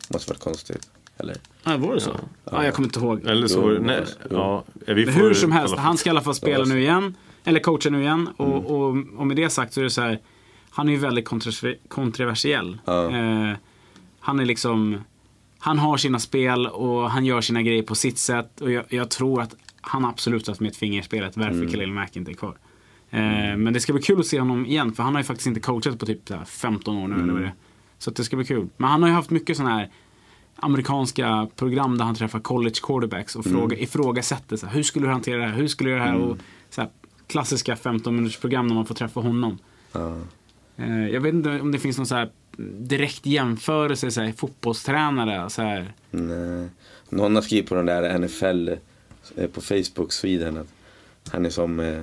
Måste 0.08 0.30
varit 0.32 0.40
konstigt. 0.40 0.90
Eller? 1.20 1.36
Ja, 1.64 1.76
var 1.76 1.94
det 1.94 2.00
så? 2.00 2.16
Ja, 2.44 2.64
jag 2.64 2.74
kommer 2.74 2.88
inte 2.88 3.00
ihåg. 3.00 3.24
Eller 3.26 3.46
så 3.46 3.60
var 3.60 3.70
det, 3.72 3.80
nej, 3.80 4.04
ja, 4.30 4.64
vi 4.86 5.06
får 5.06 5.12
hur 5.12 5.34
som 5.34 5.52
helst, 5.52 5.76
han 5.76 5.96
ska 5.96 6.08
i 6.08 6.10
alla 6.10 6.20
fall 6.20 6.34
spela 6.34 6.58
Ja, 6.58 6.74
nu 6.74 6.80
igen. 6.80 7.14
Eller 7.44 7.60
coacha 7.60 7.90
nu 7.90 8.00
igen. 8.00 8.28
Och, 8.36 8.46
Mm. 8.46 8.58
och, 8.66 9.20
och 9.20 9.26
med 9.26 9.36
det 9.36 9.50
sagt 9.50 9.72
så 9.74 9.80
är 9.80 9.84
det 9.84 9.90
så 9.90 10.00
här. 10.02 10.18
Han 10.70 10.88
är 10.88 10.92
ju 10.92 10.98
väldigt 10.98 11.28
kontrover- 11.28 11.76
kontroversiell. 11.88 12.78
Ja. 12.84 13.10
Eh, 13.16 13.56
han 14.20 14.40
är 14.40 14.44
liksom. 14.44 14.98
Han 15.58 15.78
har 15.78 15.96
sina 15.96 16.18
spel 16.18 16.66
och 16.66 17.10
han 17.10 17.24
gör 17.24 17.40
sina 17.40 17.62
grejer 17.62 17.82
på 17.82 17.94
sitt 17.94 18.18
sätt. 18.18 18.60
Och 18.60 18.70
jag, 18.70 18.84
jag 18.88 19.10
tror 19.10 19.42
att 19.42 19.54
han 19.80 20.04
absolut 20.04 20.46
har 20.46 20.56
med 20.60 20.70
ett 20.70 20.76
finger 20.76 21.00
i 21.00 21.02
spelet 21.02 21.36
varför 21.36 21.52
Mm. 21.52 21.70
Khalil 21.70 21.92
Mack 21.92 22.16
inte 22.16 22.30
är 22.30 22.34
kvar. 22.34 22.56
Eh, 23.10 23.20
men 23.56 23.72
det 23.72 23.80
ska 23.80 23.92
bli 23.92 24.02
kul 24.02 24.20
att 24.20 24.26
se 24.26 24.38
honom 24.40 24.66
igen. 24.66 24.92
För 24.92 25.02
han 25.02 25.14
har 25.14 25.20
ju 25.20 25.24
faktiskt 25.24 25.46
inte 25.46 25.60
coachat 25.60 25.98
på 25.98 26.06
typ 26.06 26.28
så 26.28 26.34
här 26.34 26.44
15 26.44 26.96
år 26.96 27.08
nu 27.08 27.14
eller 27.14 27.22
Mm. 27.22 27.34
vad 27.34 27.42
det 27.42 27.48
är. 27.48 27.54
Så 27.98 28.10
att 28.10 28.16
det 28.16 28.24
ska 28.24 28.36
bli 28.36 28.44
kul. 28.44 28.68
Men 28.76 28.90
han 28.90 29.02
har 29.02 29.08
ju 29.08 29.14
haft 29.14 29.30
mycket 29.30 29.56
sådana 29.56 29.74
här 29.74 29.88
amerikanska 30.62 31.48
program 31.56 31.98
där 31.98 32.04
han 32.04 32.14
träffar 32.14 32.40
college 32.40 32.74
quarterbacks 32.82 33.36
och 33.36 33.44
fråga, 33.44 33.78
ifrågasätter 33.78 34.56
så 34.56 34.66
här, 34.66 34.74
hur 34.74 34.82
skulle 34.82 35.06
du 35.06 35.12
hantera 35.12 35.36
det 35.40 35.46
här, 35.48 35.54
hur 35.56 35.68
skulle 35.68 35.90
du 35.90 35.96
göra 35.96 36.04
det 36.04 36.10
här? 36.10 36.18
Och, 36.20 36.36
så 36.70 36.80
här, 36.80 36.90
klassiska 37.26 37.76
15 37.76 38.16
minuters 38.16 38.36
program 38.38 38.66
när 38.66 38.74
man 38.74 38.86
får 38.86 38.94
träffa 38.94 39.20
honom. 39.20 39.58
Eh, 40.76 41.08
jag 41.08 41.20
vet 41.20 41.34
inte 41.34 41.60
om 41.60 41.72
det 41.72 41.78
finns 41.78 41.96
någon 41.98 42.06
så 42.06 42.14
här 42.14 42.30
direkt 42.78 43.26
jämförelse, 43.26 44.10
så 44.10 44.20
här, 44.20 44.32
fotbollstränare. 44.32 45.50
Så 45.50 45.62
här. 45.62 45.92
Nej. 46.10 46.68
Någon 47.08 47.34
har 47.34 47.42
skrivit 47.42 47.68
på 47.68 47.74
den 47.74 47.86
där 47.86 48.18
NFL 48.18 48.68
eh, 49.36 49.46
på 49.50 49.60
Facebook 49.60 50.12
Sweden 50.12 50.56
att 50.56 50.68
han 51.32 51.46
är 51.46 51.50
som 51.50 51.80
eh, 51.80 51.98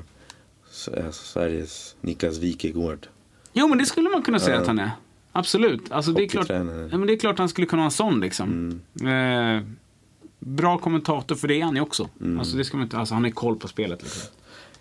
eh, 0.94 1.12
Sveriges 1.12 1.96
Niklas 2.02 2.38
Wikegård. 2.38 3.08
Jo 3.54 3.68
men 3.68 3.78
det 3.78 3.86
skulle 3.86 4.10
man 4.10 4.22
kunna 4.22 4.40
säga 4.40 4.56
Ja. 4.56 4.62
att 4.62 4.68
han 4.68 4.80
är. 4.80 4.92
Absolut. 5.38 5.92
Alltså, 5.92 6.12
det, 6.12 6.24
är 6.24 6.28
klart, 6.28 6.50
ja, 6.50 6.64
men 6.98 7.08
det 7.08 7.14
är 7.14 7.18
klart 7.18 7.38
han 7.40 7.50
skulle 7.50 7.68
kunna 7.68 7.80
vara 7.80 7.86
en 7.86 7.92
sån 7.92 8.20
liksom. 8.20 8.80
Mm. 9.02 9.58
Eh, 9.58 9.64
bra 10.40 10.78
kommentator 10.78 11.36
för 11.36 11.48
det 11.48 11.60
är 11.60 11.64
han 11.64 11.76
ju 11.76 11.82
också. 11.82 12.10
Mm. 12.22 12.40
Alltså, 12.40 12.58
det 12.58 12.66
ska 12.66 12.78
man 12.78 12.84
inte, 12.84 12.98
alltså, 12.98 13.14
han 13.14 13.24
har 13.24 13.32
koll 13.32 13.56
på 13.56 13.68
spelet. 13.68 14.04
Liksom. 14.04 14.22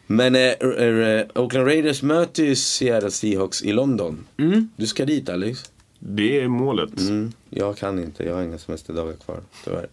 Men 0.07 0.35
eh, 0.35 0.41
r- 0.41 1.27
Oakland 1.35 1.67
Raiders 1.67 2.03
möter 2.03 2.45
ju 2.45 2.57
Seattle 2.57 3.11
Seahawks 3.11 3.63
i 3.63 3.73
London. 3.73 4.25
Mm. 4.37 4.69
Du 4.77 4.87
ska 4.87 5.05
dit 5.05 5.29
Alex? 5.29 5.71
Det 5.99 6.41
är 6.41 6.49
målet. 6.49 7.01
Mm. 7.01 7.33
Jag 7.51 7.77
kan 7.77 7.99
inte, 7.99 8.25
jag 8.25 8.35
har 8.35 8.43
inga 8.43 8.59
semesterdagar 8.59 9.15
kvar 9.25 9.41
tyvärr. 9.65 9.87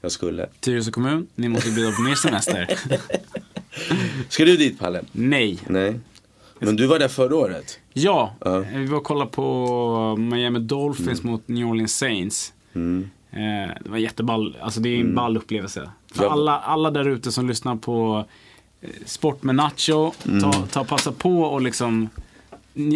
Jag 0.00 0.12
skulle. 0.12 0.46
Tyresö 0.60 0.90
kommun, 0.90 1.26
ni 1.34 1.48
måste 1.48 1.70
bjuda 1.70 1.92
på 1.92 2.02
mer 2.02 2.14
semester. 2.14 2.78
Ska 4.28 4.44
du 4.44 4.56
dit 4.56 4.78
Palle? 4.78 5.02
Nej. 5.12 5.58
Nej. 5.68 6.00
Men 6.60 6.76
du 6.76 6.86
var 6.86 6.98
där 6.98 7.08
förra 7.08 7.36
året? 7.36 7.78
Ja, 7.92 8.34
eh, 8.46 8.58
vi 8.58 8.86
var 8.86 8.98
och 8.98 9.04
kollade 9.04 9.30
på 9.30 10.16
Miami 10.18 10.58
Dolphins 10.58 11.22
mot 11.22 11.48
New 11.48 11.66
Orleans 11.66 11.96
Saints. 11.96 12.52
Mm. 12.74 13.10
Eh, 13.30 13.74
det 13.84 13.90
var 13.90 13.98
jätteball, 13.98 14.56
alltså 14.60 14.80
det 14.80 14.88
är 14.88 15.00
en 15.00 15.14
ball 15.14 15.36
upplevelse. 15.36 15.90
För 16.14 16.24
Ja. 16.24 16.30
alla, 16.30 16.58
alla 16.58 16.90
där 16.90 17.08
ute 17.08 17.32
som 17.32 17.48
lyssnar 17.48 17.76
på 17.76 18.24
eh, 18.80 18.90
Sport 19.06 19.42
med 19.42 19.54
Nacho, 19.54 20.12
Mm. 20.28 20.40
ta, 20.42 20.52
ta 20.52 20.84
passa 20.84 21.12
på 21.12 21.42
och 21.42 21.60
liksom 21.62 22.08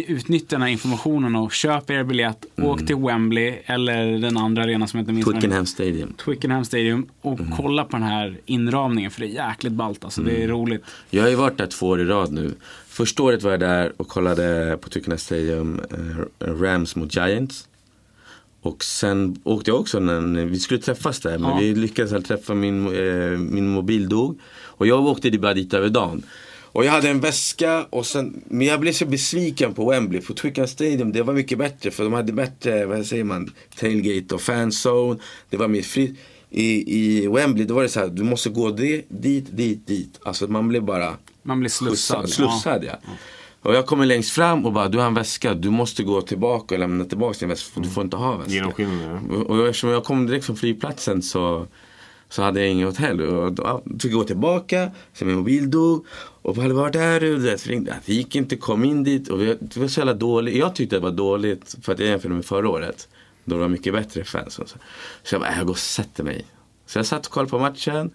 utnyttja 0.07 0.55
den 0.55 0.61
här 0.61 0.69
informationen 0.69 1.35
och 1.35 1.51
köp 1.51 1.89
er 1.89 2.03
biljett. 2.03 2.45
Åk 2.57 2.85
till 2.87 2.95
Wembley 2.95 3.53
eller 3.65 4.17
den 4.19 4.37
andra 4.37 4.63
arenan 4.63 4.87
som 4.87 4.97
jag 4.97 5.01
inte 5.03 5.13
minns. 5.13 5.25
Twickenham 5.25 5.65
Stadium. 5.65 6.13
Twickenham 6.13 6.65
Stadium 6.65 7.05
och 7.21 7.39
Mm. 7.39 7.51
kolla 7.57 7.83
på 7.83 7.97
den 7.97 8.05
här 8.05 8.37
inramningen 8.45 9.11
för 9.11 9.21
det 9.21 9.27
är 9.27 9.47
jäkligt 9.49 9.73
ballt 9.73 10.03
alltså. 10.05 10.21
Det 10.21 10.43
är 10.43 10.47
roligt. 10.47 10.83
Jag 11.09 11.23
har 11.23 11.29
ju 11.29 11.35
varit 11.35 11.57
där 11.57 11.67
två 11.67 11.87
år 11.87 12.01
i 12.01 12.05
rad 12.05 12.31
nu. 12.31 12.53
Första 12.87 13.23
året 13.23 13.43
var 13.43 13.51
jag 13.51 13.59
där 13.59 13.93
och 13.97 14.07
kollade 14.07 14.77
på 14.81 14.89
Twickenham 14.89 15.17
Stadium 15.17 15.81
eh, 16.39 16.47
Rams 16.47 16.95
mot 16.95 17.15
Giants. 17.15 17.67
Och 18.61 18.83
sen 18.83 19.35
åkte 19.43 19.71
jag 19.71 19.79
också 19.79 19.99
när 19.99 20.45
vi 20.45 20.59
skulle 20.59 20.79
träffas 20.79 21.19
där. 21.19 21.37
Men 21.37 21.49
Ja. 21.49 21.57
vi 21.59 21.75
lyckades 21.75 22.23
träffa 22.27 22.53
min, 22.53 22.87
eh, 22.87 23.37
min 23.39 23.67
mobil 23.69 24.09
dog. 24.09 24.39
Och 24.63 24.87
jag 24.87 25.05
åkte 25.05 25.31
bara 25.39 25.53
dit 25.53 25.73
över 25.73 25.89
dagen. 25.89 26.23
Och 26.75 26.85
jag 26.85 26.91
hade 26.91 27.09
en 27.09 27.19
väska 27.19 27.85
och 27.89 28.05
sen, 28.05 28.43
men 28.45 28.67
jag 28.67 28.79
blev 28.79 28.91
så 28.91 29.05
besviken 29.05 29.73
på 29.73 29.89
Wembley. 29.89 30.21
På 30.21 30.33
Twickenham 30.33 30.67
Stadium, 30.67 31.11
det 31.11 31.21
var 31.21 31.33
mycket 31.33 31.57
bättre. 31.57 31.91
För 31.91 32.03
de 32.03 32.13
hade 32.13 32.33
bättre, 32.33 32.85
vad 32.85 33.05
säger 33.05 33.23
man, 33.23 33.51
tailgate 33.79 34.35
och 34.35 34.41
fanzone. 34.41 35.19
Det 35.49 35.57
var 35.57 35.67
mer 35.67 35.81
fritt. 35.81 36.19
I, 36.49 36.95
I 36.97 37.27
Wembley, 37.27 37.65
då 37.65 37.73
var 37.73 37.83
det 37.83 37.89
så 37.89 37.99
här, 37.99 38.07
du 38.07 38.23
måste 38.23 38.49
gå 38.49 38.71
dit, 38.71 39.05
dit, 39.09 39.57
dit, 39.57 39.87
dit. 39.87 40.19
Alltså 40.23 40.47
man 40.47 40.67
blev 40.67 40.83
bara 40.83 41.17
Man 41.43 41.59
blir 41.59 41.69
slussad. 41.69 42.29
Slussad, 42.29 42.51
slussad 42.51 42.83
ja. 42.83 42.95
Och 43.61 43.75
jag 43.75 43.85
kommer 43.85 44.05
längst 44.05 44.31
fram 44.31 44.65
och 44.65 44.73
bara, 44.73 44.87
du 44.89 44.97
har 44.97 45.07
en 45.07 45.13
väska, 45.13 45.53
du 45.53 45.69
måste 45.69 46.03
gå 46.03 46.21
tillbaka 46.21 46.75
och 46.75 46.79
lämna 46.79 47.05
tillbaka 47.05 47.39
din 47.39 47.49
väska, 47.49 47.81
du 47.81 47.89
får 47.89 48.03
inte 48.03 48.17
ha 48.17 48.37
väska. 48.37 48.53
Genomskinlig. 48.53 49.07
Och 49.31 49.49
och 49.49 49.67
eftersom 49.67 49.89
jag 49.89 50.03
kom 50.03 50.27
direkt 50.27 50.45
från 50.45 50.57
flygplatsen 50.57 51.21
så, 51.21 51.67
så 52.29 52.41
hade 52.41 52.59
jag 52.59 52.69
inget 52.69 52.87
hotell. 52.87 53.21
Och 53.21 53.53
då 53.53 53.63
ja, 53.63 53.81
fick 54.01 54.11
jag 54.11 54.19
gå 54.19 54.23
tillbaka, 54.23 54.91
så 55.13 55.25
min 55.25 55.35
mobil 55.35 55.71
dog. 55.71 56.05
Och 56.45 56.55
Palle, 56.55 56.73
vart 56.73 56.95
är 56.95 57.19
du? 57.19 57.37
Det 57.37 57.57
så 57.57 57.69
ringde. 57.69 57.95
Det 58.05 58.13
gick 58.13 58.35
inte, 58.35 58.55
kom 58.55 58.83
in 58.85 59.03
dit. 59.03 59.29
Och 59.29 59.41
vi- 59.41 59.57
det 59.61 59.77
var 59.77 59.87
så 59.87 59.99
jävla 59.99 60.13
dåligt. 60.13 60.55
Jag 60.55 60.75
tyckte 60.75 60.95
det 60.95 60.99
var 60.99 61.11
dåligt 61.11 61.75
för 61.81 61.93
att 61.93 61.99
jag 61.99 62.09
jämförde 62.09 62.33
med 62.35 62.45
förra 62.45 62.69
året. 62.69 63.07
Då 63.45 63.55
det 63.55 63.61
var 63.61 63.67
mycket 63.67 63.93
bättre 63.93 64.23
fans. 64.23 64.59
Och 64.59 64.69
så. 64.69 64.77
så 65.23 65.35
jag 65.35 65.41
bara, 65.41 65.55
jag 65.57 65.65
går 65.65 65.73
och 65.73 65.77
sätter 65.77 66.23
mig. 66.23 66.45
Så 66.85 66.99
jag 66.99 67.05
satt 67.05 67.25
och 67.25 67.31
kollade 67.31 67.49
på 67.49 67.59
matchen. 67.59 68.11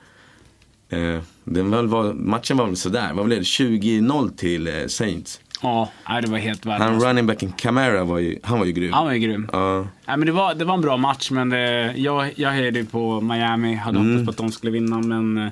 Eh, 0.89 1.19
den 1.45 1.71
var, 1.91 2.13
matchen 2.13 2.57
var 2.57 2.67
väl 2.67 2.77
sådär. 2.77 3.13
Vad 3.15 3.27
blev 3.27 3.39
det? 3.39 3.45
20-0 3.45 4.37
till 4.37 4.67
eh, 4.69 4.87
Saints. 4.87 5.41
Ja, 5.63 5.91
det 6.23 6.31
var 6.31 6.39
helt 6.39 6.65
Han 6.65 6.79
värdelöst. 6.81 7.07
running 7.07 7.27
backen 7.27 7.53
Camara 7.53 8.05
var 8.05 8.19
ju, 8.19 8.39
han 8.43 8.59
var 8.59 8.67
ju 8.67 8.73
grym. 8.73 8.93
Han 8.93 9.05
var 9.07 9.13
ju 9.13 9.19
grym. 9.19 9.49
Ja. 9.53 9.81
Nej, 9.81 10.17
men 10.17 10.27
det, 10.27 10.33
var, 10.33 10.55
det 10.55 10.65
var 10.65 10.75
en 10.75 10.81
bra 10.81 10.97
match, 10.97 11.31
men 11.31 11.49
det, 11.51 11.95
jag, 11.97 12.33
jag 12.37 12.51
hejade 12.51 12.85
på 12.85 13.21
Miami. 13.21 13.75
Hade 13.75 13.99
Mm. 13.99 14.11
hoppats 14.13 14.25
på 14.27 14.31
att 14.31 14.49
de 14.49 14.53
skulle 14.53 14.73
vinna, 14.73 14.99
men 14.99 15.37
eh, 15.39 15.49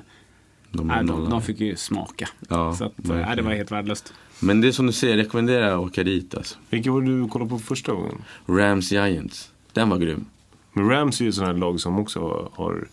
De 0.71 0.87
nej, 0.87 1.05
de, 1.05 1.29
de 1.29 1.41
fick 1.41 1.59
ju 1.59 1.75
smaka. 1.75 2.29
Ja, 2.49 2.75
så 2.75 2.85
att, 2.85 2.93
nej, 2.95 3.35
det 3.35 3.41
var 3.41 3.51
helt 3.53 3.71
värdelöst. 3.71 4.13
Men 4.39 4.61
det 4.61 4.67
är 4.67 4.71
som 4.71 4.85
du 4.85 4.91
säger, 4.91 5.17
jag 5.17 5.25
rekommenderar 5.25 5.71
att 5.71 5.87
åka 5.87 6.03
dit 6.03 6.35
alltså. 6.35 6.57
Vilka 6.69 6.91
var 6.91 7.01
det 7.01 7.21
du 7.21 7.27
kollade 7.27 7.49
på 7.49 7.59
första 7.59 7.91
gången? 7.93 8.21
Rams 8.45 8.91
Giants. 8.91 9.51
Den 9.73 9.89
var 9.89 9.97
grym. 9.97 10.25
Men 10.73 10.89
Rams 10.89 11.21
är 11.21 11.25
ju 11.25 11.31
sånt 11.31 11.47
här 11.47 11.53
lag 11.53 11.79
som 11.79 11.99
också 11.99 12.49
har, 12.53 12.87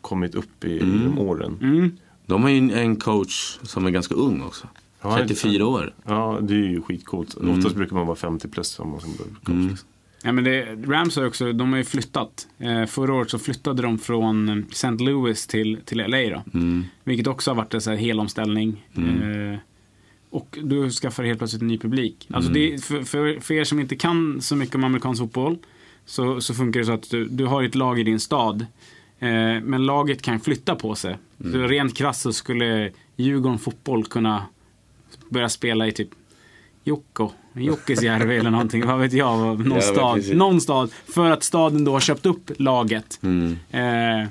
kommit 0.00 0.34
upp 0.34 0.64
i 0.64 0.72
genom 0.72 1.18
åren. 1.18 1.58
Mm. 1.60 1.96
De 2.26 2.42
har 2.42 2.50
ju 2.50 2.72
en- 2.72 2.96
coach 2.96 3.58
som 3.62 3.86
är 3.86 3.90
ganska 3.90 4.14
ung 4.14 4.42
också. 4.42 4.68
Ja, 5.02 5.16
34 5.16 5.66
år. 5.66 5.94
Ja, 6.04 6.38
det 6.42 6.54
är 6.54 6.58
ju 6.68 6.82
skitcoolt. 6.82 7.34
Oftast 7.34 7.76
brukar 7.76 7.96
man 7.96 8.06
vara 8.06 8.16
50 8.16 8.48
plus 8.48 8.78
om 8.78 8.90
man 8.90 9.00
som 9.00 9.16
börjar 9.16 9.30
coach. 9.34 9.48
Mm. 9.48 9.68
liksom. 9.68 9.88
Ja, 10.24 10.32
men 10.32 10.44
det, 10.44 10.74
Rams 10.86 11.16
har 11.16 11.26
också, 11.26 11.52
de 11.52 11.70
har 11.70 11.78
ju 11.78 11.84
flyttat. 11.84 12.48
Eh, 12.58 12.84
förra 12.86 13.14
året 13.14 13.30
så 13.30 13.38
flyttade 13.38 13.82
de 13.82 13.98
från 13.98 14.64
St. 14.70 14.90
Louis 14.90 15.46
till, 15.46 15.80
till 15.84 15.98
LA 15.98 16.18
då. 16.18 16.42
Mm. 16.58 16.84
Vilket 17.04 17.26
också 17.26 17.50
har 17.50 17.56
varit 17.56 17.74
en 17.74 17.80
så 17.80 17.90
här 17.90 17.96
helomställning. 17.96 18.86
Eh, 18.96 19.58
och 20.30 20.58
du 20.62 20.90
skaffar 20.90 21.24
helt 21.24 21.38
plötsligt 21.38 21.62
en 21.62 21.68
ny 21.68 21.78
publik. 21.78 22.28
Alltså 22.30 22.50
Mm. 22.50 22.62
det, 22.70 22.84
för, 22.84 23.02
för, 23.02 23.40
för 23.40 23.54
er 23.54 23.64
som 23.64 23.80
inte 23.80 23.96
kan 23.96 24.40
så 24.42 24.56
mycket 24.56 24.74
om 24.74 24.84
amerikansk 24.84 25.20
fotboll. 25.22 25.58
Så, 26.06 26.40
så 26.40 26.54
funkar 26.54 26.80
det 26.80 26.86
så 26.86 26.92
att 26.92 27.10
du, 27.10 27.24
du 27.24 27.44
har 27.46 27.62
ett 27.62 27.74
lag 27.74 28.00
i 28.00 28.02
din 28.02 28.20
stad. 28.20 28.66
Eh, 29.18 29.28
men 29.62 29.86
laget 29.86 30.22
kan 30.22 30.40
flytta 30.40 30.74
på 30.74 30.94
sig. 30.94 31.16
Mm. 31.40 31.52
Så 31.52 31.58
rent 31.58 31.96
krasst 31.96 32.20
så 32.20 32.32
skulle 32.32 32.90
Djurgården 33.16 33.58
fotboll 33.58 34.04
kunna 34.04 34.46
börja 35.28 35.48
spela 35.48 35.86
i 35.86 35.92
typ 35.92 36.08
Jokko, 36.84 37.30
Jokkisjärvi 37.54 38.36
eller 38.36 38.50
någonting, 38.50 38.86
vad 38.86 38.98
vet 39.00 39.12
jag, 39.12 39.38
någon, 39.38 39.68
men 39.68 39.82
stad, 39.82 40.34
någon 40.36 40.60
stad. 40.60 40.90
För 41.14 41.30
att 41.30 41.42
staden 41.42 41.84
då 41.84 41.92
har 41.92 42.00
köpt 42.00 42.26
upp 42.26 42.50
laget. 42.58 43.18
Mm. 43.22 43.58
Eh, 43.70 44.28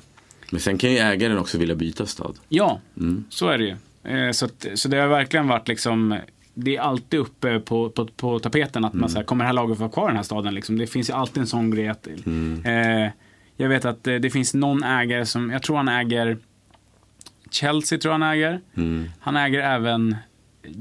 Men 0.51 0.59
sen 0.59 0.77
kan 0.77 0.91
ju 0.91 0.97
ägaren 0.97 1.37
också 1.37 1.57
vilja 1.57 1.75
byta 1.75 2.05
stad. 2.05 2.35
Ja, 2.49 2.79
Mm. 2.97 3.23
så 3.29 3.47
är 3.47 3.57
det 3.57 3.63
ju. 3.63 3.75
Eh, 4.17 4.31
så, 4.31 4.45
att, 4.45 4.65
så 4.75 4.87
det 4.87 4.97
har 4.97 5.07
verkligen 5.07 5.47
varit 5.47 5.67
liksom, 5.67 6.17
det 6.53 6.75
är 6.75 6.81
alltid 6.81 7.19
uppe 7.19 7.59
på, 7.59 7.89
på, 7.89 8.05
på 8.05 8.39
tapeten 8.39 8.85
att 8.85 8.93
man 8.93 9.09
så 9.09 9.17
här, 9.17 9.23
kommer 9.23 9.43
det 9.43 9.47
här 9.47 9.53
laget 9.53 9.79
vara 9.79 9.89
kvar 9.89 10.03
i 10.05 10.07
den 10.07 10.15
här 10.15 10.23
staden? 10.23 10.53
Liksom? 10.53 10.77
Det 10.77 10.87
finns 10.87 11.09
ju 11.09 11.13
alltid 11.13 11.41
en 11.41 11.47
sån 11.47 11.71
grej 11.71 11.87
att, 11.87 12.07
eh, 12.07 13.09
jag 13.57 13.69
vet 13.69 13.85
att 13.85 14.07
eh, 14.07 14.15
det 14.15 14.29
finns 14.29 14.53
någon 14.53 14.83
ägare 14.83 15.25
som, 15.25 15.49
jag 15.49 15.63
tror 15.63 15.77
han 15.77 15.87
äger 15.87 16.37
Chelsea 17.51 17.99
tror 17.99 18.11
han 18.11 18.23
äger. 18.23 18.59
Mm. 18.77 19.09
Han 19.19 19.37
äger 19.37 19.59
även 19.59 20.15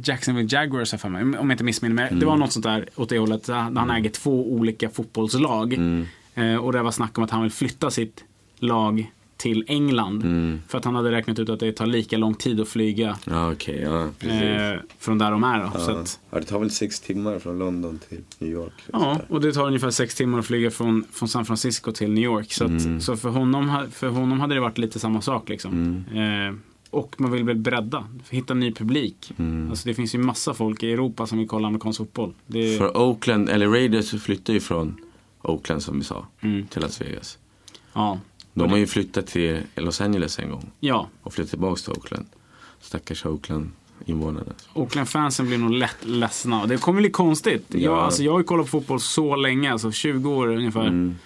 Jacksonville 0.05 0.49
Jaguars 0.53 0.91
för 0.95 1.09
mig, 1.09 1.23
om 1.23 1.33
jag 1.35 1.51
inte 1.51 1.65
missminner 1.65 1.95
mig. 1.95 2.09
Det 2.13 2.27
var 2.27 2.33
Mm. 2.33 2.41
något 2.41 2.53
sånt 2.53 2.65
där 2.65 2.89
åt 2.97 3.09
det 3.09 3.19
hållet. 3.19 3.45
där 3.47 3.55
Han 3.55 3.91
äger 3.91 4.11
två 4.11 4.53
olika 4.53 4.91
fotbollslag. 4.91 5.73
Mm. 5.75 6.07
Eh, 6.35 6.57
och 6.57 6.73
det 6.73 6.83
var 6.83 6.91
snack 6.91 7.19
om 7.19 7.25
att 7.25 7.31
han 7.31 7.43
vill 7.43 7.51
flytta 7.53 7.91
sitt 7.91 8.25
lag 8.59 9.11
till 9.37 9.65
England. 9.69 10.23
Mm. 10.23 10.61
För 10.69 10.79
att 10.79 10.85
han 10.85 10.95
hade 10.95 11.11
räknat 11.11 11.39
ut 11.39 11.49
att 11.49 11.61
det 11.61 11.73
tar 11.73 11.87
lika 11.87 12.17
lång 12.17 12.35
tid 12.35 12.61
att 12.61 12.69
flyga 12.69 13.17
Ja, 13.25 13.53
okej. 13.53 13.81
ja, 13.83 14.03
eh, 14.29 14.79
från 14.99 15.19
där 15.19 15.31
de 15.31 15.45
är. 15.45 15.59
Då. 15.75 15.81
Så 15.81 15.91
ja. 15.91 16.01
att, 16.01 16.21
ja, 16.31 16.39
det 16.39 16.45
tar 16.45 16.59
väl 16.59 16.71
sex 16.71 17.01
timmar 17.01 17.39
från 17.39 17.59
London 17.59 17.99
till 18.09 18.21
New 18.39 18.51
York. 18.51 18.73
Ja, 18.93 19.21
och 19.29 19.41
det 19.41 19.53
tar 19.53 19.67
ungefär 19.67 19.91
sex 19.91 20.15
timmar 20.15 20.39
att 20.39 20.47
flyga 20.47 20.71
från, 20.71 21.05
från 21.13 21.29
San 21.29 21.45
Francisco 21.45 21.93
till 21.93 22.11
New 22.13 22.25
York. 22.25 22.53
Så, 22.53 22.65
att, 22.65 22.71
Mm. 22.71 23.01
så 23.01 23.17
för, 23.17 23.29
honom, 23.29 23.87
för 23.93 24.09
honom 24.09 24.41
hade 24.41 24.55
det 24.55 24.61
varit 24.61 24.79
lite 24.79 24.99
samma 24.99 25.21
sak. 25.21 25.49
Liksom. 25.49 26.05
Mm. 26.17 26.49
Eh, 26.49 26.55
och 26.91 27.15
man 27.19 27.31
vill 27.31 27.45
väl 27.45 27.57
bredda, 27.57 28.05
hitta 28.31 28.55
ny 28.55 28.73
publik. 28.73 29.33
Mm. 29.39 29.71
Alltså, 29.71 29.89
det 29.89 29.95
finns 29.95 30.15
ju 30.15 30.19
massa 30.19 30.55
folk 30.55 30.83
i 30.83 30.93
Europa 30.93 31.27
som 31.27 31.39
vill 31.39 31.49
kolla 31.49 31.67
amerikansk 31.69 31.99
fotboll. 31.99 32.35
Det, 32.47 32.79
För 32.79 32.97
Oakland, 32.97 33.49
eller 33.49 33.69
Raiders 33.69 34.23
flyttar 34.23 34.53
ju 34.53 34.61
från 34.61 34.97
Oakland 35.43 35.83
som 35.83 35.99
vi 35.99 36.05
sa, 36.05 36.27
Mm. 36.41 36.67
till 36.67 36.83
Las 36.83 37.01
Vegas. 37.01 37.39
ja, 37.93 38.19
De 38.55 38.71
har 38.71 38.77
ju 38.79 38.87
flyttat 38.87 39.27
till 39.27 39.61
Los 39.77 40.01
Angeles 40.01 40.39
en 40.39 40.51
gång 40.51 40.71
ja, 40.81 41.09
och 41.23 41.33
flyttat 41.35 41.51
tillbaka 41.51 41.77
till 41.81 41.93
Oakland. 41.93 42.27
Stackars 42.81 43.27
Oakland-invånarna. 43.27 44.53
Oakland-fansen 44.75 45.47
blir 45.47 45.59
nog 45.59 45.71
lätt 45.71 46.05
ledsna. 46.05 46.67
Det 46.67 46.77
kommer 46.77 47.01
bli 47.01 47.11
konstigt. 47.11 47.65
Jag, 47.69 47.81
Ja. 47.83 48.01
alltså, 48.01 48.23
jag 48.23 48.33
har 48.33 48.39
ju 48.39 48.45
kollat 48.45 48.67
på 48.67 48.71
fotboll 48.71 49.01
så 49.01 49.37
länge, 49.37 49.73
alltså 49.73 49.93
20 49.93 50.31
år 50.31 50.49
ungefär. 50.49 50.87
Mm. 50.87 51.17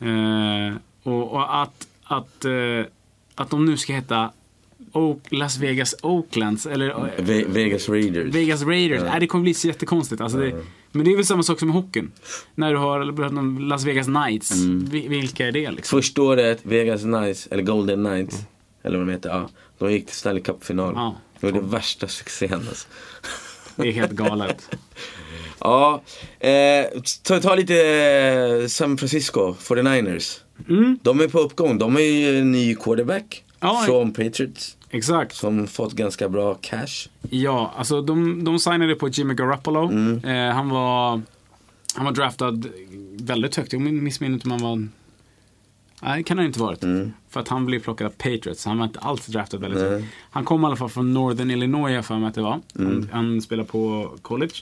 Eh, 0.00 0.74
och, 1.02 1.32
och 1.32 1.62
att, 1.62 1.88
att, 2.04 2.44
eh, 2.44 2.52
att 3.34 3.50
de 3.50 3.64
nu 3.66 3.76
ska 3.76 3.92
heta 3.92 4.30
Oak, 4.92 5.18
Las 5.30 5.58
Vegas 5.58 5.94
Oaklands, 6.02 6.66
eller 6.66 6.88
eh, 6.88 6.96
Ve- 7.18 7.44
Vegas 7.48 7.88
Raiders. 7.88 8.34
Vegas 8.34 8.62
Raiders. 8.62 9.02
Ja. 9.02 9.10
Nej, 9.10 9.20
det 9.20 9.26
kommer 9.26 9.42
bli 9.42 9.54
så 9.54 9.66
jättekonstigt. 9.66 10.20
Alltså 10.20 10.38
det. 10.38 10.64
Men 10.92 11.04
det 11.04 11.12
är 11.12 11.16
väl 11.16 11.26
samma 11.26 11.42
sak 11.42 11.58
som 11.58 11.70
hockeyn. 11.70 12.12
När 12.54 12.72
du 12.72 12.78
har 12.78 13.60
Las 13.68 13.84
Vegas 13.84 14.06
Knights. 14.06 14.50
Mm. 14.52 14.84
Vi- 14.90 15.08
Vilka 15.08 15.46
är 15.46 15.52
det 15.52 15.70
liksom? 15.70 15.98
Första 15.98 16.22
året, 16.22 16.58
Vegas 16.62 17.00
Knights, 17.02 17.46
eller 17.50 17.62
Golden 17.62 18.04
Knights, 18.04 18.36
eller 18.82 18.98
vad 18.98 19.06
de 19.06 19.12
heter, 19.12 19.28
ja. 19.30 19.48
De 19.78 19.92
gick 19.92 20.06
till 20.06 20.14
Stanley 20.16 20.42
Cup-final. 20.42 20.92
Ja. 20.96 21.16
Det 21.40 21.46
var 21.52 21.60
det 21.60 21.66
värsta 21.66 22.08
succén 22.08 22.54
alltså. 22.54 22.88
Det 23.76 23.88
är 23.88 23.92
helt 23.92 24.12
galet. 24.12 24.68
Ja, 25.58 26.02
eh, 26.40 27.00
ta, 27.22 27.40
ta 27.40 27.54
lite 27.54 27.74
eh, 28.62 28.66
San 28.66 28.98
Francisco 28.98 29.54
49ers. 29.60 30.40
Mm, 30.68 30.98
De 31.02 31.20
är 31.20 31.28
på 31.28 31.38
uppgång. 31.38 31.78
De 31.78 31.96
är 31.96 32.00
ju 32.00 32.38
en 32.38 32.52
ny 32.52 32.74
quarterback 32.74 33.44
Ja. 33.66 33.82
från 33.86 34.12
Patriots. 34.12 34.76
exakt. 34.90 35.36
Som 35.36 35.66
fått 35.66 35.92
ganska 35.92 36.28
bra 36.28 36.54
cash. 36.54 37.08
Ja, 37.30 37.72
alltså 37.76 38.02
de, 38.02 38.44
de 38.44 38.58
signade 38.58 38.94
på 38.94 39.08
Jimmy 39.08 39.34
Garoppolo. 39.34 39.88
Mm. 39.88 40.24
Eh, 40.24 40.54
han, 40.54 40.68
var, 40.68 41.22
han 41.94 42.04
var 42.04 42.12
draftad 42.12 42.62
väldigt 43.20 43.56
högt. 43.56 43.72
Jag 43.72 43.82
missminner 43.82 44.34
inte 44.34 44.48
om 44.48 44.50
han 44.50 44.62
var... 44.62 44.88
Nej, 46.02 46.18
det 46.18 46.22
kan 46.22 46.38
han 46.38 46.46
inte 46.46 46.60
varit. 46.60 46.82
Mm. 46.82 47.12
För 47.28 47.40
att 47.40 47.48
han 47.48 47.66
blev 47.66 47.80
plockad 47.80 48.06
av 48.06 48.10
Patriots. 48.10 48.64
Han 48.64 48.78
var 48.78 48.84
inte 48.84 48.98
alls 48.98 49.26
draftad 49.26 49.58
väldigt 49.58 49.80
högt. 49.80 50.06
Han 50.30 50.44
kom 50.44 50.62
i 50.62 50.66
alla 50.66 50.76
fall 50.76 50.88
från 50.88 51.14
Northern 51.14 51.50
Illinois, 51.50 52.06
för 52.06 52.18
mig 52.18 52.28
att 52.28 52.34
det 52.34 52.42
var. 52.42 52.60
Mm. 52.78 52.92
Han, 52.92 53.08
han 53.12 53.40
spelar 53.40 53.64
på 53.64 54.10
college. 54.22 54.54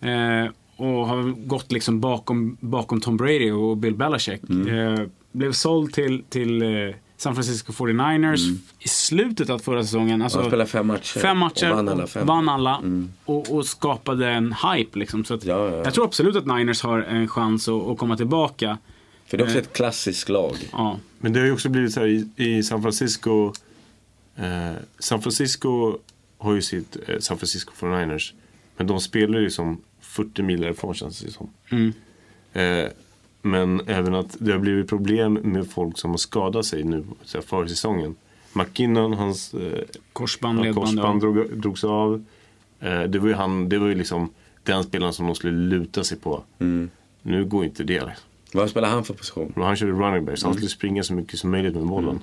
Eh, 0.00 0.50
och 0.76 1.06
har 1.06 1.46
gått 1.46 1.72
liksom 1.72 2.00
bakom, 2.00 2.56
bakom 2.60 3.00
Tom 3.00 3.16
Brady 3.16 3.50
och 3.50 3.76
Bill 3.76 3.94
Belichick. 3.94 4.42
Mm. 4.48 4.94
Eh, 4.94 5.06
blev 5.32 5.52
såld 5.52 5.92
till, 5.92 6.22
till 6.28 6.62
eh, 6.62 6.94
San 7.16 7.34
Francisco 7.34 7.72
49ers 7.72 8.58
i 8.78 8.88
slutet 8.88 9.50
av 9.50 9.58
förra 9.58 9.82
säsongen. 9.84 10.22
Alltså, 10.22 10.38
Han 10.38 10.46
spelade 10.50 10.70
fem 10.70 10.86
matcher. 10.86 11.18
Fem 11.20 11.38
matcher 11.38 11.70
Och 11.70 11.76
vann 11.76 11.88
alla 11.88 12.06
fem. 12.06 12.26
vann 12.26 12.48
alla 12.48 12.76
Mm. 12.76 13.12
och, 13.24 13.54
och 13.54 13.66
skapade 13.66 14.28
en 14.30 14.52
hype. 14.72 14.98
Liksom. 14.98 15.24
Så 15.24 15.34
att 15.34 15.44
Ja, 15.44 15.68
ja, 15.68 15.76
ja. 15.76 15.82
Jag 15.84 15.94
tror 15.94 16.04
absolut 16.04 16.36
att 16.36 16.46
Niners 16.46 16.82
har 16.82 16.98
en 16.98 17.28
chans 17.28 17.68
att, 17.68 17.86
att 17.86 17.98
komma 17.98 18.16
tillbaka. 18.16 18.78
För 19.26 19.36
det 19.36 19.42
är 19.42 19.46
också 19.46 19.58
ett 19.58 19.72
klassiskt 19.72 20.28
lag. 20.28 20.56
Ja, 20.72 20.98
Men 21.18 21.32
det 21.32 21.38
har 21.40 21.46
ju 21.46 21.52
också 21.52 21.68
blivit 21.68 21.92
så 21.92 22.00
här 22.00 22.06
i, 22.06 22.28
i 22.36 22.62
San 22.62 22.82
Francisco. 22.82 23.52
Eh, 24.36 24.72
San 24.98 25.22
Francisco 25.22 25.98
har 26.38 26.54
ju 26.54 26.62
sitt 26.62 26.96
eh, 27.08 27.18
San 27.18 27.38
Francisco 27.38 27.72
49ers. 27.78 28.32
Men 28.76 28.86
de 28.86 29.00
spelar 29.00 29.38
ju 29.38 29.50
som 29.50 29.80
40 30.00 30.42
mil 30.42 30.60
därifrån 30.60 30.94
känns 30.94 31.20
det 31.20 31.30
som. 31.32 31.50
mm. 31.70 31.92
Men 33.46 33.80
även 33.86 34.14
att 34.14 34.36
det 34.38 34.52
har 34.52 34.58
blivit 34.58 34.88
problem 34.88 35.32
med 35.32 35.70
folk 35.70 35.98
som 35.98 36.10
har 36.10 36.18
skadat 36.18 36.66
sig 36.66 36.84
nu 36.84 37.04
så 37.22 37.38
här, 37.38 37.42
för 37.42 37.66
säsongen. 37.66 38.14
McKinnon, 38.52 39.12
hans 39.12 39.54
eh, 39.54 39.82
korsband, 40.12 40.66
ja, 40.66 40.72
korsband 40.72 41.20
drog, 41.20 41.58
drogs 41.58 41.84
av. 41.84 42.24
Eh, 42.80 43.02
det 43.02 43.18
var 43.18 43.28
ju 43.28 43.34
han, 43.34 43.68
det 43.68 43.78
var 43.78 43.86
ju 43.88 43.94
liksom 43.94 44.30
den 44.62 44.84
spelaren 44.84 45.12
som 45.12 45.26
de 45.26 45.34
skulle 45.34 45.52
luta 45.58 46.04
sig 46.04 46.18
på. 46.18 46.42
Mm. 46.58 46.90
Nu 47.22 47.44
går 47.44 47.64
inte 47.64 47.84
det. 47.84 47.94
Liksom. 47.94 48.14
Vad 48.52 48.70
spelar 48.70 48.88
han 48.88 49.04
för 49.04 49.14
position? 49.14 49.52
Han 49.56 49.76
körde 49.76 49.92
running 49.92 50.24
back, 50.24 50.38
så 50.38 50.46
han 50.46 50.52
Mm. 50.52 50.56
skulle 50.56 50.68
springa 50.70 51.02
så 51.02 51.14
mycket 51.14 51.38
som 51.38 51.50
möjligt 51.50 51.74
med 51.74 51.86
bollen. 51.86 52.20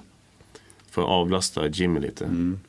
För 0.89 1.01
att 1.01 1.07
avlasta 1.07 1.67
Jimmy 1.67 1.99
lite. 1.99 2.25
Mm. 2.25 2.59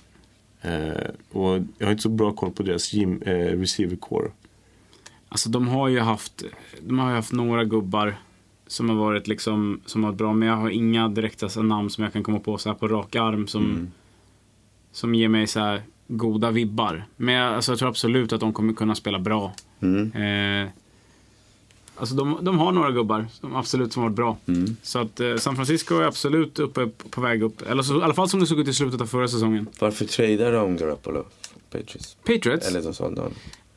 Eh, 0.63 1.11
och 1.33 1.59
jag 1.79 1.87
har 1.87 1.91
inte 1.91 2.03
så 2.03 2.09
bra 2.09 2.33
koll 2.33 2.51
på 2.51 2.63
deras 2.63 2.93
gym, 2.93 3.23
eh, 3.27 3.33
receiver 3.35 3.97
core. 3.97 4.31
Alltså 5.29 5.49
de 5.49 5.69
har 5.69 5.89
ju 5.89 6.01
haft, 6.01 6.43
de 6.81 6.99
har 6.99 7.09
ju 7.11 7.15
haft 7.17 7.33
några 7.33 7.65
gubbar 7.65 8.17
som 8.67 8.89
har 8.89 8.97
varit 8.97 9.29
liksom, 9.29 9.81
som 9.87 10.05
har 10.05 10.11
varit 10.11 10.19
bra. 10.19 10.33
Men 10.33 10.49
jag 10.49 10.57
har 10.57 10.71
inga 10.71 11.09
direkta 11.09 11.49
så 11.49 11.63
namn 11.63 11.91
som 11.91 12.05
jag 12.05 12.13
kan 12.13 12.23
komma 12.23 12.39
på 12.39 12.59
så 12.59 12.69
här 12.69 12.77
på 12.77 12.89
rak 12.89 13.17
arm 13.17 13.47
som, 13.47 13.65
Mm. 13.65 13.91
som 14.93 15.15
ger 15.15 15.29
mig 15.29 15.47
så 15.47 15.61
här 15.61 15.83
goda 16.09 16.51
vibbar. 16.51 17.05
Men 17.17 17.35
jag, 17.35 17.55
alltså, 17.55 17.73
jag 17.73 17.79
tror 17.79 17.89
absolut 17.89 18.33
att 18.33 18.41
de 18.41 18.53
kommer 18.53 18.73
kunna 18.73 18.95
spela 18.95 19.19
bra. 19.19 19.53
Mm. 19.81 20.13
Eh, 20.13 20.69
alltså 21.97 22.15
de, 22.15 22.39
de 22.43 22.59
har 22.59 22.73
några 22.73 22.91
gubbar 22.91 23.27
som 23.33 23.57
absolut 23.57 23.93
som 23.93 24.03
har 24.03 24.09
varit 24.11 24.17
bra. 24.17 24.37
Mm. 24.47 24.77
Så 24.83 24.99
att 24.99 25.21
eh, 25.21 25.37
San 25.37 25.57
Francisco 25.57 25.95
är 25.99 26.05
absolut 26.05 26.59
uppe 26.59 26.89
på 27.11 27.21
väg 27.21 27.43
upp. 27.43 27.63
Eller 27.63 27.83
så, 27.83 28.01
i 28.01 28.03
alla 28.03 28.15
fall 28.15 28.29
som 28.29 28.41
det 28.41 28.47
såg 28.47 28.61
ut 28.61 28.69
i 28.69 28.75
slutet 28.75 29.01
av 29.01 29.07
förra 29.07 29.29
säsongen. 29.29 29.69
Varför 29.81 30.05
tradar 30.05 30.53
de 30.53 30.77
Garoppolo? 30.77 31.25
Patriots? 31.71 32.17
Patriots? 32.25 32.69
Eller 32.69 32.83
de 32.83 32.95
sålde 32.95 33.21
honom. 33.21 33.35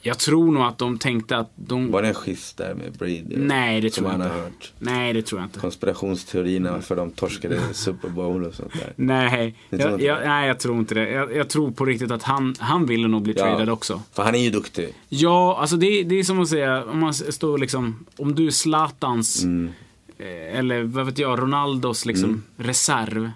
Jag 0.08 0.18
tror 0.20 0.52
nog 0.52 0.64
att 0.64 0.78
de 0.78 0.98
tänkte 0.98 1.38
att 1.38 1.52
de... 1.56 1.92
Var 1.92 2.02
det 2.02 2.08
en 2.08 2.14
schyst 2.14 2.58
där 2.58 2.74
med 2.76 2.92
Brady? 2.94 3.24
Nej, 3.38 3.82
det 3.82 3.90
tror 3.90 4.08
jag 4.08 4.16
inte. 4.16 4.28
hört. 4.28 4.72
Nej, 4.80 5.14
det 5.14 5.22
tror 5.22 5.42
jag 5.42 5.46
inte. 5.48 5.60
Konspirationsteorierna 5.60 6.72
varför 6.72 6.96
de 6.96 7.12
torskade 7.12 7.60
Super 7.74 8.10
Bowl 8.10 8.44
och 8.44 8.54
sånt 8.54 8.74
där. 8.74 8.94
Nej, 8.96 9.56
jag, 9.70 10.02
jag, 10.02 10.18
nej, 10.26 10.48
jag 10.48 10.60
tror 10.60 10.78
inte 10.80 10.96
det. 10.96 11.10
Jag, 11.12 11.36
jag 11.36 11.50
tror 11.50 11.72
på 11.72 11.86
riktigt 11.86 12.12
att 12.12 12.24
han, 12.24 12.56
han 12.60 12.86
ville 12.86 13.08
nog 13.08 13.22
bli 13.22 13.34
Ja. 13.38 13.44
tradad 13.44 13.70
också. 13.70 14.02
För 14.14 14.24
han 14.24 14.36
är 14.36 14.40
ju 14.40 14.50
duktig. 14.50 14.94
Ja, 15.10 15.58
alltså 15.62 15.78
det, 15.78 16.04
det 16.04 16.16
är 16.20 16.24
som 16.24 16.40
att 16.40 16.50
säga, 16.50 16.84
om 16.84 17.00
man 17.00 17.14
står 17.14 17.58
liksom, 17.58 18.06
om 18.18 18.36
du 18.36 18.48
är 18.48 18.52
Zlatans, 18.52 19.44
Mm. 19.44 19.72
eh, 20.18 20.60
eller 20.60 20.84
vad 20.84 21.06
vet 21.06 21.18
jag, 21.20 21.40
Ronaldos 21.40 22.06
liksom 22.06 22.44
reserv. 22.58 23.32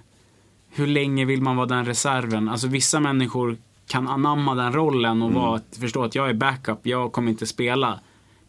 Hur 0.73 0.88
länge 0.88 1.25
vill 1.25 1.41
man 1.41 1.55
vara 1.55 1.67
den 1.67 1.86
reserven? 1.86 2.49
Alltså 2.49 2.67
vissa 2.67 2.99
människor 2.99 3.57
kan 3.91 4.08
anamma 4.08 4.56
den 4.56 4.73
rollen 4.73 5.21
och 5.21 5.30
Mm. 5.30 5.41
vara, 5.41 5.62
förstå 5.80 6.04
att 6.04 6.15
jag 6.15 6.30
är 6.30 6.34
backup, 6.34 6.80
jag 6.84 7.12
kommer 7.12 7.32
inte 7.32 7.45
spela. 7.47 7.99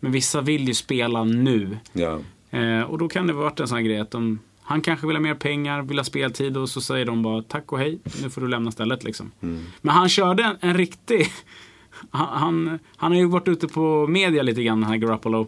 Men 0.01 0.13
vissa 0.13 0.41
vill 0.41 0.69
ju 0.69 0.75
spela 0.75 1.25
nu. 1.25 1.79
Ja. 1.93 2.19
Eh, 2.51 2.83
och 2.83 2.99
då 2.99 3.09
kan 3.09 3.27
det 3.27 3.33
vara 3.33 3.53
en 3.59 3.69
sån 3.69 3.77
här 3.77 3.83
grej 3.85 3.99
att 4.01 4.11
de, 4.11 4.39
han 4.63 4.81
kanske 4.81 5.07
vill 5.07 5.17
ha 5.17 5.21
mer 5.21 5.35
pengar, 5.35 5.83
vill 5.83 5.99
ha 5.99 6.05
speltid 6.05 6.57
och 6.57 6.69
så 6.69 6.81
säger 6.81 7.05
de 7.05 7.23
bara 7.23 7.43
tack 7.43 7.73
och 7.73 7.79
hej, 7.79 7.99
nu 8.23 8.31
får 8.31 8.41
du 8.41 8.49
lämna 8.49 8.71
stället 8.71 9.05
liksom. 9.05 9.31
Mm. 9.41 9.65
Men 9.81 9.95
han 9.95 10.09
körde 10.09 10.43
en, 10.43 10.57
en 10.61 10.77
riktig, 10.77 11.27
han, 12.11 12.29
han, 12.41 12.79
han 12.97 13.13
har 13.13 13.19
ju 13.19 13.27
varit 13.27 13.49
ute 13.49 13.69
på 13.69 14.07
media 14.07 14.43
lite 14.43 14.63
grann, 14.63 14.81
den 14.81 14.91
här 14.91 14.97
Garoppolo. 14.97 15.47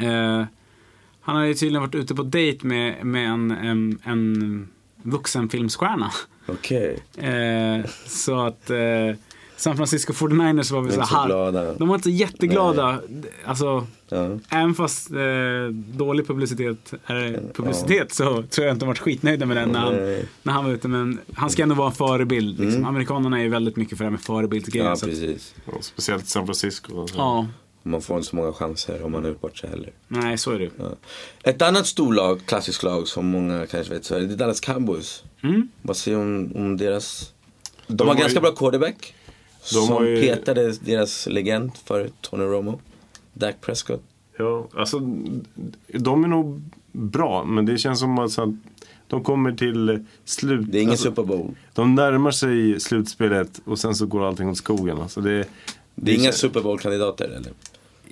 Eh, 0.00 0.44
han 1.20 1.36
har 1.36 1.44
ju 1.44 1.54
tydligen 1.54 1.82
varit 1.82 1.94
ute 1.94 2.14
på 2.14 2.22
dejt 2.22 2.66
med, 2.66 3.04
med 3.06 3.28
en, 3.30 3.50
en, 3.50 3.98
en 4.04 4.68
vuxenfilmsstjärna. 5.02 6.10
Okej. 6.46 6.98
Eh, 7.16 7.86
så 8.06 8.40
att 8.40 8.70
eh, 8.70 8.78
San 9.56 9.76
Francisco 9.76 10.12
49ers 10.12 10.72
var 10.72 10.80
väl 10.82 10.92
så 10.92 11.00
här. 11.00 11.26
glada. 11.26 11.74
De 11.74 11.88
var 11.88 11.94
inte 11.94 12.10
jätteglada. 12.10 13.00
Alltså, 13.44 13.86
Ja. 14.12 14.38
Även 14.48 14.74
fast 14.74 15.10
eh, 15.10 15.18
dålig 15.74 16.26
publicitet 16.26 16.92
är 17.06 17.42
publicitet 17.54 18.12
så 18.12 18.42
tror 18.42 18.66
jag 18.66 18.74
inte 18.74 18.84
de 18.84 18.86
varit 18.86 18.98
skitnöjda 18.98 19.46
med 19.46 19.56
den 19.56 19.68
när 19.68 19.78
han, 19.80 19.94
Nej. 19.94 20.24
när 20.42 20.52
han 20.52 20.64
var 20.64 20.72
ute. 20.72 20.88
Men 20.88 21.18
han 21.34 21.50
ska 21.50 21.62
ändå 21.62 21.74
vara 21.74 21.88
en 21.88 21.94
förebild. 21.94 22.60
Liksom. 22.60 22.76
Mm. 22.76 22.86
Amerikanerna 22.88 23.38
är 23.38 23.42
ju 23.42 23.48
väldigt 23.48 23.76
mycket 23.76 23.98
för 23.98 24.04
det 24.04 24.06
här 24.06 24.10
med 24.10 24.20
förebildsgrejer. 24.20 24.86
Ja, 24.88 24.96
så 24.96 25.06
att, 25.06 25.10
precis. 25.10 25.54
Och 25.66 25.84
speciellt 25.84 26.26
San 26.28 26.46
Francisco. 26.46 27.06
ja, 27.16 27.46
Man 27.82 28.02
får 28.02 28.16
inte 28.16 28.28
så 28.28 28.36
många 28.36 28.52
chanser 28.52 29.02
om 29.04 29.12
man 29.12 29.22
har 29.22 29.28
gjort 29.28 29.40
bort 29.40 29.58
sig 29.58 29.70
heller. 29.70 29.90
nej 30.08 30.38
så 30.38 30.50
är 30.50 30.58
det. 30.58 30.70
Ja. 30.78 30.90
Ett 31.42 31.62
annat 31.62 31.86
storlag, 31.86 32.40
klassiskt 32.46 32.82
lag 32.82 33.08
som 33.08 33.26
många 33.26 33.66
kanske 33.66 33.94
vet 33.94 34.04
så 34.04 34.14
är 34.14 34.20
det 34.20 34.36
Dallas 34.36 34.60
Cowboys. 34.60 35.22
Mm. 35.42 35.68
Vad 35.82 35.96
säger 35.96 36.16
du 36.16 36.22
om, 36.22 36.52
om 36.56 36.76
deras... 36.76 37.32
De, 37.86 37.94
De 37.96 38.08
har 38.08 38.14
ganska 38.14 38.38
ju- 38.38 38.40
bra 38.42 38.50
quarterback. 38.52 39.14
De 39.72 39.86
som 39.86 40.06
ju- 40.06 40.20
petade 40.20 40.72
deras 40.72 41.26
legend 41.26 41.70
för 41.84 42.10
Tony 42.20 42.44
Romo. 42.44 42.80
Dak 43.32 43.60
Prescott. 43.60 44.02
Ja, 44.38 44.68
alltså 44.76 44.98
de 45.86 46.24
är 46.24 46.28
nog 46.28 46.62
bra, 46.92 47.44
men 47.44 47.66
det 47.66 47.78
känns 47.78 48.00
som 48.00 48.18
att 48.18 48.36
de 49.08 49.24
kommer 49.24 49.52
till 49.52 50.04
slut. 50.24 50.66
Det 50.72 50.78
är 50.78 50.80
ingen 50.80 50.90
alltså, 50.90 51.08
Super 51.08 51.22
Bowl. 51.22 51.54
De 51.74 51.94
närmar 51.94 52.30
sig 52.30 52.80
slutspelet 52.80 53.60
och 53.64 53.78
sen 53.78 53.94
så 53.94 54.06
går 54.06 54.28
allting 54.28 54.48
åt 54.48 54.56
skogen. 54.56 55.00
Alltså 55.00 55.20
det, 55.20 55.44
Det 55.94 56.12
är 56.12 56.16
inga 56.18 56.32
Super 56.32 56.60
Bowl-kandidater 56.60 57.24
eller? 57.24 57.52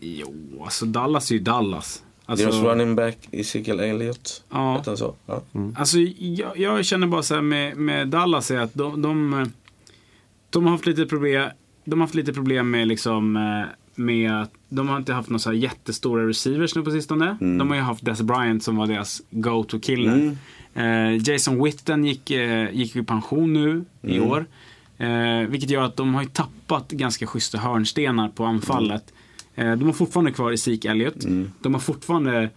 Jo, 0.00 0.62
alltså 0.64 0.86
Dallas 0.86 1.30
är 1.30 1.34
ju 1.34 1.40
Dallas. 1.40 2.02
Alltså, 2.26 2.46
Deras 2.46 2.62
running 2.62 2.94
back 2.94 3.28
Ezekiel 3.30 3.80
Elliott. 3.80 4.44
Ja. 4.50 4.82
Så? 4.96 5.14
Ja. 5.26 5.42
Alltså, 5.76 5.98
jag, 6.18 6.58
jag 6.58 6.84
känner 6.84 7.06
bara 7.06 7.22
så 7.22 7.34
här 7.34 7.42
med, 7.42 7.76
med 7.76 8.08
Dallas 8.08 8.50
är 8.50 8.58
att 8.58 8.74
de, 8.74 9.02
de, 9.02 9.50
de 10.50 10.64
har 10.64 10.72
haft 10.72 10.86
lite 10.86 11.06
problem. 11.06 11.50
De 11.84 12.00
har 12.00 12.06
haft 12.06 12.14
lite 12.14 12.32
problem 12.32 12.70
med 12.70 12.88
liksom 12.88 13.36
eh, 13.36 13.74
med 13.94 14.42
att 14.42 14.52
de 14.68 14.88
har 14.88 14.96
inte 14.96 15.12
haft 15.12 15.28
några 15.30 15.38
så 15.38 15.52
jättestora 15.52 16.28
receivers 16.28 16.74
nu 16.74 16.82
på 16.82 16.90
sistone. 16.90 17.36
De 17.40 17.68
har 17.68 17.76
ju 17.76 17.82
haft 17.82 18.04
Des 18.04 18.22
Bryant 18.22 18.62
som 18.62 18.76
var 18.76 18.86
deras 18.86 19.22
go-to-kille. 19.30 20.36
Eh, 20.74 21.16
Jason 21.16 21.64
Witten 21.64 22.04
gick, 22.04 22.30
eh, 22.30 22.70
gick 22.72 22.96
i 22.96 23.02
pension 23.02 23.52
nu 23.52 23.84
i 24.02 24.20
år. 24.20 24.46
Eh, 24.98 25.48
vilket 25.48 25.70
gör 25.70 25.82
att 25.82 25.96
de 25.96 26.14
har 26.14 26.22
ju 26.22 26.28
tappat 26.28 26.90
ganska 26.90 27.26
schyssta 27.26 27.58
hörnstenar 27.58 28.28
på 28.28 28.44
anfallet. 28.44 29.12
Eh, 29.54 29.72
de 29.72 29.84
har 29.84 29.92
fortfarande 29.92 30.32
kvar 30.32 30.56
Zeke 30.56 30.90
Elliott. 30.90 31.24
De 31.60 31.74
har 31.74 31.80
fortfarande 31.80 32.50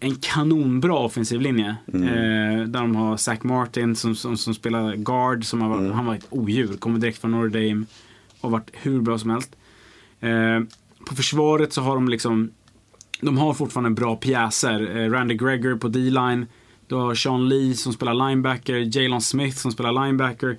en 0.00 0.14
kanonbra 0.16 0.94
offensiv 0.98 1.40
linje. 1.40 1.76
Eh, 1.86 2.66
där 2.66 2.80
de 2.80 2.96
har 2.96 3.16
Zach 3.16 3.42
Martin 3.42 3.96
som, 3.96 4.16
som, 4.16 4.36
som 4.36 4.54
spelar 4.54 4.96
guard. 4.96 5.44
Som 5.44 5.62
har, 5.62 5.68
varit- 5.68 5.92
Han 5.94 6.06
var 6.06 6.14
ett 6.14 6.26
odjur. 6.30 6.76
Kommer 6.76 6.98
direkt 6.98 7.18
från 7.20 7.30
Notre 7.30 7.68
Dame. 7.68 7.84
Och 8.40 8.50
varit 8.50 8.70
hur 8.72 9.00
bra 9.00 9.18
som 9.18 9.30
helst. 9.30 9.56
Eh, 10.20 10.60
på 11.08 11.14
försvaret 11.14 11.72
så 11.72 11.82
har 11.82 11.94
de 11.94 12.08
liksom 12.08 12.50
de 13.20 13.38
har 13.38 13.54
fortfarande 13.54 13.90
bra 13.90 14.16
pjäser. 14.16 14.96
Eh, 14.96 15.10
Randy 15.10 15.34
Greger 15.34 15.74
på 15.74 15.88
D-line. 15.88 16.46
Du 16.88 16.94
har 16.94 17.14
Sean 17.14 17.48
Lee 17.48 17.74
som 17.74 17.92
spelar 17.92 18.28
linebacker. 18.28 18.96
Jalen 18.96 19.20
Smith 19.20 19.56
som 19.56 19.72
spelar 19.72 20.04
linebacker. 20.06 20.58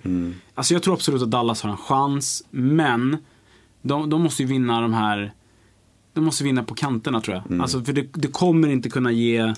Alltså 0.56 0.74
jag 0.74 0.84
tror 0.84 0.94
absolut 0.94 1.22
att 1.22 1.32
Dallas 1.32 1.62
har 1.62 1.72
en 1.72 1.78
chans. 1.78 2.44
Men 2.50 3.18
de, 3.82 4.10
de 4.10 4.22
måste 4.22 4.44
ju 4.44 4.50
vinna 4.50 4.82
de 4.82 4.94
här 4.94 5.34
de 6.14 6.26
måste 6.26 6.44
vinna 6.44 6.64
på 6.64 6.76
kanterna 6.76 7.22
tror 7.22 7.44
jag. 7.48 7.62
Alltså 7.62 7.84
för 7.84 7.94
det 7.94 8.28
kommer 8.32 8.68
inte 8.68 8.90
kunna 8.90 9.12
ge... 9.12 9.54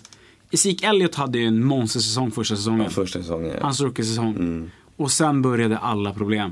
Zeke 0.54 0.88
Elliott 0.88 1.16
hade 1.16 1.40
ju 1.40 1.46
en 1.46 1.66
monstersäsong 1.66 2.32
första 2.32 2.56
säsongen. 2.56 2.84
Ja, 2.84 2.90
första 2.90 3.20
säsongen. 3.20 3.52
Ja. 3.52 3.58
Hans 3.62 3.82
rookie-säsong. 3.82 4.72
Och 4.98 5.12
sen 5.12 5.42
började 5.42 5.78
alla 5.78 6.14
problem. 6.14 6.52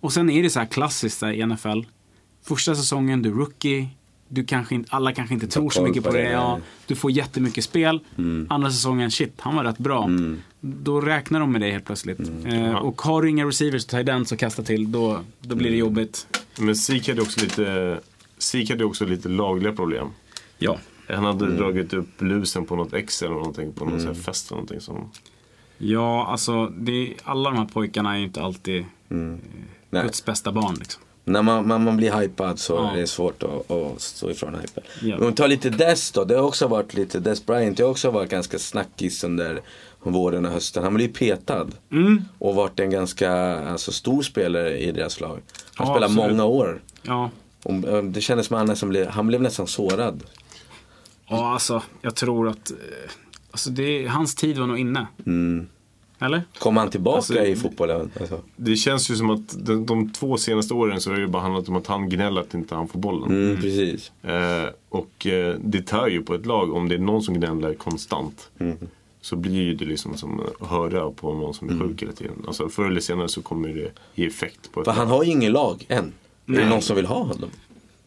Och 0.00 0.12
sen 0.12 0.30
är 0.30 0.42
det 0.42 0.50
så 0.50 0.58
här 0.58 0.66
klassiskt 0.66 1.20
där 1.20 1.32
i 1.32 1.46
NFL. 1.46 1.80
Första 2.42 2.74
säsongen, 2.74 3.22
du 3.22 3.28
är 3.28 3.34
rookie. 3.34 3.88
Du 4.28 4.44
kanske 4.44 4.74
inte, 4.74 4.88
alla 4.92 5.12
kanske 5.12 5.34
inte 5.34 5.46
tror 5.46 5.70
så 5.70 5.82
mycket 5.82 6.04
på 6.04 6.10
det. 6.10 6.30
Ja, 6.30 6.60
du 6.86 6.94
får 6.94 7.10
jättemycket 7.10 7.64
spel. 7.64 8.00
Andra 8.48 8.70
säsongen, 8.70 9.10
shit, 9.10 9.32
han 9.36 9.56
var 9.56 9.64
rätt 9.64 9.78
bra. 9.78 10.10
Då 10.60 11.00
räknar 11.00 11.40
de 11.40 11.52
med 11.52 11.60
det 11.60 11.70
helt 11.70 11.84
plötsligt. 11.84 12.20
Eh, 12.44 12.74
och 12.74 13.02
har 13.02 13.22
du 13.22 13.30
inga 13.30 13.46
receivers 13.46 13.86
och 13.86 13.94
ends 13.94 14.32
att 14.32 14.38
kasta 14.38 14.62
till, 14.62 14.92
då, 14.92 15.20
då 15.40 15.54
blir 15.56 15.70
det 15.70 15.76
jobbigt. 15.76 16.26
Men 16.58 16.76
Zeke 16.76 17.12
hade 17.12 17.22
också 17.22 17.40
lite, 17.40 18.00
hade 18.68 18.84
också 18.84 19.04
lite 19.04 19.28
lagliga 19.28 19.72
problem. 19.72 20.08
Ja. 20.58 20.78
Han 21.08 21.24
hade 21.24 21.56
dragit 21.56 21.92
upp 21.92 22.22
lusen 22.22 22.66
på 22.66 22.76
något 22.76 22.92
ex 22.92 23.22
eller 23.22 23.34
någonting 23.34 23.72
på 23.72 23.84
någon 23.84 24.00
här 24.06 24.14
fest 24.14 24.50
eller 24.50 24.56
någonting 24.56 24.80
som... 24.80 25.10
Ja, 25.78 26.26
alltså 26.26 26.66
det, 26.66 27.14
alla 27.24 27.50
de 27.50 27.58
här 27.58 27.64
pojkarna 27.66 28.14
är 28.14 28.18
ju 28.18 28.24
inte 28.24 28.42
alltid 28.42 28.84
Mm. 29.10 29.40
Nej. 29.90 30.02
Guds 30.02 30.24
bästa 30.24 30.52
barn. 30.52 30.74
Liksom. 30.78 31.02
När 31.28 31.42
man, 31.42 31.68
man, 31.68 31.84
man 31.84 31.96
blir 31.96 32.12
hypad 32.20 32.58
så 32.58 32.74
Ja. 32.74 32.90
är 32.92 32.96
det 33.00 33.06
svårt 33.06 33.42
att, 33.42 33.70
att 33.70 34.00
stå 34.00 34.30
ifrån 34.30 34.54
hypen. 34.54 34.82
Ja. 35.02 35.16
Om 35.18 35.26
vi 35.26 35.32
tar 35.32 35.48
lite 35.48 35.70
Des 35.70 36.12
då. 36.12 36.24
Det 36.24 36.34
har 36.34 36.42
också 36.42 36.66
varit 36.68 36.94
lite, 36.94 37.20
Des 37.20 37.46
Bryant, 37.46 37.76
det 37.76 37.82
har 37.82 37.90
också 37.90 38.10
varit 38.10 38.30
ganska 38.30 38.58
snackis 38.58 39.24
under 39.24 39.60
våren 40.02 40.46
och 40.46 40.52
hösten. 40.52 40.82
Han 40.84 40.94
blev 40.94 41.08
petad. 41.12 41.66
Mm. 41.92 42.22
Och 42.38 42.54
varit 42.54 42.80
en 42.80 42.90
ganska 42.90 43.32
alltså, 43.58 43.92
stor 43.92 44.22
spelare 44.22 44.78
i 44.78 44.92
deras 44.92 45.20
lag. 45.20 45.40
Han 45.74 45.86
Ja, 45.86 45.94
spelade 45.94 46.04
absolut. 46.12 46.30
många 46.30 46.44
år. 46.44 46.80
Ja. 47.02 47.30
Och, 47.62 47.72
eh, 47.88 48.02
det 48.02 48.20
kändes 48.20 48.46
som 48.46 48.70
att 48.70 48.80
han, 48.80 48.88
blev, 48.88 49.06
han 49.08 49.26
blev 49.26 49.42
nästan 49.42 49.66
sårad. 49.66 50.22
ja, 51.28 51.52
alltså 51.52 51.82
jag 52.02 52.14
tror 52.14 52.48
att 52.48 52.70
eh, 52.70 52.76
alltså, 53.50 53.70
det, 53.70 54.06
hans 54.06 54.34
tid 54.34 54.58
var 54.58 54.66
nog 54.66 54.78
inne. 54.78 55.06
Eller? 56.18 56.42
Kom 56.58 56.76
han 56.76 56.90
tillbaka 56.90 57.16
Alltså, 57.16 57.44
i 57.44 57.56
fotbollen? 57.56 58.10
Alltså. 58.20 58.40
Det 58.56 58.76
känns 58.76 59.10
ju 59.10 59.16
som 59.16 59.30
att 59.30 59.66
de, 59.66 59.86
de 59.86 60.10
två 60.12 60.36
senaste 60.36 60.74
åren 60.74 61.00
så 61.00 61.10
har 61.10 61.16
det 61.16 61.22
ju 61.22 61.28
bara 61.28 61.42
handlat 61.42 61.68
om 61.68 61.76
att 61.76 61.86
han 61.86 62.08
gnäller 62.08 62.40
att 62.40 62.54
inte 62.54 62.74
han 62.74 62.88
får 62.88 62.98
bollen. 62.98 63.30
Mm, 63.50 63.56
precis. 63.62 64.12
Eh, 64.22 64.68
och 64.88 65.26
eh, 65.26 65.56
det 65.64 65.82
tär 65.86 66.06
ju 66.08 66.22
på 66.22 66.34
ett 66.34 66.46
lag 66.46 66.72
om 66.74 66.88
det 66.88 66.94
är 66.94 66.98
någon 66.98 67.22
som 67.22 67.34
gnäller 67.34 67.74
konstant. 67.74 68.50
Mm. 68.58 68.76
Så 69.20 69.36
blir 69.36 69.52
ju 69.62 69.74
det 69.74 69.84
liksom 69.84 70.16
som 70.16 70.40
att 70.60 70.68
höra 70.68 71.10
på 71.10 71.34
någon 71.34 71.54
som 71.54 71.68
är 71.68 71.72
Mm. 71.72 71.88
sjuk 71.88 72.02
hela 72.02 72.12
tiden. 72.12 72.32
Alltså 72.46 72.68
förr 72.68 72.84
eller 72.86 73.00
senare 73.00 73.28
så 73.28 73.42
kommer 73.42 73.68
det 73.68 73.90
ge 74.14 74.26
effekt 74.26 74.72
på 74.72 74.80
ett 74.80 74.84
För 74.84 74.92
han 74.92 75.08
lag. 75.08 75.16
har 75.16 75.24
ju 75.24 75.30
ingen 75.30 75.52
lag 75.52 75.84
än. 75.88 75.98
Är 76.04 76.12
Nej. 76.44 76.64
det 76.64 76.68
någon 76.70 76.82
som 76.82 76.96
vill 76.96 77.06
ha 77.06 77.22
honom? 77.22 77.50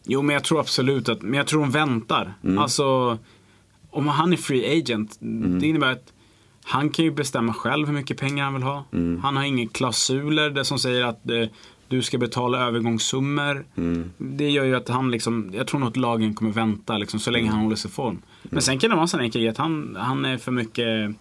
Jo, 0.04 0.22
men 0.22 0.34
jag 0.34 0.44
tror 0.44 0.60
absolut 0.60 1.08
att, 1.08 1.22
men 1.22 1.34
jag 1.34 1.46
tror 1.46 1.60
de 1.60 1.70
väntar. 1.70 2.34
Alltså, 2.58 3.18
om 3.90 4.08
han 4.08 4.32
är 4.32 4.36
free 4.36 4.78
agent, 4.80 5.16
det 5.60 5.66
innebär 5.66 5.92
att 5.92 6.12
han 6.64 6.90
kan 6.90 7.04
ju 7.04 7.10
bestämma 7.10 7.52
själv 7.54 7.86
hur 7.86 7.94
mycket 7.94 8.20
pengar 8.20 8.44
han 8.44 8.54
vill 8.54 8.62
ha. 8.62 8.84
Han 9.22 9.36
har 9.36 9.44
inga 9.44 9.68
klausuler 9.68 10.50
där 10.50 10.62
som 10.62 10.78
säger 10.78 11.04
att 11.04 11.30
eh, 11.30 11.44
du 11.88 12.02
ska 12.02 12.18
betala 12.18 12.58
övergångssummor. 12.66 13.64
Det 14.18 14.50
gör 14.50 14.64
ju 14.64 14.76
att 14.76 14.88
han 14.88 15.10
liksom, 15.10 15.50
jag 15.52 15.66
tror 15.66 15.80
nog 15.80 15.88
att 15.88 15.96
lagen 15.96 16.34
kommer 16.34 16.52
vänta 16.52 16.98
liksom, 16.98 17.20
så 17.20 17.30
länge 17.30 17.50
han 17.50 17.60
håller 17.60 17.76
sig 17.76 17.88
i 17.88 17.92
form. 17.92 18.22
Men 18.42 18.62
sen 18.62 18.78
kan 18.78 18.90
det 18.90 18.96
vara 18.96 19.06
så 19.06 19.18
enkelt 19.18 19.50
att 19.50 19.56
han, 19.56 19.96
han 20.00 20.24
är 20.24 20.38
för 20.38 20.52
mycket 20.52 21.16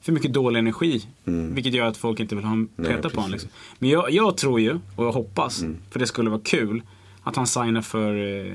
för 0.00 0.12
mycket 0.12 0.32
dålig 0.32 0.58
energi. 0.58 1.06
Vilket 1.54 1.74
gör 1.74 1.86
att 1.86 1.96
folk 1.96 2.20
inte 2.20 2.34
vill 2.34 2.44
ha 2.44 2.52
en 2.52 2.68
Nej, 2.76 2.94
peta 2.94 3.10
på 3.10 3.16
honom. 3.16 3.32
Liksom. 3.32 3.50
Men 3.78 3.90
jag, 3.90 4.10
jag 4.10 4.36
tror 4.36 4.60
ju, 4.60 4.78
och 4.96 5.04
jag 5.04 5.12
hoppas, 5.12 5.64
för 5.90 5.98
det 5.98 6.06
skulle 6.06 6.30
vara 6.30 6.40
kul, 6.44 6.82
att 7.22 7.36
han 7.36 7.46
signar 7.46 7.82
för 7.82 8.16
eh, 8.16 8.52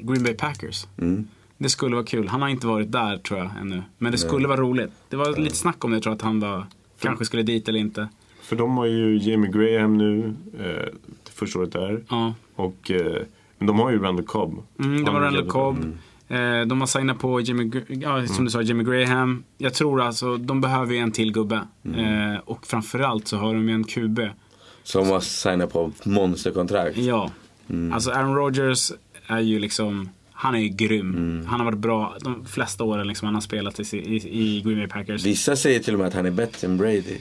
Green 0.00 0.22
Bay 0.22 0.34
Packers. 0.34 0.86
Det 1.62 1.68
skulle 1.68 1.94
vara 1.94 2.06
kul. 2.06 2.28
Han 2.28 2.42
har 2.42 2.48
inte 2.48 2.66
varit 2.66 2.92
där 2.92 3.16
tror 3.16 3.38
jag 3.40 3.50
ännu. 3.60 3.82
Men 3.98 4.12
det 4.12 4.18
skulle 4.18 4.48
vara 4.48 4.60
roligt. 4.60 4.90
Det 5.08 5.16
var 5.16 5.36
lite 5.36 5.56
snack 5.56 5.84
om 5.84 5.90
det, 5.90 5.96
jag 5.96 6.02
tror 6.02 6.12
att 6.12 6.22
han 6.22 6.40
var, 6.40 6.66
kanske 7.00 7.24
skulle 7.24 7.42
dit 7.42 7.68
eller 7.68 7.78
inte. 7.78 8.08
För 8.42 8.56
de 8.56 8.76
har 8.76 8.86
ju 8.86 9.18
Jamie 9.18 9.50
Graham 9.50 9.98
nu, 9.98 10.34
eh, 10.60 10.92
första 11.34 11.58
året 11.58 11.72
där. 11.72 12.02
Ja. 12.08 12.34
Och, 12.54 12.90
eh, 12.90 13.22
men 13.58 13.66
de 13.66 13.78
har 13.78 13.90
ju 13.90 13.98
Randall 13.98 14.26
Cobb. 14.26 14.62
Mm, 14.78 15.04
var 15.04 15.14
är 15.14 15.20
Randall. 15.20 15.48
Cobb. 15.48 15.76
Eh, 16.28 16.60
de 16.66 16.80
har 16.80 16.86
signat 16.86 17.18
på 17.18 17.40
Jimmy, 17.40 17.70
ja, 17.88 18.26
som 18.26 18.44
du 18.44 18.50
sa, 18.50 18.62
Jimmy 18.62 18.84
Graham. 18.84 19.44
Jag 19.58 19.74
tror 19.74 20.02
alltså, 20.02 20.36
de 20.36 20.60
behöver 20.60 20.94
ju 20.94 20.98
en 20.98 21.12
till 21.12 21.32
gubbe. 21.32 21.60
Eh, 21.84 22.40
och 22.44 22.66
framförallt 22.66 23.28
så 23.28 23.36
har 23.36 23.54
de 23.54 23.68
ju 23.68 23.74
en 23.74 23.84
QB. 23.84 24.20
Som 24.82 25.08
har 25.08 25.20
signat 25.20 25.72
på 25.72 25.92
monsterkontrakt. 26.04 26.96
Ja. 26.96 27.30
Mm. 27.70 27.92
Alltså 27.92 28.10
Aaron 28.10 28.34
Rodgers 28.34 28.92
är 29.26 29.40
ju 29.40 29.58
liksom, 29.58 30.08
han 30.42 30.54
är 30.54 30.58
ju 30.58 30.68
grym. 30.68 31.14
Mm. 31.14 31.46
Han 31.46 31.60
har 31.60 31.64
varit 31.64 31.78
bra 31.78 32.16
de 32.20 32.44
flesta 32.44 32.84
åren 32.84 33.06
liksom 33.08 33.26
han 33.26 33.34
har 33.34 33.40
spelat 33.40 33.80
i, 33.80 33.96
i, 33.96 34.16
i 34.16 34.60
Green 34.64 34.78
Bay 34.78 34.88
Packers. 34.88 35.24
Vissa 35.24 35.56
säger 35.56 35.80
till 35.80 35.92
och 35.94 35.98
med 35.98 36.08
att 36.08 36.14
han 36.14 36.26
är 36.26 36.30
bättre 36.30 36.66
än 36.68 36.76
Brady. 36.78 37.18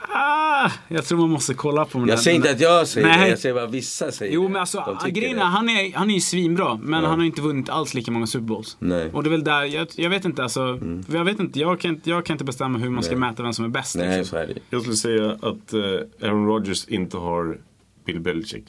Ah, 0.00 0.70
jag 0.88 1.04
tror 1.04 1.18
man 1.18 1.30
måste 1.30 1.54
kolla 1.54 1.84
på 1.84 1.98
den 1.98 2.08
Jag 2.08 2.16
där- 2.18 2.22
säger 2.22 2.36
inte 2.36 2.50
att 2.50 2.60
jag 2.60 2.88
säger 2.88 3.06
Nej. 3.06 3.18
det, 3.20 3.28
jag 3.28 3.38
säger 3.38 3.54
bara 3.54 3.66
vissa 3.66 4.12
säger 4.12 4.34
Jo 4.34 4.48
men 4.48 4.56
alltså, 4.60 4.96
grejen 5.08 5.38
är, 5.38 5.42
han 5.42 5.68
är, 5.68 5.92
han 5.96 6.10
är 6.10 6.14
ju 6.14 6.20
svinbra. 6.20 6.74
Men 6.82 7.04
han 7.04 7.18
har 7.18 7.26
inte 7.26 7.40
vunnit 7.42 7.68
alls 7.68 7.94
lika 7.94 8.10
många 8.10 8.26
Super 8.26 8.46
Bowls. 8.46 8.76
Nej. 8.80 9.10
Och 9.12 9.22
det 9.22 9.28
är 9.28 9.30
väl 9.30 9.44
där, 9.44 9.64
jag, 9.64 9.86
jag 9.96 10.10
vet 10.10 10.24
inte 10.24 10.42
alltså. 10.42 10.80
Jag 11.12 11.24
vet 11.24 11.40
inte, 11.40 11.60
jag 11.60 11.80
kan, 11.80 11.90
inte- 11.94 12.10
jag 12.10 12.24
kan 12.24 12.34
inte 12.34 12.44
bestämma 12.44 12.78
hur 12.78 12.90
man 12.90 13.02
ska 13.02 13.12
Nej. 13.12 13.20
mäta 13.30 13.42
vem 13.42 13.52
som 13.52 13.64
är 13.64 13.68
bäst. 13.68 13.96
Nej, 13.96 14.18
liksom. 14.18 14.24
så 14.24 14.36
är 14.36 14.46
det 14.46 14.54
Jag 14.70 14.80
skulle 14.80 14.96
säga 14.96 15.30
att 15.32 15.72
eh, 15.72 16.28
Aaron 16.28 16.46
Rodgers 16.46 16.84
inte 16.88 17.16
har 17.16 17.58
Bill 18.06 18.20
Belichick. 18.20 18.64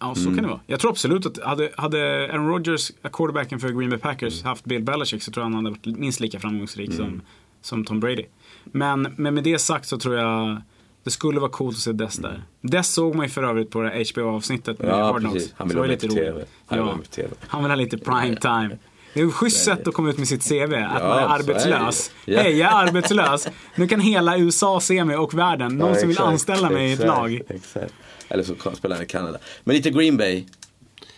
Ja, 0.00 0.14
så 0.14 0.20
Mm. 0.20 0.34
kan 0.34 0.42
det 0.44 0.48
vara. 0.50 0.60
Jag 0.66 0.80
tror 0.80 0.90
absolut 0.90 1.26
att 1.26 1.38
hade, 1.44 1.70
hade 1.76 2.28
Aaron 2.32 2.48
Rodgers, 2.48 2.90
quarterbacken 3.12 3.60
för 3.60 3.68
Green 3.68 3.78
Bay 3.78 3.86
Mm. 3.86 4.00
Packers, 4.00 4.42
haft 4.42 4.64
Bill 4.64 4.82
Belichick 4.82 5.22
så 5.22 5.30
tror 5.32 5.42
jag 5.42 5.50
han 5.52 5.54
hade 5.54 5.70
varit 5.70 5.98
minst 5.98 6.20
lika 6.20 6.38
framgångsrik 6.40 6.92
som, 6.94 7.20
som 7.62 7.84
Tom 7.84 8.00
Brady. 8.00 8.24
Men, 8.64 9.14
men 9.16 9.34
med 9.34 9.44
det 9.44 9.58
sagt 9.58 9.86
så 9.88 9.98
tror 9.98 10.16
jag 10.16 10.62
det 11.04 11.10
skulle 11.10 11.40
vara 11.40 11.50
coolt 11.50 11.76
att 11.76 11.82
se 11.82 11.92
Dess 11.92 12.16
där. 12.16 12.42
Dess 12.60 12.88
såg 12.92 13.14
man 13.14 13.26
ju 13.26 13.30
för 13.30 13.42
övrigt 13.42 13.70
på 13.70 13.82
det 13.82 14.04
HBO-avsnittet 14.14 14.78
med 14.78 14.88
Mm. 14.88 15.00
Ja, 15.00 15.12
Hard 15.12 15.20
Knocks. 15.20 15.44
Han 15.56 15.68
vill 15.68 15.76
på 15.76 15.84
lite 15.84 16.08
TV. 16.08 16.30
roligt. 16.30 16.48
Han 16.66 16.78
vill 16.78 16.88
Ja. 16.88 16.96
på 16.96 17.02
TV. 17.02 17.28
Han 17.48 17.62
vill 17.62 17.70
ha 17.70 17.76
lite 17.76 17.98
prime 17.98 18.36
time. 18.36 18.70
Det 19.14 19.20
är 19.20 19.26
ett 19.26 19.34
schysst 19.34 19.64
sätt 19.64 19.88
att 19.88 19.94
komma 19.94 20.10
ut 20.10 20.18
med 20.18 20.28
sitt 20.28 20.48
CV, 20.48 20.62
att 20.62 20.70
Ja, 20.72 21.08
man 21.08 21.18
är 21.18 21.22
är 21.22 21.26
arbetslös. 21.28 22.10
ju. 22.26 22.34
Ja. 22.34 22.40
Hej, 22.42 22.56
jag 22.58 22.72
är 22.72 22.76
arbetslös. 22.88 23.48
Nu 23.74 23.88
kan 23.88 24.00
hela 24.00 24.38
USA 24.38 24.80
se 24.80 25.04
mig 25.04 25.16
och 25.16 25.34
världen. 25.34 25.76
Någon 25.76 25.88
Ja, 25.88 25.94
som 25.94 26.08
vill 26.08 26.18
anställa 26.18 26.70
mig 26.70 26.90
i 26.90 26.92
ett 26.92 27.06
lag. 27.06 27.40
Exakt. 27.48 27.94
Eller 28.30 28.42
så 28.42 28.54
spelar 28.74 28.96
han 28.96 29.04
i 29.04 29.08
Kanada. 29.08 29.38
Men 29.64 29.76
lite 29.76 29.90
Green 29.90 30.16
Bay. 30.16 30.44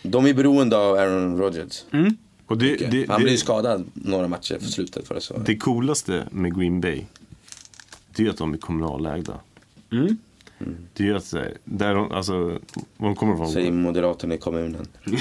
De 0.03 0.25
är 0.27 0.33
beroende 0.33 0.77
av 0.77 0.95
Aaron 0.95 1.37
Rodgers. 1.37 1.83
Och 2.45 2.57
det, 2.57 2.75
det, 2.91 3.09
han 3.09 3.23
det, 3.23 3.37
skadad 3.37 3.85
några 3.93 4.27
matcher 4.27 4.57
för 4.59 4.65
slutet 4.67 5.07
förra 5.07 5.19
säsongen. 5.19 5.43
det 5.45 5.57
coolaste 5.57 6.27
med 6.31 6.57
Green 6.59 6.81
Bay, 6.81 7.01
det 8.15 8.25
är 8.25 8.29
att 8.29 8.37
de 8.37 8.53
är 8.53 8.57
kommunalägda. 8.57 9.33
Mm. 9.91 10.17
Det 10.93 11.07
är 11.07 11.13
att 11.15 11.25
så 11.25 11.37
här, 11.37 11.57
där 11.63 11.95
de, 11.95 12.11
alltså, 12.11 12.33
var 12.97 13.07
de 13.07 13.15
kommer 13.15 13.33
ifrån. 13.33 13.51
Säger 13.51 13.71
moderaterna 13.71 14.35
i 14.35 14.37
kommunen. 14.37 14.87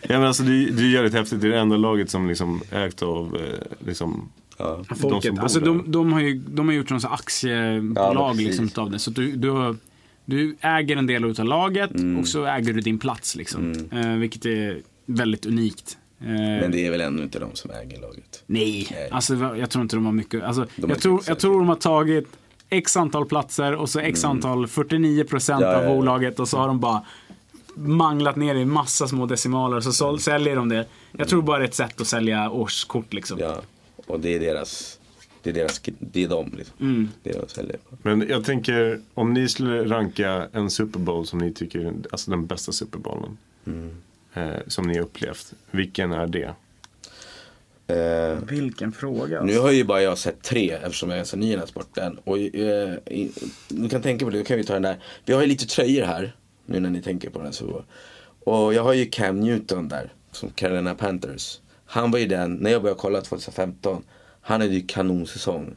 Ja, 0.00 0.18
men 0.18 0.22
alltså, 0.24 0.42
det, 0.42 0.64
det 0.70 0.82
är 0.82 0.86
jävligt 0.90 1.12
häftigt. 1.14 1.40
Det 1.40 1.46
är 1.46 1.50
det 1.50 1.58
enda 1.58 1.76
laget 1.76 2.10
som 2.10 2.28
liksom 2.28 2.60
ägt 2.72 3.02
av 3.02 3.36
eh, 3.36 3.86
liksom, 3.86 4.28
Ja. 4.58 4.84
De 4.88 4.94
Folket. 4.96 5.22
som 5.24 5.34
bor 5.34 5.42
Alltså 5.42 5.58
där. 5.58 5.66
de, 5.66 5.84
de, 5.92 6.12
har 6.12 6.20
ju, 6.20 6.34
de 6.48 6.68
har 6.68 6.74
gjort 6.74 6.90
någon 6.90 7.00
aktiebolag 7.04 8.16
Ja, 8.16 8.32
liksom 8.32 8.64
utav 8.64 8.90
det. 8.90 8.98
Så 8.98 9.10
du, 9.10 9.32
du, 9.32 9.50
har- 9.50 9.76
du 10.24 10.56
äger 10.60 10.96
en 10.96 11.06
del 11.06 11.24
utav 11.24 11.44
laget 11.46 11.90
Mm. 11.90 12.18
och 12.20 12.28
så 12.28 12.44
äger 12.44 12.72
du 12.72 12.80
din 12.80 12.98
plats 12.98 13.36
liksom. 13.36 13.88
Eh, 13.92 14.08
vilket 14.12 14.44
är 14.46 14.80
väldigt 15.06 15.46
unikt. 15.46 15.98
Eh, 16.20 16.26
Men 16.26 16.70
det 16.70 16.86
är 16.86 16.90
väl 16.90 17.00
ändå 17.00 17.22
inte 17.22 17.38
de 17.38 17.50
som 17.54 17.70
äger 17.70 18.00
laget. 18.00 18.42
Nej, 18.46 18.88
Nej. 18.90 19.08
alltså 19.10 19.34
jag 19.56 19.70
tror 19.70 19.82
inte 19.82 19.96
de 19.96 20.04
har 20.06 20.12
mycket. 20.12 20.42
Alltså, 20.42 20.66
De 20.76 20.82
har 20.82 20.88
jag, 20.90 21.00
tror, 21.00 21.22
jag 21.26 21.38
tror 21.38 21.58
de 21.58 21.68
har 21.68 21.74
tagit 21.76 22.26
x 22.68 22.96
antal 22.96 23.26
platser 23.26 23.74
och 23.74 23.88
så 23.90 24.00
x 24.00 24.24
antal, 24.24 24.66
49 24.66 25.24
procent 25.24 25.62
Mm. 25.62 25.74
Ja, 25.74 25.80
av 25.88 25.96
bolaget 25.96 26.40
och 26.40 26.48
så 26.48 26.58
har 26.58 26.66
de 26.68 26.80
bara 26.80 27.02
manglat 27.74 28.36
ner 28.36 28.54
i 28.54 28.64
massa 28.64 29.08
små 29.08 29.26
decimaler 29.26 29.76
och 29.76 29.84
så 29.84 29.92
sål, 29.92 30.20
säljer 30.20 30.56
de 30.56 30.68
det. 30.68 30.86
Jag 31.12 31.28
tror 31.28 31.42
bara 31.42 31.58
det 31.58 31.64
är 31.64 31.68
ett 31.68 31.74
sätt 31.74 32.00
att 32.00 32.06
sälja 32.06 32.50
årskort 32.50 33.12
liksom. 33.12 33.38
Ja, 33.38 33.62
och 34.06 34.20
det 34.20 34.34
är 34.34 34.40
deras, 34.40 34.98
det 35.42 35.50
är 35.50 35.54
deras, 35.54 35.80
det 35.98 36.24
är 36.24 36.28
de 36.28 36.52
liksom. 36.56 36.76
Mm. 36.80 37.08
Det 37.22 37.30
är 37.30 37.40
de 37.40 37.48
säljer 37.48 37.76
på. 37.76 37.96
Men 38.02 38.28
jag 38.28 38.44
tänker, 38.44 39.00
om 39.14 39.32
ni 39.34 39.48
skulle 39.48 39.84
ranka 39.84 40.48
en 40.52 40.70
Super 40.70 40.98
Bowl 40.98 41.26
som 41.26 41.38
ni 41.38 41.52
tycker 41.52 41.78
är 41.80 41.92
alltså 42.10 42.30
den 42.30 42.46
bästa 42.46 42.72
Super 42.72 42.98
Bowlen. 42.98 43.38
Eh, 44.34 44.50
som 44.66 44.86
ni 44.86 44.94
har 44.96 45.04
upplevt. 45.04 45.52
Vilken 45.70 46.12
är 46.12 46.26
det? 46.26 46.54
Eh, 47.86 48.38
Vilken 48.48 48.92
fråga. 48.92 49.42
nu 49.42 49.58
har 49.58 49.70
ju 49.70 49.84
bara 49.84 50.02
jag 50.02 50.18
sett 50.18 50.42
tre 50.42 50.70
eftersom 50.70 51.10
jag 51.10 51.18
är 51.18 51.24
så 51.24 51.36
ny 51.36 51.46
i 51.46 51.50
den 51.50 51.58
här 51.58 51.66
sporten. 51.66 52.18
Och 52.24 52.38
eh, 52.38 52.94
ni 53.68 53.88
kan 53.90 54.02
tänka 54.02 54.24
på 54.24 54.30
det, 54.30 54.38
då 54.38 54.44
kan 54.44 54.56
vi 54.56 54.64
ta 54.64 54.72
den 54.72 54.82
där. 54.82 54.96
Vi 55.24 55.32
har 55.32 55.40
ju 55.40 55.46
lite 55.46 55.66
tröjor 55.66 56.04
här, 56.04 56.36
nu 56.66 56.80
när 56.80 56.90
ni 56.90 57.02
tänker 57.02 57.30
på 57.30 57.42
den 57.42 57.52
så. 57.52 57.84
Och 58.44 58.74
jag 58.74 58.82
har 58.82 58.92
ju 58.92 59.06
Cam 59.06 59.40
Newton 59.40 59.88
där, 59.88 60.12
som 60.32 60.50
Carolina 60.50 60.94
Panthers. 60.94 61.60
Han 61.86 62.10
var 62.10 62.18
ju 62.18 62.26
den, 62.26 62.54
när 62.54 62.70
jag 62.70 62.82
började 62.82 63.00
kolla 63.00 63.20
2015, 63.20 64.02
han 64.42 64.60
hade 64.60 64.74
ju 64.74 64.82
kanonsäsong. 64.86 65.74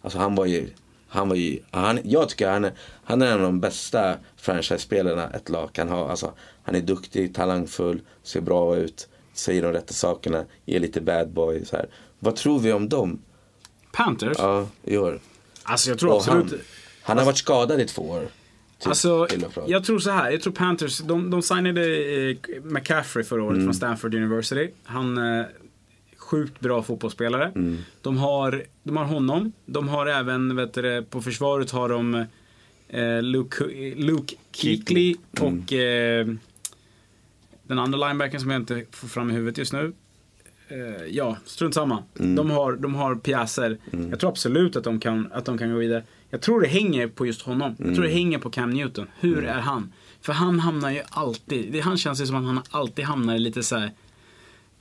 Alltså 0.00 0.18
han 0.18 0.34
var 0.34 0.46
ju, 0.46 0.68
han 1.08 1.28
var 1.28 1.36
ju, 1.36 1.58
han, 1.70 1.98
jag 2.04 2.28
tycker 2.28 2.50
han 2.50 2.64
är, 2.64 2.72
han 3.04 3.22
är 3.22 3.26
en 3.26 3.32
av 3.32 3.40
de 3.40 3.60
bästa 3.60 4.14
franchise-spelarna 4.36 5.30
ett 5.30 5.48
lag 5.48 5.72
kan 5.72 5.88
ha. 5.88 6.10
Alltså, 6.10 6.32
han 6.62 6.74
är 6.74 6.80
duktig, 6.80 7.34
talangfull, 7.34 8.00
ser 8.22 8.40
bra 8.40 8.76
ut, 8.76 9.08
säger 9.32 9.62
de 9.62 9.72
rätta 9.72 9.92
sakerna, 9.94 10.44
är 10.66 10.80
lite 10.80 11.00
bad 11.00 11.30
boy. 11.30 11.64
Så 11.64 11.76
här. 11.76 11.86
Vad 12.18 12.36
tror 12.36 12.58
vi 12.58 12.72
om 12.72 12.88
dem? 12.88 13.18
Panthers? 13.92 14.36
Ja, 14.38 14.66
i 14.84 14.96
år. 14.96 15.20
Alltså 15.62 15.90
jag 15.90 15.98
tror 15.98 16.10
Och 16.10 16.16
absolut. 16.16 16.50
han, 16.50 16.60
han 17.02 17.18
har 17.18 17.24
varit 17.24 17.38
skadad 17.38 17.80
i 17.80 17.84
två 17.86 18.02
år. 18.02 18.28
Typ, 18.78 18.88
Alltså, 18.88 19.26
till 19.26 19.44
jag 19.66 19.84
tror 19.84 19.98
så 19.98 20.10
här. 20.10 20.30
Jag 20.30 20.42
tror 20.42 20.52
Panthers, 20.52 20.98
de, 20.98 21.30
de 21.30 21.42
signade 21.42 21.80
eh, 22.30 22.36
McCaffrey 22.62 23.24
förra 23.24 23.42
året 23.42 23.54
Mm. 23.54 23.66
från 23.66 23.74
Stanford 23.74 24.14
University. 24.14 24.70
Han 24.84 25.18
är 25.18 25.48
sjukt 26.28 26.60
bra 26.60 26.82
fotbollsspelare. 26.82 27.44
Mm. 27.54 27.78
De, 28.02 28.16
har, 28.18 28.64
de 28.82 28.96
har 28.96 29.04
honom. 29.04 29.52
De 29.66 29.88
har 29.88 30.06
även, 30.06 30.56
vet 30.56 30.74
du, 30.74 31.02
på 31.10 31.22
försvaret 31.22 31.70
har 31.70 31.88
de 31.88 32.14
eh, 32.88 33.22
Luke, 33.22 33.64
Luke 33.96 34.34
Kuechly 34.52 35.14
Mm. 35.40 35.58
och 35.64 35.72
eh, 35.72 36.26
den 37.62 37.78
andra 37.78 38.08
linebacken 38.08 38.40
som 38.40 38.50
jag 38.50 38.60
inte 38.62 38.84
får 38.90 39.08
fram 39.08 39.30
i 39.30 39.34
huvudet 39.34 39.58
just 39.58 39.72
nu. 39.72 39.92
Eh, 40.68 41.04
ja, 41.10 41.36
strunt 41.44 41.74
samma. 41.74 42.02
Mm. 42.18 42.34
De, 42.34 42.50
har, 42.50 42.72
de 42.72 42.94
har 42.94 43.14
pjäser. 43.14 43.78
Jag 44.10 44.20
tror 44.20 44.30
absolut 44.30 44.76
att 44.76 44.84
de, 44.84 45.00
kan, 45.00 45.32
att 45.32 45.44
de 45.44 45.58
kan 45.58 45.72
gå 45.72 45.78
vidare. 45.78 46.02
Jag 46.30 46.40
tror 46.40 46.60
det 46.60 46.68
hänger 46.68 47.08
på 47.08 47.26
just 47.26 47.42
honom. 47.42 47.74
Jag 47.78 47.86
tror 47.94 48.04
det 48.04 48.10
Mm. 48.10 48.18
hänger 48.18 48.38
på 48.38 48.50
Cam 48.50 48.70
Newton. 48.70 49.06
Hur 49.20 49.44
är 49.44 49.60
han? 49.60 49.92
För 50.20 50.32
han 50.32 50.60
hamnar 50.60 50.90
ju 50.90 51.02
alltid, 51.08 51.72
det, 51.72 51.80
han 51.80 51.96
känns 51.98 52.20
ju 52.22 52.26
som 52.26 52.36
att 52.36 52.44
han 52.44 52.60
alltid 52.70 53.04
hamnar 53.04 53.34
i 53.34 53.38
lite 53.38 53.62
så 53.62 53.76
här 53.76 53.90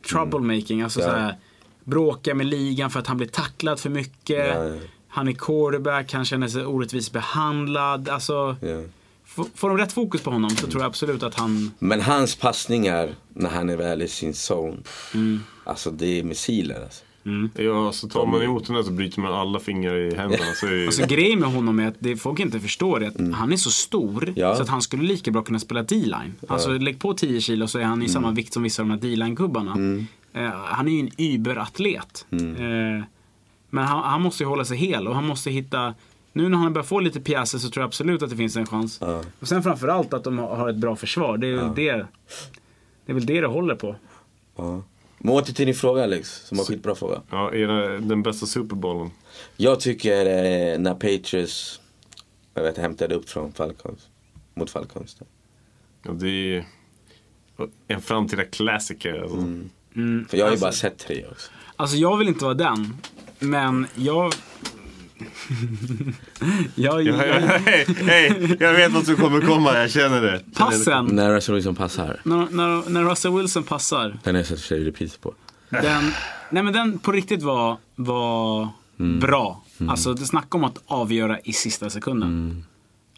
troublemaking. 0.09 0.81
Alltså 0.81 0.99
Mm. 1.01 1.11
Ja. 1.11 1.17
så 1.17 1.21
här, 1.21 1.35
bråkar 1.83 2.33
med 2.33 2.45
ligan 2.45 2.89
för 2.91 2.99
att 2.99 3.07
han 3.07 3.17
blir 3.17 3.27
tacklad 3.27 3.79
för 3.79 3.89
mycket. 3.89 4.47
Ja. 4.55 4.75
Han 5.07 5.27
är 5.27 5.31
quarterback, 5.33 6.13
han 6.13 6.25
känner 6.25 6.47
sig 6.47 6.65
orättvist 6.65 7.11
behandlad. 7.11 8.09
Alltså, 8.09 8.55
Ja. 8.61 8.81
får, 9.55 9.69
de 9.69 9.77
rätt 9.77 9.91
fokus 9.93 10.21
på 10.21 10.31
honom 10.31 10.49
så 10.49 10.67
tror 10.67 10.81
jag 10.81 10.87
absolut 10.89 11.23
att 11.23 11.35
han... 11.35 11.71
Men 11.79 12.01
hans 12.01 12.35
passningar 12.35 13.09
när 13.33 13.49
han 13.49 13.69
är 13.69 13.77
väl 13.77 14.01
i 14.01 14.07
sin 14.07 14.33
zone. 14.33 14.77
Mm. 15.13 15.43
Alltså 15.63 15.91
det 15.91 16.19
är 16.19 16.23
missiler 16.23 16.83
alltså. 16.83 17.03
Ja, 17.55 17.91
så 17.91 18.07
tar 18.09 18.25
man 18.25 18.41
emot 18.41 18.67
den 18.67 18.75
där 18.75 18.83
så 18.83 18.91
bryter 18.91 19.21
man 19.21 19.33
alla 19.33 19.59
fingrar 19.59 19.95
i 19.97 20.15
händerna. 20.15 20.43
Så 20.55 20.67
är 20.67 20.71
det, 20.71 20.85
Alltså 20.85 21.05
grejen 21.07 21.39
med 21.39 21.49
honom 21.49 21.79
är 21.79 21.87
att 21.87 21.95
det 21.99 22.17
folk 22.17 22.39
inte 22.39 22.59
förstår 22.59 23.03
är 23.03 23.07
att 23.07 23.33
han 23.35 23.51
är 23.53 23.57
så 23.57 23.71
stor 23.71 24.23
Mm. 24.23 24.33
Ja. 24.37 24.55
så 24.55 24.61
att 24.61 24.69
han 24.69 24.81
skulle 24.81 25.03
lika 25.03 25.31
bra 25.31 25.41
kunna 25.41 25.59
spela 25.59 25.83
D-line. 25.83 26.33
Alltså 26.47 26.77
lägg 26.77 26.99
på 26.99 27.13
10 27.13 27.41
kilo 27.41 27.67
så 27.67 27.79
är 27.79 27.83
han 27.83 28.01
i 28.01 28.05
Mm. 28.05 28.13
samma 28.13 28.31
vikt 28.31 28.53
som 28.53 28.63
vissa 28.63 28.81
av 28.81 28.87
de 28.87 28.93
här 28.93 29.01
D-line-gubbarna. 29.01 29.71
Eh, 30.33 30.49
han 30.65 30.87
är 30.87 30.91
ju 30.91 30.99
en 30.99 31.09
überatlet. 31.17 32.25
Mm. 32.31 32.55
Eh, 32.55 33.03
men 33.69 33.83
han, 33.83 34.03
han 34.03 34.21
måste 34.21 34.43
ju 34.43 34.47
hålla 34.49 34.65
sig 34.65 34.77
hel 34.77 35.07
och 35.07 35.15
han 35.15 35.27
måste 35.27 35.49
hitta 35.51 35.93
nu 36.33 36.49
när 36.49 36.57
han 36.57 36.73
börjar 36.73 36.85
få 36.85 36.99
lite 36.99 37.19
pjäser 37.19 37.57
så 37.57 37.69
tror 37.69 37.81
jag 37.81 37.87
absolut 37.87 38.23
att 38.23 38.29
det 38.29 38.35
finns 38.35 38.55
en 38.57 38.65
chans. 38.65 38.97
Ja. 39.01 39.21
Och 39.39 39.47
sen 39.47 39.63
framförallt 39.63 40.13
att 40.13 40.23
de 40.23 40.37
har 40.39 40.55
har 40.55 40.69
ett 40.69 40.75
bra 40.75 40.95
försvar. 40.95 41.37
Det 41.37 41.47
är, 41.47 41.55
väl 41.55 41.71
det, 41.75 41.91
det 43.05 43.11
är 43.11 43.13
väl 43.13 43.25
det 43.25 43.41
det 43.41 43.47
håller 43.47 43.75
på. 43.75 43.95
Ja. 44.57 44.81
Men 45.17 45.33
åter 45.33 45.53
till 45.53 45.65
din 45.65 45.75
fråga 45.75 46.03
Alex, 46.03 46.29
som 46.47 46.57
var 46.57 46.63
en 46.63 46.67
skitbra 46.67 46.95
fråga. 46.95 47.21
ja, 47.31 47.51
är 47.53 47.67
det 47.67 47.99
den 47.99 48.23
bästa 48.23 48.45
Super 48.45 48.75
Bowlen? 48.75 49.11
Jag 49.57 49.79
tycker 49.79 50.25
eh, 50.25 50.79
när 50.79 50.93
Patriots 50.93 51.81
jag 52.53 52.63
vet, 52.63 52.77
hämtade 52.77 53.15
upp 53.15 53.29
från 53.29 53.53
Falcons. 53.53 54.07
Mot 54.53 54.69
Falcons. 54.69 55.17
Ja, 56.03 56.11
det 56.11 56.27
är 56.57 56.65
en 57.87 58.01
framtida 58.01 58.43
klassiker. 58.45 59.21
Alltså. 59.21 59.37
Mm, 59.37 60.25
För 60.29 60.37
jag 60.37 60.45
har 60.45 60.49
ju 60.49 60.51
alltså- 60.51 60.65
bara 60.65 60.71
sett 60.71 60.97
tre 60.97 61.25
också. 61.31 61.51
Alltså 61.75 61.97
jag 61.97 62.17
vill 62.17 62.27
inte 62.27 62.43
vara 62.43 62.53
den. 62.53 62.97
Men 63.39 63.87
jag... 63.95 64.33
jag, 66.75 67.03
Ja, 67.03 67.25
ja, 67.25 67.37
hej, 67.65 67.85
hej, 68.05 68.57
jag 68.59 68.73
vet 68.73 68.91
vad 68.91 69.05
som 69.05 69.15
kommer 69.15 69.41
komma, 69.41 69.77
jag 69.77 69.91
känner 69.91 70.21
det. 70.21 70.41
passen. 70.55 71.05
När 71.05 71.33
Russell 71.33 71.55
Wilson 71.55 71.75
passar. 71.75 72.19
När, 72.23 72.47
när, 72.51 72.89
när 72.89 73.03
Russell 73.03 73.33
Wilson 73.33 73.63
passar. 73.63 74.17
Den 74.23 74.35
har 74.35 74.39
jag 74.39 74.47
sett 74.47 74.59
för 74.59 74.67
sig 74.67 74.83
repris 74.83 75.17
på. 75.17 75.33
Den, 75.69 76.11
nej 76.49 76.63
men 76.63 76.73
den 76.73 76.99
på 76.99 77.11
riktigt 77.11 77.43
var, 77.43 77.77
var 77.95 78.69
bra. 78.97 79.63
Alltså 79.89 80.13
det 80.13 80.25
snacka 80.25 80.57
om 80.57 80.63
att 80.63 80.83
avgöra 80.85 81.39
i 81.39 81.53
sista 81.53 81.89
sekunden. 81.89 82.65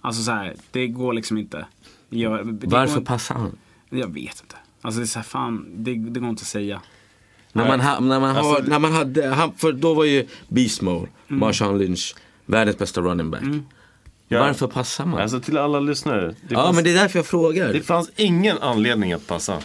Alltså 0.01 0.23
så 0.23 0.31
här, 0.31 0.55
det 0.71 0.87
går 0.87 1.13
liksom 1.13 1.37
inte. 1.37 1.65
Jag, 2.09 2.59
Varför 2.65 2.99
går, 2.99 3.05
passar 3.05 3.35
han? 3.35 3.57
Jag 3.89 4.13
vet 4.13 4.41
inte. 4.41 4.55
Alltså 4.81 4.99
det 4.99 5.03
är 5.03 5.07
så 5.07 5.19
här, 5.19 5.23
fan, 5.23 5.65
det, 5.75 5.95
det 5.95 6.19
går 6.19 6.29
inte 6.29 6.41
att 6.41 6.47
säga. 6.47 6.81
När 7.53 7.67
man, 7.67 7.79
ha, 7.81 7.99
när 7.99 8.19
man, 8.19 8.35
Alltså, 8.37 8.63
när 8.69 8.79
man 8.79 8.93
hade, 8.93 9.27
han, 9.27 9.53
för 9.57 9.71
då 9.71 9.93
var 9.93 10.03
ju 10.05 10.27
Beast 10.47 10.81
Mode, 10.81 11.07
Marshawn 11.27 11.77
Lynch, 11.77 12.15
världens 12.45 12.77
bästa 12.77 13.01
running 13.01 13.31
back. 13.31 13.41
Ja. 14.27 14.39
Varför 14.39 14.67
passar 14.67 15.05
man? 15.05 15.21
Alltså 15.21 15.39
till 15.39 15.57
alla 15.57 15.79
lyssnare. 15.79 16.35
Ja 16.49 16.63
fanns, 16.63 16.75
men 16.75 16.83
det 16.83 16.89
är 16.91 16.95
därför 16.95 17.19
jag 17.19 17.25
frågar. 17.25 17.73
det 17.73 17.81
fanns 17.81 18.11
ingen 18.15 18.57
anledning 18.57 19.13
att 19.13 19.27
passa. 19.27 19.57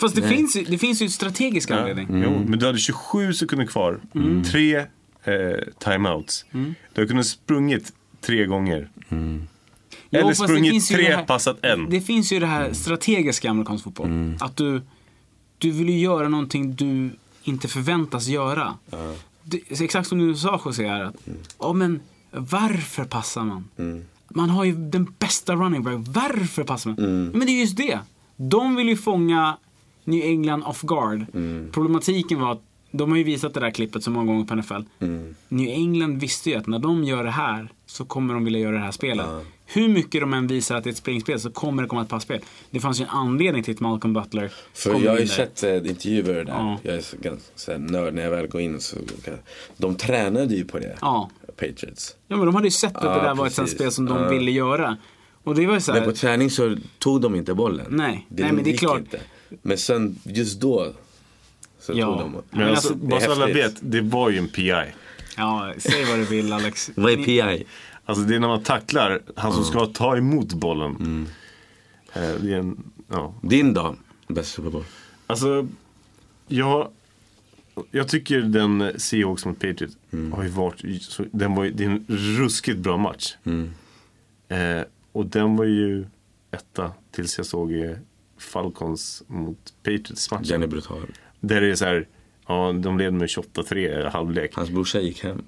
Fast 0.00 0.16
det 0.16 0.22
finns, 0.22 0.56
ju- 0.56 0.64
det 0.64 0.78
finns 0.78 1.02
ju 1.02 1.04
en 1.04 1.10
strategisk 1.10 1.70
anledning. 1.70 2.06
Jo, 2.24 2.44
men 2.46 2.58
du 2.58 2.66
hade 2.66 2.78
27 2.78 3.32
sekunder 3.32 3.66
kvar. 3.66 4.00
Tre 4.50 4.76
eh, 4.76 4.84
timeouts. 5.78 6.44
Du 6.52 6.74
hade 6.96 7.06
kunnat 7.08 7.26
sprungit 7.26 7.92
tre 8.20 8.46
gånger. 8.46 8.88
Jo, 9.08 9.16
Eller 10.10 10.28
det 10.28 10.34
sprungit 10.34 10.70
finns 10.72 10.90
ju 10.90 10.94
tre, 10.96 11.08
det 11.08 11.16
här- 11.16 11.24
passat 11.24 11.64
en. 11.64 11.90
Det 11.90 12.00
finns 12.00 12.32
ju 12.32 12.40
det 12.40 12.46
här 12.46 12.72
strategiska 12.72 13.48
i 13.48 13.50
amerikansk 13.50 13.84
fotboll. 13.84 14.36
Att 14.40 14.56
du, 14.56 14.82
du 15.58 15.70
vill 15.70 15.88
ju 15.88 15.98
göra 15.98 16.28
någonting 16.28 16.74
du 16.74 17.10
inte 17.44 17.68
förväntas 17.68 18.26
göra. 18.26 18.74
Det, 19.42 19.80
exakt 19.80 20.08
som 20.08 20.18
du 20.18 20.36
sa 20.36 20.60
José, 20.64 20.84
är 20.84 21.00
att, 21.02 21.14
ja 21.58 21.72
men 21.72 22.00
varför 22.30 23.04
passar 23.04 23.44
man? 23.44 23.68
Man 24.28 24.50
har 24.50 24.64
ju 24.64 24.72
den 24.74 25.14
bästa 25.18 25.54
running 25.54 25.82
back, 25.82 25.94
varför 25.98 26.64
passar 26.64 26.90
man? 26.90 27.24
Men 27.24 27.40
det 27.46 27.52
är 27.52 27.60
just 27.60 27.76
det. 27.76 27.98
De 28.36 28.76
vill 28.76 28.88
ju 28.88 28.96
fånga 28.96 29.56
New 30.04 30.24
England 30.24 30.62
off 30.62 30.82
guard. 30.82 31.26
Problematiken 31.72 32.40
var 32.40 32.52
att 32.52 32.62
de 32.90 33.10
har 33.10 33.18
ju 33.18 33.24
visat 33.24 33.54
det 33.54 33.60
där 33.60 33.70
klippet 33.70 34.04
så 34.04 34.10
många 34.10 34.26
gånger 34.32 34.44
på 34.44 34.54
NFL. 34.54 34.82
New 35.48 35.68
England 35.68 36.18
visste 36.18 36.50
ju 36.50 36.56
att 36.56 36.66
när 36.66 36.78
de 36.78 37.04
gör 37.04 37.24
det 37.24 37.30
här 37.30 37.72
så 37.86 38.04
kommer 38.04 38.34
de 38.34 38.44
vilja 38.44 38.60
göra 38.60 38.76
det 38.76 38.84
här 38.84 38.90
spelet. 38.92 39.26
Hur 39.72 39.88
mycket 39.88 40.20
de 40.20 40.32
än 40.34 40.46
visar 40.46 40.76
att 40.76 40.84
det 40.84 40.90
är 40.90 40.92
ett 40.92 40.96
springspel 40.96 41.40
så 41.40 41.50
kommer 41.50 41.82
det 41.82 41.88
komma 41.88 42.02
ett 42.02 42.08
passspel. 42.08 42.40
Det 42.70 42.80
fanns 42.80 43.00
ju 43.00 43.04
en 43.04 43.10
anledning 43.10 43.62
till 43.62 43.74
att 43.74 43.80
Malcolm 43.80 44.12
Butler 44.14 44.52
För 44.74 44.92
kom 44.92 45.02
jag 45.04 45.10
har 45.12 45.18
ju 45.18 45.26
sett 45.26 45.62
eh, 45.62 45.76
intervjuer 45.76 46.44
där. 46.44 46.52
Ja. 46.52 46.78
Jag 46.82 46.94
är 46.94 47.00
så, 47.00 47.16
ganska 47.20 47.78
nörd 47.78 48.14
när 48.14 48.22
jag 48.22 48.30
väl 48.30 48.46
går 48.46 48.60
in. 48.60 48.80
Så, 48.80 48.96
de 49.76 49.94
tränade 49.94 50.54
ju 50.54 50.64
på 50.64 50.78
det. 50.78 50.96
Ja. 51.00 51.30
Patriots. 51.56 52.16
ja, 52.28 52.36
men 52.36 52.46
de 52.46 52.54
hade 52.54 52.66
ju 52.66 52.70
sett 52.70 52.96
att 52.96 53.04
Ja, 53.04 53.14
det 53.14 53.20
där 53.22 53.34
var 53.34 53.46
ett 53.46 53.52
sånt 53.52 53.66
precis. 53.66 53.78
spel 53.78 53.92
som 53.92 54.06
de 54.06 54.22
Ja. 54.22 54.28
ville 54.28 54.50
göra. 54.50 54.96
Och 55.44 55.54
det 55.54 55.66
var 55.66 55.78
så 55.80 55.92
här, 55.92 56.00
Men 56.00 56.08
på 56.10 56.16
träning 56.16 56.50
så 56.50 56.76
tog 56.98 57.20
de 57.20 57.34
inte 57.34 57.54
bollen. 57.54 57.86
Nej. 57.90 58.26
Nej, 58.28 58.52
men 58.52 58.64
det 58.64 58.72
är 58.72 58.76
klart. 58.76 58.98
Inte. 58.98 59.20
Men 59.62 59.78
sen 59.78 60.18
just 60.24 60.60
då 60.60 60.92
så 61.80 61.92
Ja. 61.96 62.06
tog 62.06 62.18
de. 62.18 62.32
Men 62.32 62.42
Men 62.50 62.68
alltså, 62.68 62.88
alltså, 62.88 62.94
det 62.94 63.06
bara 63.10 63.20
så 63.20 63.32
alla 63.32 63.46
vet, 63.46 63.74
det 63.80 64.00
var 64.00 64.30
ju 64.30 64.38
en 64.38 64.48
PI. 64.48 64.84
ja, 65.36 65.72
säg 65.78 66.04
vad 66.04 66.18
du 66.18 66.24
vill 66.24 66.52
Alex. 66.52 66.90
Vad 66.94 67.12
är 67.12 67.16
PI? 67.16 67.64
Alltså 68.04 68.24
det 68.24 68.34
är 68.34 68.40
när 68.40 68.48
man 68.48 68.62
tacklar 68.62 69.22
han 69.36 69.52
som 69.52 69.64
ska 69.64 69.86
ta 69.86 70.16
emot 70.16 70.52
bollen. 70.54 71.26
Eh, 72.12 72.20
det 72.40 72.52
är 72.52 72.58
en, 72.58 72.92
ja. 73.08 73.34
Din 73.42 73.74
dag, 73.74 73.96
bästa 74.28 74.56
Super 74.56 74.70
Bowl. 74.70 74.84
Alltså, 75.26 75.68
jag 76.48 76.88
jag 77.90 78.08
tycker 78.08 78.40
den 78.40 78.92
Seahawks 79.00 79.44
mot 79.44 79.58
Patriots 79.60 79.96
Mm. 80.12 80.32
har 80.32 80.42
ju 80.42 80.48
varit, 80.48 80.82
den 81.32 81.54
var 81.54 81.64
det 81.64 81.84
är 81.84 81.88
en 81.88 82.04
ruskigt 82.08 82.78
bra 82.78 82.96
match. 82.96 83.34
Mm. 83.44 83.70
Eh, 84.48 84.84
och 85.12 85.26
den 85.26 85.56
var 85.56 85.64
ju 85.64 86.06
etta 86.50 86.92
tills 87.10 87.36
jag 87.38 87.46
såg 87.46 87.72
eh, 87.72 87.96
Falcons 88.38 89.22
mot 89.26 89.74
Patriots-matchen. 89.82 90.48
Den 90.48 90.62
är 90.62 90.66
brutal. 90.66 90.98
Där 91.40 91.60
det 91.60 91.66
är 91.70 91.74
så 91.74 91.84
här, 91.84 92.08
ja 92.46 92.72
de 92.72 92.98
led 92.98 93.12
med 93.14 93.28
28-3 93.28 94.08
halvlek. 94.10 94.54
Hans 94.54 94.70
brorsa 94.70 95.00
gick 95.00 95.24
hem. 95.24 95.42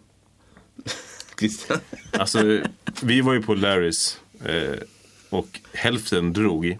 Christian. 1.39 1.79
Alltså, 2.19 2.61
vi 3.03 3.21
var 3.21 3.33
ju 3.33 3.43
på 3.43 3.55
Larrys 3.55 4.19
eh, 4.45 4.79
och 5.31 5.61
hälften 5.73 6.33
drog. 6.33 6.79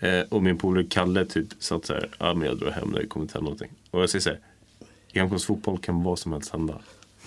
Eh, 0.00 0.20
och 0.28 0.42
min 0.42 0.58
polare 0.58 0.84
Kalle 0.84 1.24
typ 1.24 1.46
satt 1.58 1.86
så 1.86 1.92
här, 1.92 2.08
ja 2.18 2.34
men 2.34 2.48
jag 2.48 2.58
drar 2.58 2.70
hem, 2.70 2.92
det 2.92 3.06
kommer 3.06 3.24
inte 3.24 3.34
hända 3.34 3.44
någonting. 3.44 3.70
Och 3.90 4.02
jag 4.02 4.10
säger 4.10 4.22
så 4.22 4.30
här, 4.30 4.38
i 5.12 5.20
MKs 5.20 5.44
fotboll 5.44 5.78
kan 5.78 6.02
vad 6.02 6.18
som 6.18 6.32
helst 6.32 6.52
hända. 6.52 6.78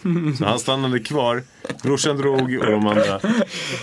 Så 0.38 0.46
han 0.46 0.60
stannade 0.60 1.00
kvar, 1.00 1.44
brorsan 1.84 2.18
drog 2.18 2.58
och 2.60 2.66
de 2.66 2.88
andra. 2.88 3.20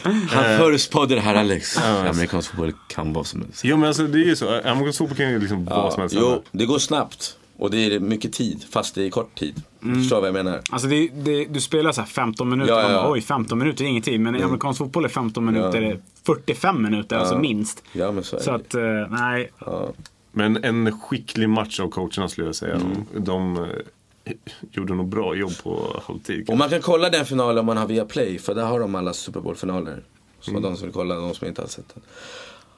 Han 0.03 0.59
förutspådde 0.59 1.15
det 1.15 1.21
här 1.21 1.35
Alex. 1.35 1.77
Ja. 1.77 2.09
Amerikansk 2.09 2.51
fotboll 2.51 2.73
kan 2.89 3.13
vara 3.13 3.25
som 3.25 3.43
helst. 3.43 3.65
Jo 3.65 3.77
men 3.77 3.89
alltså 3.89 4.07
det 4.07 4.19
är 4.19 4.25
ju 4.25 4.37
så, 4.37 4.49
amerikansk 4.61 4.99
fotboll 4.99 5.17
kan 5.17 5.31
ju 5.31 5.39
liksom 5.39 5.65
vad 5.65 5.93
som 5.93 6.01
helst 6.01 6.15
hända. 6.17 6.31
jo, 6.35 6.43
det 6.59 6.67
går 6.67 6.79
snabbt. 6.79 7.37
Och 7.59 7.71
det 7.71 7.95
är 7.95 8.01
mycket 8.01 8.33
tid, 8.33 8.65
fast 8.71 8.95
det 8.95 9.07
är 9.07 9.11
kort 9.11 9.35
tid. 9.39 9.63
Förstår 9.81 10.21
vad 10.21 10.29
jag 10.29 10.35
menar? 10.35 10.61
Alltså 10.71 10.89
det, 10.89 11.09
det, 11.09 11.45
du 11.45 11.61
spelar 11.61 11.93
så 11.93 12.01
här 12.01 12.09
15 12.09 12.49
minuter, 12.49 12.73
Ja, 12.73 12.83
ja, 12.83 12.91
ja. 12.93 13.03
bara, 13.03 13.13
oj 13.13 13.21
15 13.21 13.59
minuter 13.59 13.85
är 13.85 13.89
ingenting. 13.89 14.23
Men 14.23 14.37
i 14.37 14.43
amerikansk 14.43 14.79
fotboll 14.79 15.05
är 15.05 15.09
15 15.09 15.45
minuter 15.45 15.83
Ja. 15.83 15.97
45 16.27 16.83
minuter, 16.83 17.17
alltså 17.17 17.39
minst. 17.39 17.83
Ja, 17.93 18.13
men 18.13 18.25
så 18.25 18.37
är 18.37 18.41
Så 18.41 18.51
att, 18.51 18.75
eh, 18.75 18.83
nej. 19.11 19.51
Ja. 19.59 19.89
Men 20.33 20.65
en 20.65 21.01
skicklig 21.01 21.49
match 21.49 21.81
av 21.81 21.89
coacherna 21.89 22.29
skulle 22.29 22.47
jag 22.47 22.55
säga. 22.55 22.75
Mm. 22.75 22.93
De, 23.13 23.25
de 23.25 23.57
eh, 24.25 24.33
gjorde 24.73 24.95
nog 24.95 25.09
bra 25.09 25.35
jobb 25.35 25.53
på 25.63 26.03
halvtid. 26.07 26.51
Och 26.51 26.59
man 26.59 26.69
kan 26.69 26.81
kolla 26.81 27.11
den 27.11 27.27
finalen 27.27 27.59
om 27.59 27.67
man 27.67 27.77
har 27.77 27.87
via 27.87 28.05
Play, 28.05 28.39
för 28.39 28.55
där 28.55 28.65
har 28.65 28.81
de 28.81 28.95
alla 28.95 29.13
Super 29.13 29.41
Bowl-finaler. 29.41 30.03
Så 30.41 30.51
de 30.51 30.77
som 30.77 30.87
vill 30.87 30.95
kolla, 30.95 31.15
de 31.15 31.35
som 31.35 31.49
inte 31.49 31.63
har 31.63 31.69
sett 31.69 31.95
den. 31.95 32.03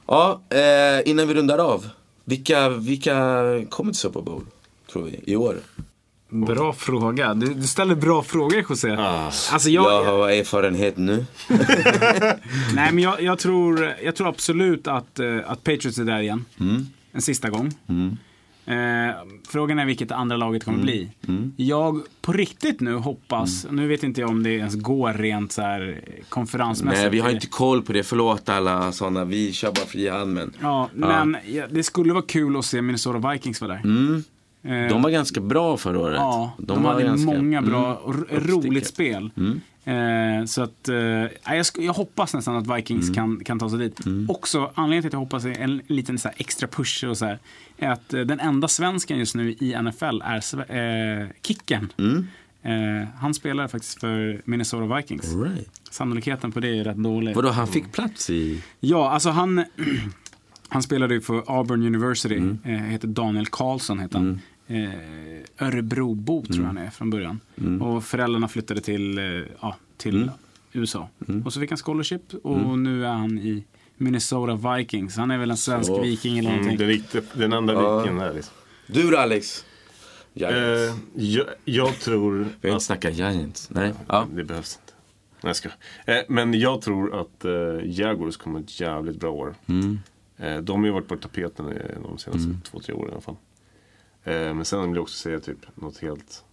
Ja, 0.07 0.41
eh, 0.49 1.09
innan 1.09 1.27
vi 1.27 1.33
rundar 1.33 1.57
av. 1.57 1.89
Vilka, 2.23 2.69
vilka 2.69 3.13
kommer 3.69 3.91
till 3.91 3.99
Super 3.99 4.21
Bowl, 4.21 4.41
tror 4.93 5.03
vi, 5.03 5.19
i 5.25 5.35
år? 5.35 5.55
Bra 6.29 6.73
fråga. 6.73 7.33
Du, 7.33 7.53
du 7.53 7.67
ställer 7.67 7.95
bra 7.95 8.23
frågor 8.23 8.65
José. 8.69 8.91
Ah. 8.91 9.25
Alltså 9.51 9.69
jag, 9.69 9.91
Jag 9.91 10.03
har 10.03 10.29
erfarenhet 10.29 10.97
nu. 10.97 11.25
nej, 12.75 12.91
men 12.93 12.99
jag, 12.99 13.21
jag, 13.21 13.39
tror, 13.39 13.93
jag 14.03 14.15
tror 14.15 14.27
absolut 14.29 14.87
att, 14.87 15.19
eh, 15.19 15.37
att 15.47 15.63
Patriots 15.63 15.97
är 15.97 16.03
där 16.05 16.19
igen. 16.19 16.45
Mm. 16.59 16.85
En 17.11 17.21
sista 17.21 17.49
gång. 17.49 17.73
Eh, 18.65 19.15
frågan 19.49 19.79
är 19.79 19.85
vilket 19.85 20.09
det 20.09 20.15
andra 20.15 20.37
laget 20.37 20.67
Mm. 20.67 20.75
kommer 20.75 20.83
bli. 20.85 21.09
Jag 21.57 22.01
på 22.21 22.33
riktigt 22.33 22.79
nu 22.81 22.93
hoppas, 22.95 23.65
nu 23.71 23.87
vet 23.87 24.03
inte 24.03 24.21
jag 24.21 24.29
om 24.29 24.43
det 24.43 24.49
ens 24.49 24.75
går 24.75 25.13
rent 25.13 25.51
så 25.51 25.61
här 25.61 26.01
eh, 26.07 26.23
konferensmässigt. 26.29 27.01
Nej, 27.01 27.09
vi 27.09 27.19
har 27.19 27.29
inte 27.29 27.47
koll 27.47 27.81
på 27.81 27.93
det. 27.93 28.03
Förlåt 28.03 28.49
alla 28.49 28.91
sådana. 28.91 29.25
Vi 29.25 29.51
kör 29.53 29.71
bara 29.71 29.85
fri 29.85 30.09
hand, 30.09 30.33
men 30.33 30.53
Ja, 30.61 30.89
men 30.93 31.37
ja, 31.53 31.65
det 31.71 31.83
skulle 31.83 32.13
vara 32.13 32.23
kul 32.27 32.57
att 32.57 32.65
se 32.65 32.81
Minnesota 32.81 33.31
Vikings 33.31 33.61
vara 33.61 33.73
där. 33.73 33.81
Mm. 34.63 34.83
Eh, 34.83 34.89
de 34.89 35.01
var 35.01 35.09
ganska 35.09 35.41
bra 35.41 35.77
förra 35.77 35.99
året. 35.99 36.15
Ja, 36.17 36.51
de, 36.57 36.83
var 36.83 36.93
hade 36.93 37.17
många 37.17 37.61
bra, 37.61 38.01
Mm. 38.05 38.25
roligt 38.29 38.87
spel. 38.87 39.29
Mm. 39.37 39.61
Eh, 39.85 40.45
så 40.45 40.61
att, 40.61 40.89
eh, 40.89 40.95
jag, 41.55 41.65
jag 41.77 41.93
hoppas 41.93 42.33
nästan 42.33 42.55
att 42.55 42.77
Vikings 42.77 43.03
Mm. 43.05 43.15
kan, 43.15 43.43
kan 43.43 43.59
ta 43.59 43.69
sig 43.69 43.79
dit. 43.79 43.99
Också, 44.29 44.71
anledningen 44.75 45.01
till 45.01 45.07
att 45.09 45.13
jag 45.13 45.19
hoppas 45.19 45.45
är 45.45 45.59
en 45.61 45.81
liten 45.87 46.19
så 46.19 46.29
extra 46.37 46.67
push 46.67 47.03
och 47.05 47.17
så 47.17 47.25
här, 47.25 47.39
är 47.77 47.89
att 47.89 48.13
eh, 48.13 48.21
den 48.21 48.39
enda 48.39 48.67
svensken 48.67 49.19
just 49.19 49.35
nu 49.35 49.51
i 49.51 49.75
NFL 49.81 50.21
är 50.25 51.21
eh, 51.21 51.27
Kicken. 51.43 51.93
Mm. 51.97 52.27
Eh, 52.63 53.07
han 53.17 53.33
spelar 53.33 53.67
faktiskt 53.67 53.99
för 53.99 54.41
Minnesota 54.45 54.95
Vikings. 54.95 55.35
Right. 55.35 55.69
Sannolikheten 55.91 56.51
på 56.51 56.59
det 56.59 56.79
är 56.79 56.83
rätt 56.83 56.97
dålig. 56.97 57.35
Vadå, 57.35 57.49
han 57.49 57.67
fick 57.67 57.91
plats 57.91 58.29
i... 58.29 58.61
Ja, 58.79 59.09
alltså 59.09 59.29
han, 59.29 59.63
han 60.69 60.83
spelade 60.83 61.13
ju 61.13 61.21
för 61.21 61.43
Auburn 61.57 61.85
University. 61.85 62.37
Mm. 62.37 62.57
Eh, 62.63 62.71
heter 62.71 63.07
Daniel 63.07 63.45
Karlsson 63.45 63.99
heter 63.99 64.17
han. 64.17 64.41
Eh, 64.67 65.67
Örebrobo 65.67 66.41
tror 66.45 66.55
jag 66.55 66.63
Mm. 66.63 66.77
han 66.77 66.85
är 66.85 66.89
från 66.91 67.09
början. 67.09 67.39
Och 67.81 68.03
föräldrarna 68.03 68.47
flyttade 68.47 68.81
till, 68.81 69.17
eh, 69.17 69.23
ja, 69.61 69.75
till 69.97 70.15
Mm. 70.23 70.29
USA. 70.73 71.09
Och 71.45 71.53
så 71.53 71.59
fick 71.59 71.69
han 71.71 71.77
scholarship 71.77 72.33
och 72.43 72.79
nu 72.79 73.05
är 73.05 73.09
han 73.13 73.39
i 73.39 73.63
Minnesota 73.97 74.75
Vikings. 74.77 75.17
Han 75.17 75.31
är 75.31 75.37
väl 75.37 75.51
en 75.51 75.57
svensk 75.57 75.87
Så. 75.87 76.01
viking 76.01 76.37
eller 76.39 76.49
Mm, 76.49 76.61
någonting. 76.61 76.77
den, 76.79 76.87
riktiga, 76.87 77.21
den 77.33 77.53
andra 77.53 77.73
Ja. 77.73 77.99
viken 77.99 78.17
där 78.17 78.33
liksom. 78.33 78.53
Du 78.87 79.09
då 79.11 79.17
Alex? 79.17 79.65
Giants. 80.33 80.55
Eh, 80.57 80.95
jag, 81.23 81.45
jag 81.65 81.99
tror 81.99 82.31
Vi 82.37 82.43
har 82.43 82.49
inte 82.69 82.75
att 82.75 82.81
snackat 82.83 83.13
Giants. 83.13 83.69
Nej. 83.71 83.93
Ja. 84.07 84.27
det 84.33 84.43
behövs 84.43 84.79
inte. 84.81 84.93
Nej, 85.43 85.49
jag 85.49 85.55
ska. 85.55 85.69
Eh, 86.05 86.17
men 86.29 86.59
jag 86.59 86.81
tror 86.81 87.19
att 87.21 87.45
eh, 87.45 87.51
Jaguars 87.85 88.37
kommer 88.37 88.59
ett 88.59 88.79
jävligt 88.79 89.19
bra 89.19 89.31
år. 89.31 89.55
Mm. 89.65 89.99
Eh, 90.37 90.57
de 90.57 90.79
har 90.79 90.85
ju 90.87 90.91
varit 90.93 91.07
på 91.07 91.15
tapeten 91.15 91.71
i 91.71 91.79
de 92.03 92.17
senaste 92.17 92.57
två, 92.63 92.79
tre 92.79 92.93
åren 92.93 93.09
i 93.09 93.11
alla 93.11 93.21
fall. 93.21 93.35
Eh, 94.23 94.33
men 94.33 94.65
sen 94.65 94.81
vill 94.81 94.95
jag 94.95 95.03
också 95.03 95.17
säga 95.17 95.39
typ 95.39 95.57
något 95.75 95.97
helt... 95.97 96.43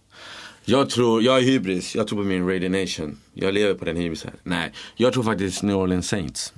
Jag 0.65 0.89
tror, 0.89 1.23
jag 1.23 1.37
är 1.37 1.41
hybris. 1.41 1.95
Jag 1.95 2.07
tror 2.07 2.19
på 2.19 2.25
min 2.25 2.49
Radio 2.49 2.69
Nation. 2.69 3.17
Jag 3.33 3.53
lever 3.53 3.73
på 3.73 3.85
den 3.85 3.95
hybrisen. 3.95 4.31
Nej, 4.43 4.73
jag 4.95 5.13
tror 5.13 5.23
faktiskt 5.23 5.63
New 5.63 5.75
Orleans 5.75 6.07
Saints. 6.07 6.53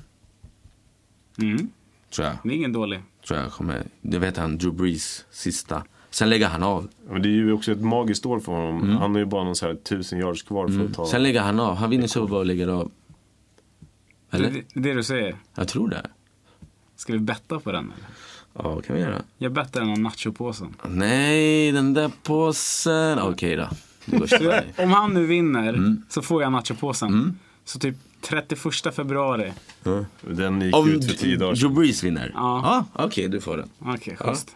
Mm. 1.37 1.69
Tror 2.09 2.27
jag. 2.27 2.37
Det 2.43 2.49
är 2.49 2.53
ingen 2.53 2.73
dålig. 2.73 2.99
Tror 3.27 3.39
jag 3.39 3.51
kommer. 3.51 3.83
Det 4.01 4.19
vet 4.19 4.37
han, 4.37 4.57
Drew 4.57 4.73
Brees 4.73 5.25
sista. 5.31 5.83
Sen 6.09 6.29
lägger 6.29 6.47
han 6.47 6.63
av. 6.63 6.87
Men 7.09 7.21
det 7.21 7.29
är 7.29 7.31
ju 7.31 7.53
också 7.53 7.71
ett 7.71 7.81
magiskt 7.81 8.25
år 8.25 8.39
för 8.39 8.51
honom. 8.51 8.89
Han 8.89 9.11
har 9.11 9.19
ju 9.19 9.25
bara 9.25 9.43
någon 9.43 9.55
så 9.55 9.67
här 9.67 9.75
tusen 9.75 10.19
yards 10.19 10.43
kvar 10.43 10.67
för 10.67 10.85
att 10.85 10.93
ta... 10.93 11.05
Sen 11.05 11.23
lägger 11.23 11.41
han 11.41 11.59
av. 11.59 11.75
Han 11.75 11.89
vinner 11.89 12.07
Super 12.07 12.27
Bowl 12.27 12.39
och 12.39 12.45
lägger 12.45 12.67
av. 12.67 12.91
Det, 14.29 14.37
Eller? 14.37 14.49
det, 14.49 14.63
det 14.73 14.93
du 14.93 15.03
säger. 15.03 15.35
Jag 15.55 15.67
tror 15.67 15.89
det. 15.89 16.09
Ska 16.95 17.13
vi 17.13 17.19
betta 17.19 17.59
på 17.59 17.71
den? 17.71 17.85
Eller? 17.85 18.07
Ja, 18.53 18.61
vad 18.75 18.85
kan 18.85 18.95
vi 18.95 19.01
göra? 19.01 19.21
Jag 19.37 19.51
bettar 19.51 19.79
den 19.81 19.89
av 19.91 19.99
nachopåsen. 19.99 20.75
Nej, 20.87 21.71
den 21.71 21.93
där 21.93 22.11
påsen. 22.23 23.19
Okej 23.19 23.55
då. 23.55 23.69
Det 24.05 24.17
går 24.17 24.27
så. 24.75 24.83
Om 24.83 24.91
han 24.91 25.13
nu 25.13 25.25
vinner 25.25 25.69
Mm. 25.69 26.01
så 26.09 26.21
får 26.21 26.41
jag 26.43 26.51
nachopåsen. 26.51 27.39
Så 27.65 27.79
typ 27.79 27.95
31 28.21 28.59
februari. 28.95 29.53
Den 30.21 30.61
gick 30.61 30.75
Om 30.75 30.89
ut 30.89 31.05
för 31.05 31.13
tio 31.17 31.37
dagar 31.37 31.51
Drew 31.53 31.61
sedan. 31.61 31.73
Brees 31.75 32.03
vinner? 32.03 32.31
Ja. 32.35 32.85
Ah, 32.95 33.03
Okej, 33.05 33.27
du 33.27 33.41
får 33.41 33.57
den. 33.57 33.69
Okej, 33.79 34.15
schysst. 34.19 34.55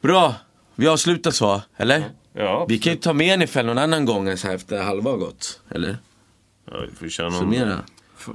Bra. 0.00 0.34
Vi 0.74 0.86
har 0.86 0.96
slutat 0.96 1.34
så, 1.34 1.62
eller? 1.76 2.04
Ja, 2.32 2.66
Vi 2.68 2.78
kan 2.78 2.92
ju 2.92 2.98
ta 2.98 3.12
med 3.12 3.40
NFL 3.40 3.62
någon 3.66 3.78
annan 3.78 4.04
gång 4.04 4.36
så 4.36 4.48
här 4.48 4.54
efter 4.54 4.82
halva 4.82 5.16
gått. 5.16 5.60
Eller? 5.70 5.98
ja, 6.70 6.72
vi 6.90 6.96
får 6.96 7.08
köra 7.08 7.28
någon... 7.28 7.38
Summera. 7.40 7.78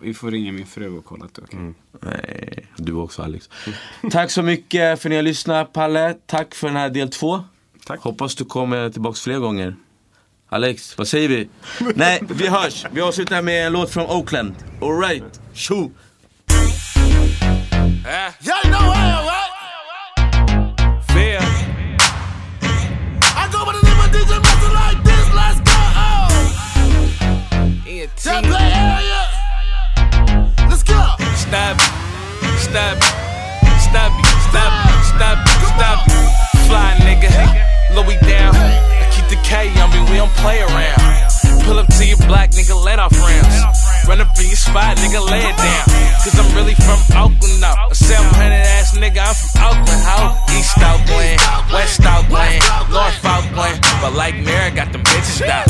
Vi 0.02 0.14
får 0.14 0.32
ringa 0.32 0.52
min 0.52 0.66
fru 0.66 0.98
och 0.98 1.06
kolla 1.06 1.26
att 1.26 1.34
det 1.34 1.42
är 1.42 1.44
okej. 1.44 1.60
Mm. 1.60 1.76
Nej, 2.02 2.68
du 2.76 2.94
också 2.94 3.22
Alex. 3.22 3.50
Tack 4.12 4.32
så 4.32 4.42
mycket 4.42 5.02
för 5.02 5.10
att 5.10 5.10
ni 5.10 5.16
har 5.16 5.24
lyssnat. 5.24 5.74
Palle, 5.74 6.16
tack 6.26 6.56
för 6.56 6.68
den 6.68 6.78
här 6.78 6.90
del 6.90 7.10
två. 7.10 7.44
Tack. 7.86 8.00
Hoppas 8.00 8.36
du 8.36 8.46
kommer 8.46 8.90
tillbaks 8.90 9.22
fler 9.22 9.40
gånger. 9.40 9.76
Alex, 10.50 10.98
vad 10.98 11.08
säger 11.08 11.30
vi? 11.30 11.50
Nej, 11.96 12.24
vi 12.30 12.48
hörs. 12.48 12.86
Vi 12.92 13.02
avslutar 13.02 13.42
med 13.42 13.68
en 13.68 13.74
låt 13.74 13.90
från 13.90 14.06
Oakland. 14.06 14.56
Alright, 14.82 15.42
tjo! 15.54 15.92
Y'all 18.40 18.62
know 18.64 18.80
I 18.80 19.12
am, 19.16 19.26
right? 19.26 19.52
Fear. 21.08 21.42
I 23.42 23.50
go 23.52 23.66
by 23.66 23.74
the 23.74 23.82
name 23.88 24.00
of 24.00 24.12
DJ 24.12 24.40
Master 24.40 24.72
like 24.72 25.04
this. 25.04 25.28
Let's 25.34 25.60
go. 25.60 25.78
Play 28.44 28.72
area. 28.72 29.17
Stab. 31.48 31.80
Stab. 32.60 32.98
Stab. 33.80 34.12
Stab. 34.52 34.72
Stab. 35.08 35.38
Stab. 35.48 36.00
Fly 36.68 36.92
nigga. 37.08 37.32
Louis 37.96 38.20
down. 38.28 38.52
I 38.52 39.08
keep 39.16 39.32
the 39.32 39.40
K 39.48 39.72
on 39.80 39.88
me. 39.96 40.04
We 40.12 40.18
don't 40.18 40.36
play 40.44 40.60
around. 40.60 41.00
Pull 41.64 41.80
up 41.80 41.88
to 41.88 42.04
your 42.06 42.18
block, 42.28 42.52
nigga. 42.52 42.76
Let 42.84 43.00
off 43.00 43.16
rounds. 43.16 43.64
Run 44.10 44.20
up 44.20 44.36
in 44.36 44.48
your 44.48 44.60
spot, 44.60 44.98
nigga. 44.98 45.24
Lay 45.24 45.40
it 45.40 45.56
down. 45.56 45.88
Cause 46.20 46.36
I'm 46.36 46.52
really 46.54 46.76
from 46.76 47.00
Oakland, 47.16 47.62
no. 47.64 47.72
A 47.92 47.96
700 47.96 48.52
ass 48.52 48.98
nigga. 48.98 49.24
I'm 49.24 49.32
from 49.32 49.72
Oakland, 49.72 50.04
ho. 50.04 50.36
East 50.52 50.76
Oakland. 50.84 51.40
West 51.72 52.04
Oakland. 52.04 52.60
North 52.92 53.24
Oakland. 53.24 53.80
But 54.04 54.12
like 54.20 54.36
Mary 54.44 54.72
got 54.76 54.92
them 54.92 55.04
bitches 55.04 55.40
down. 55.48 55.64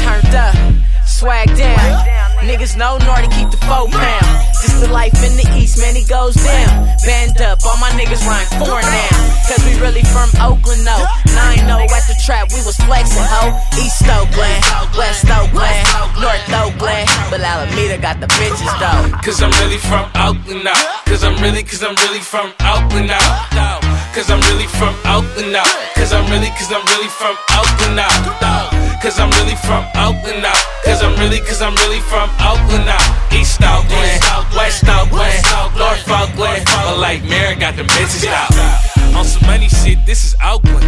turned 0.00 0.34
up, 0.34 0.56
swag 1.04 1.54
down. 1.54 2.21
Niggas 2.42 2.76
know 2.76 2.98
Nordy 3.06 3.30
keep 3.30 3.50
the 3.54 3.60
four 3.70 3.86
pound. 3.86 4.26
This 4.62 4.74
the 4.82 4.90
life 4.90 5.14
in 5.22 5.38
the 5.38 5.46
east, 5.54 5.78
man, 5.78 5.94
it 5.94 6.08
goes 6.10 6.34
down. 6.34 6.90
Band 7.06 7.38
up, 7.40 7.62
all 7.62 7.78
my 7.78 7.90
niggas 7.94 8.26
rhyme 8.26 8.46
four 8.58 8.82
now. 8.82 9.14
Cause 9.46 9.62
we 9.62 9.78
really 9.78 10.02
from 10.10 10.26
Oakland, 10.42 10.82
no. 10.82 10.98
Nine 11.38 11.62
no 11.70 11.78
at 11.78 12.04
the 12.10 12.18
trap, 12.26 12.50
we 12.50 12.58
was 12.66 12.74
flexing, 12.82 13.22
ho. 13.22 13.54
East 13.78 14.02
Oakland, 14.10 14.58
West 14.98 15.30
Oakland, 15.30 15.86
North 16.18 16.46
Oakland. 16.50 17.06
But 17.30 17.46
Alameda 17.46 18.02
got 18.02 18.18
the 18.18 18.26
bitches 18.26 18.74
though. 18.82 19.06
Cause 19.22 19.38
I'm 19.38 19.54
really 19.62 19.78
from 19.78 20.10
Oakland 20.18 20.66
now. 20.66 20.78
Cause 21.06 21.22
I'm 21.22 21.38
really, 21.38 21.62
cause 21.62 21.82
I'm 21.82 21.94
really 22.06 22.22
from 22.26 22.50
Oakland 22.66 23.06
now. 23.06 23.78
Cause 24.14 24.30
I'm 24.30 24.42
really 24.50 24.66
from 24.66 24.94
Oakland 25.06 25.54
now. 25.54 25.66
Cause 25.94 26.12
I'm 26.12 26.26
really, 26.26 26.50
cause 26.58 26.74
I'm 26.74 26.82
really 26.90 27.08
from 27.08 27.38
Oakland 27.54 27.96
now. 27.96 28.71
Cause 29.02 29.18
I'm 29.18 29.30
really 29.30 29.56
from 29.56 29.84
Oakland 29.96 30.42
now. 30.42 30.54
Cause 30.84 31.02
I'm 31.02 31.18
really, 31.18 31.40
cause 31.40 31.60
I'm 31.60 31.74
really 31.74 31.98
from 32.06 32.30
Oakland 32.38 32.86
now. 32.86 33.02
East 33.34 33.60
Oakland, 33.60 34.22
West 34.54 34.84
Oakland, 34.84 35.42
North 35.76 36.08
Oakland. 36.08 36.64
But 36.66 36.98
like 36.98 37.24
Mary 37.24 37.56
got 37.56 37.74
the 37.74 37.82
bitches 37.82 38.24
out. 38.28 38.91
On 39.16 39.24
some 39.24 39.46
money 39.46 39.68
shit, 39.68 40.04
this 40.06 40.24
is 40.24 40.34
Oakland. 40.42 40.84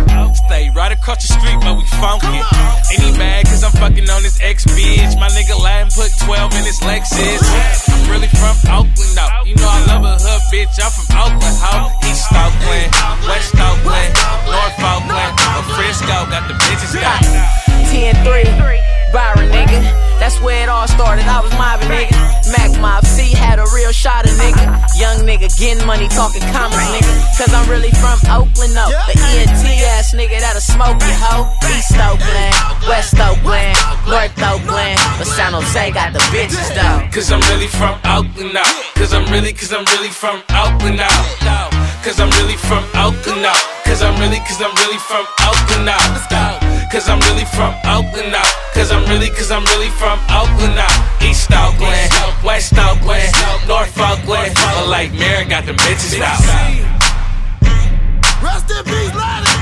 Stay 0.47 0.71
right 0.75 0.93
across 0.93 1.21
the 1.27 1.33
street, 1.35 1.59
but 1.61 1.77
we 1.77 1.85
funky. 2.01 2.41
Ain't 2.93 3.03
he 3.03 3.13
mad 3.19 3.45
cause 3.47 3.63
I'm 3.63 3.73
fucking 3.73 4.09
on 4.09 4.23
this 4.23 4.41
ex 4.41 4.65
bitch? 4.65 5.19
My 5.21 5.29
nigga 5.29 5.61
Latin 5.61 5.89
put 5.93 6.11
12 6.25 6.55
in 6.55 6.65
his 6.65 6.81
Lexus. 6.81 7.45
I'm 7.89 8.11
really 8.11 8.29
from 8.29 8.57
Oakland 8.69 9.15
now. 9.15 9.43
You 9.45 9.55
know 9.57 9.69
I 9.69 9.85
love 9.87 10.05
a 10.05 10.17
hood 10.17 10.43
bitch. 10.53 10.73
I'm 10.81 10.91
from 10.91 11.09
Oakland, 11.17 11.57
ho. 11.61 11.93
East 12.09 12.33
Oakland, 12.33 12.89
West 13.29 13.55
Oakland, 13.61 14.13
North 14.49 14.79
Oakland. 14.81 15.33
But 15.37 15.65
Frisco 15.77 16.17
got 16.33 16.49
the 16.49 16.55
bitches 16.55 16.97
out. 17.03 17.21
10 17.93 18.25
3. 18.25 18.94
Byron, 19.15 19.47
nigga. 19.47 19.79
That's 20.19 20.43
where 20.43 20.67
it 20.67 20.69
all 20.69 20.91
started. 20.91 21.23
I 21.23 21.39
was 21.39 21.55
mobbing, 21.55 21.87
nigga. 21.87 22.19
Mac 22.51 22.75
Mob 22.83 23.07
C 23.07 23.31
had 23.31 23.63
a 23.63 23.67
real 23.71 23.95
shot 23.95 24.27
of 24.27 24.35
nigga. 24.35 24.67
Young 24.99 25.23
nigga 25.23 25.47
getting 25.55 25.87
money, 25.87 26.11
talking 26.11 26.43
commas, 26.51 26.83
nigga. 26.91 27.15
Cause 27.39 27.55
I'm 27.55 27.71
really 27.71 27.95
from 27.95 28.19
Oakland, 28.27 28.75
no. 28.75 28.91
The 28.91 29.15
ENT 29.15 29.63
ass 29.95 30.19
nigga 30.19 30.43
that'll 30.43 30.59
smoke 30.59 30.99
you, 30.99 31.15
ho. 31.23 31.47
East 31.79 31.95
Oakland, 31.95 32.59
West 32.91 33.15
Oakland, 33.15 33.79
North 34.11 34.35
Oakland. 34.43 34.99
But 35.15 35.31
San 35.31 35.55
Jose 35.55 35.95
got 35.95 36.11
the 36.11 36.19
bitches, 36.35 36.75
though. 36.75 37.07
Cause 37.15 37.31
I'm 37.31 37.43
really 37.55 37.71
from 37.71 37.95
Oakland 38.03 38.51
now. 38.51 38.67
Cause 38.99 39.15
I'm 39.15 39.31
really, 39.31 39.55
cause 39.55 39.71
I'm 39.71 39.87
really 39.95 40.11
from 40.11 40.43
Oakland 40.51 40.99
now. 40.99 41.71
Cause 42.03 42.19
I'm 42.19 42.35
really 42.43 42.59
from 42.59 42.83
Oakland 42.99 43.47
now. 43.47 43.55
Cause 43.87 44.03
I'm 44.03 44.19
really, 44.19 44.43
cause 44.43 44.59
I'm 44.59 44.75
really 44.83 44.99
from 44.99 45.23
Oakland 45.47 45.87
now. 45.87 46.74
Cause 46.91 47.09
I'm 47.09 47.21
really 47.21 47.45
from 47.45 47.75
Oakland 47.85 48.33
now. 48.33 48.45
Cause 48.73 48.93
I'm 48.93 49.05
really, 49.09 49.29
cause 49.31 49.51
I'm 49.51 49.65
really 49.65 49.91
from 49.91 50.19
Oakland 50.31 50.77
now. 50.77 50.95
East 51.21 51.51
Oakland, 51.51 52.11
West 52.45 52.75
Oakland, 52.79 53.31
North 53.67 53.99
Oakland. 53.99 54.55
But 54.55 54.89
like 54.89 55.13
Mary 55.13 55.45
got 55.45 55.67
the 55.67 55.73
bitches 55.73 56.21
out. 56.21 56.41
Rest 58.43 58.71
in 58.71 58.85
peace. 58.85 59.54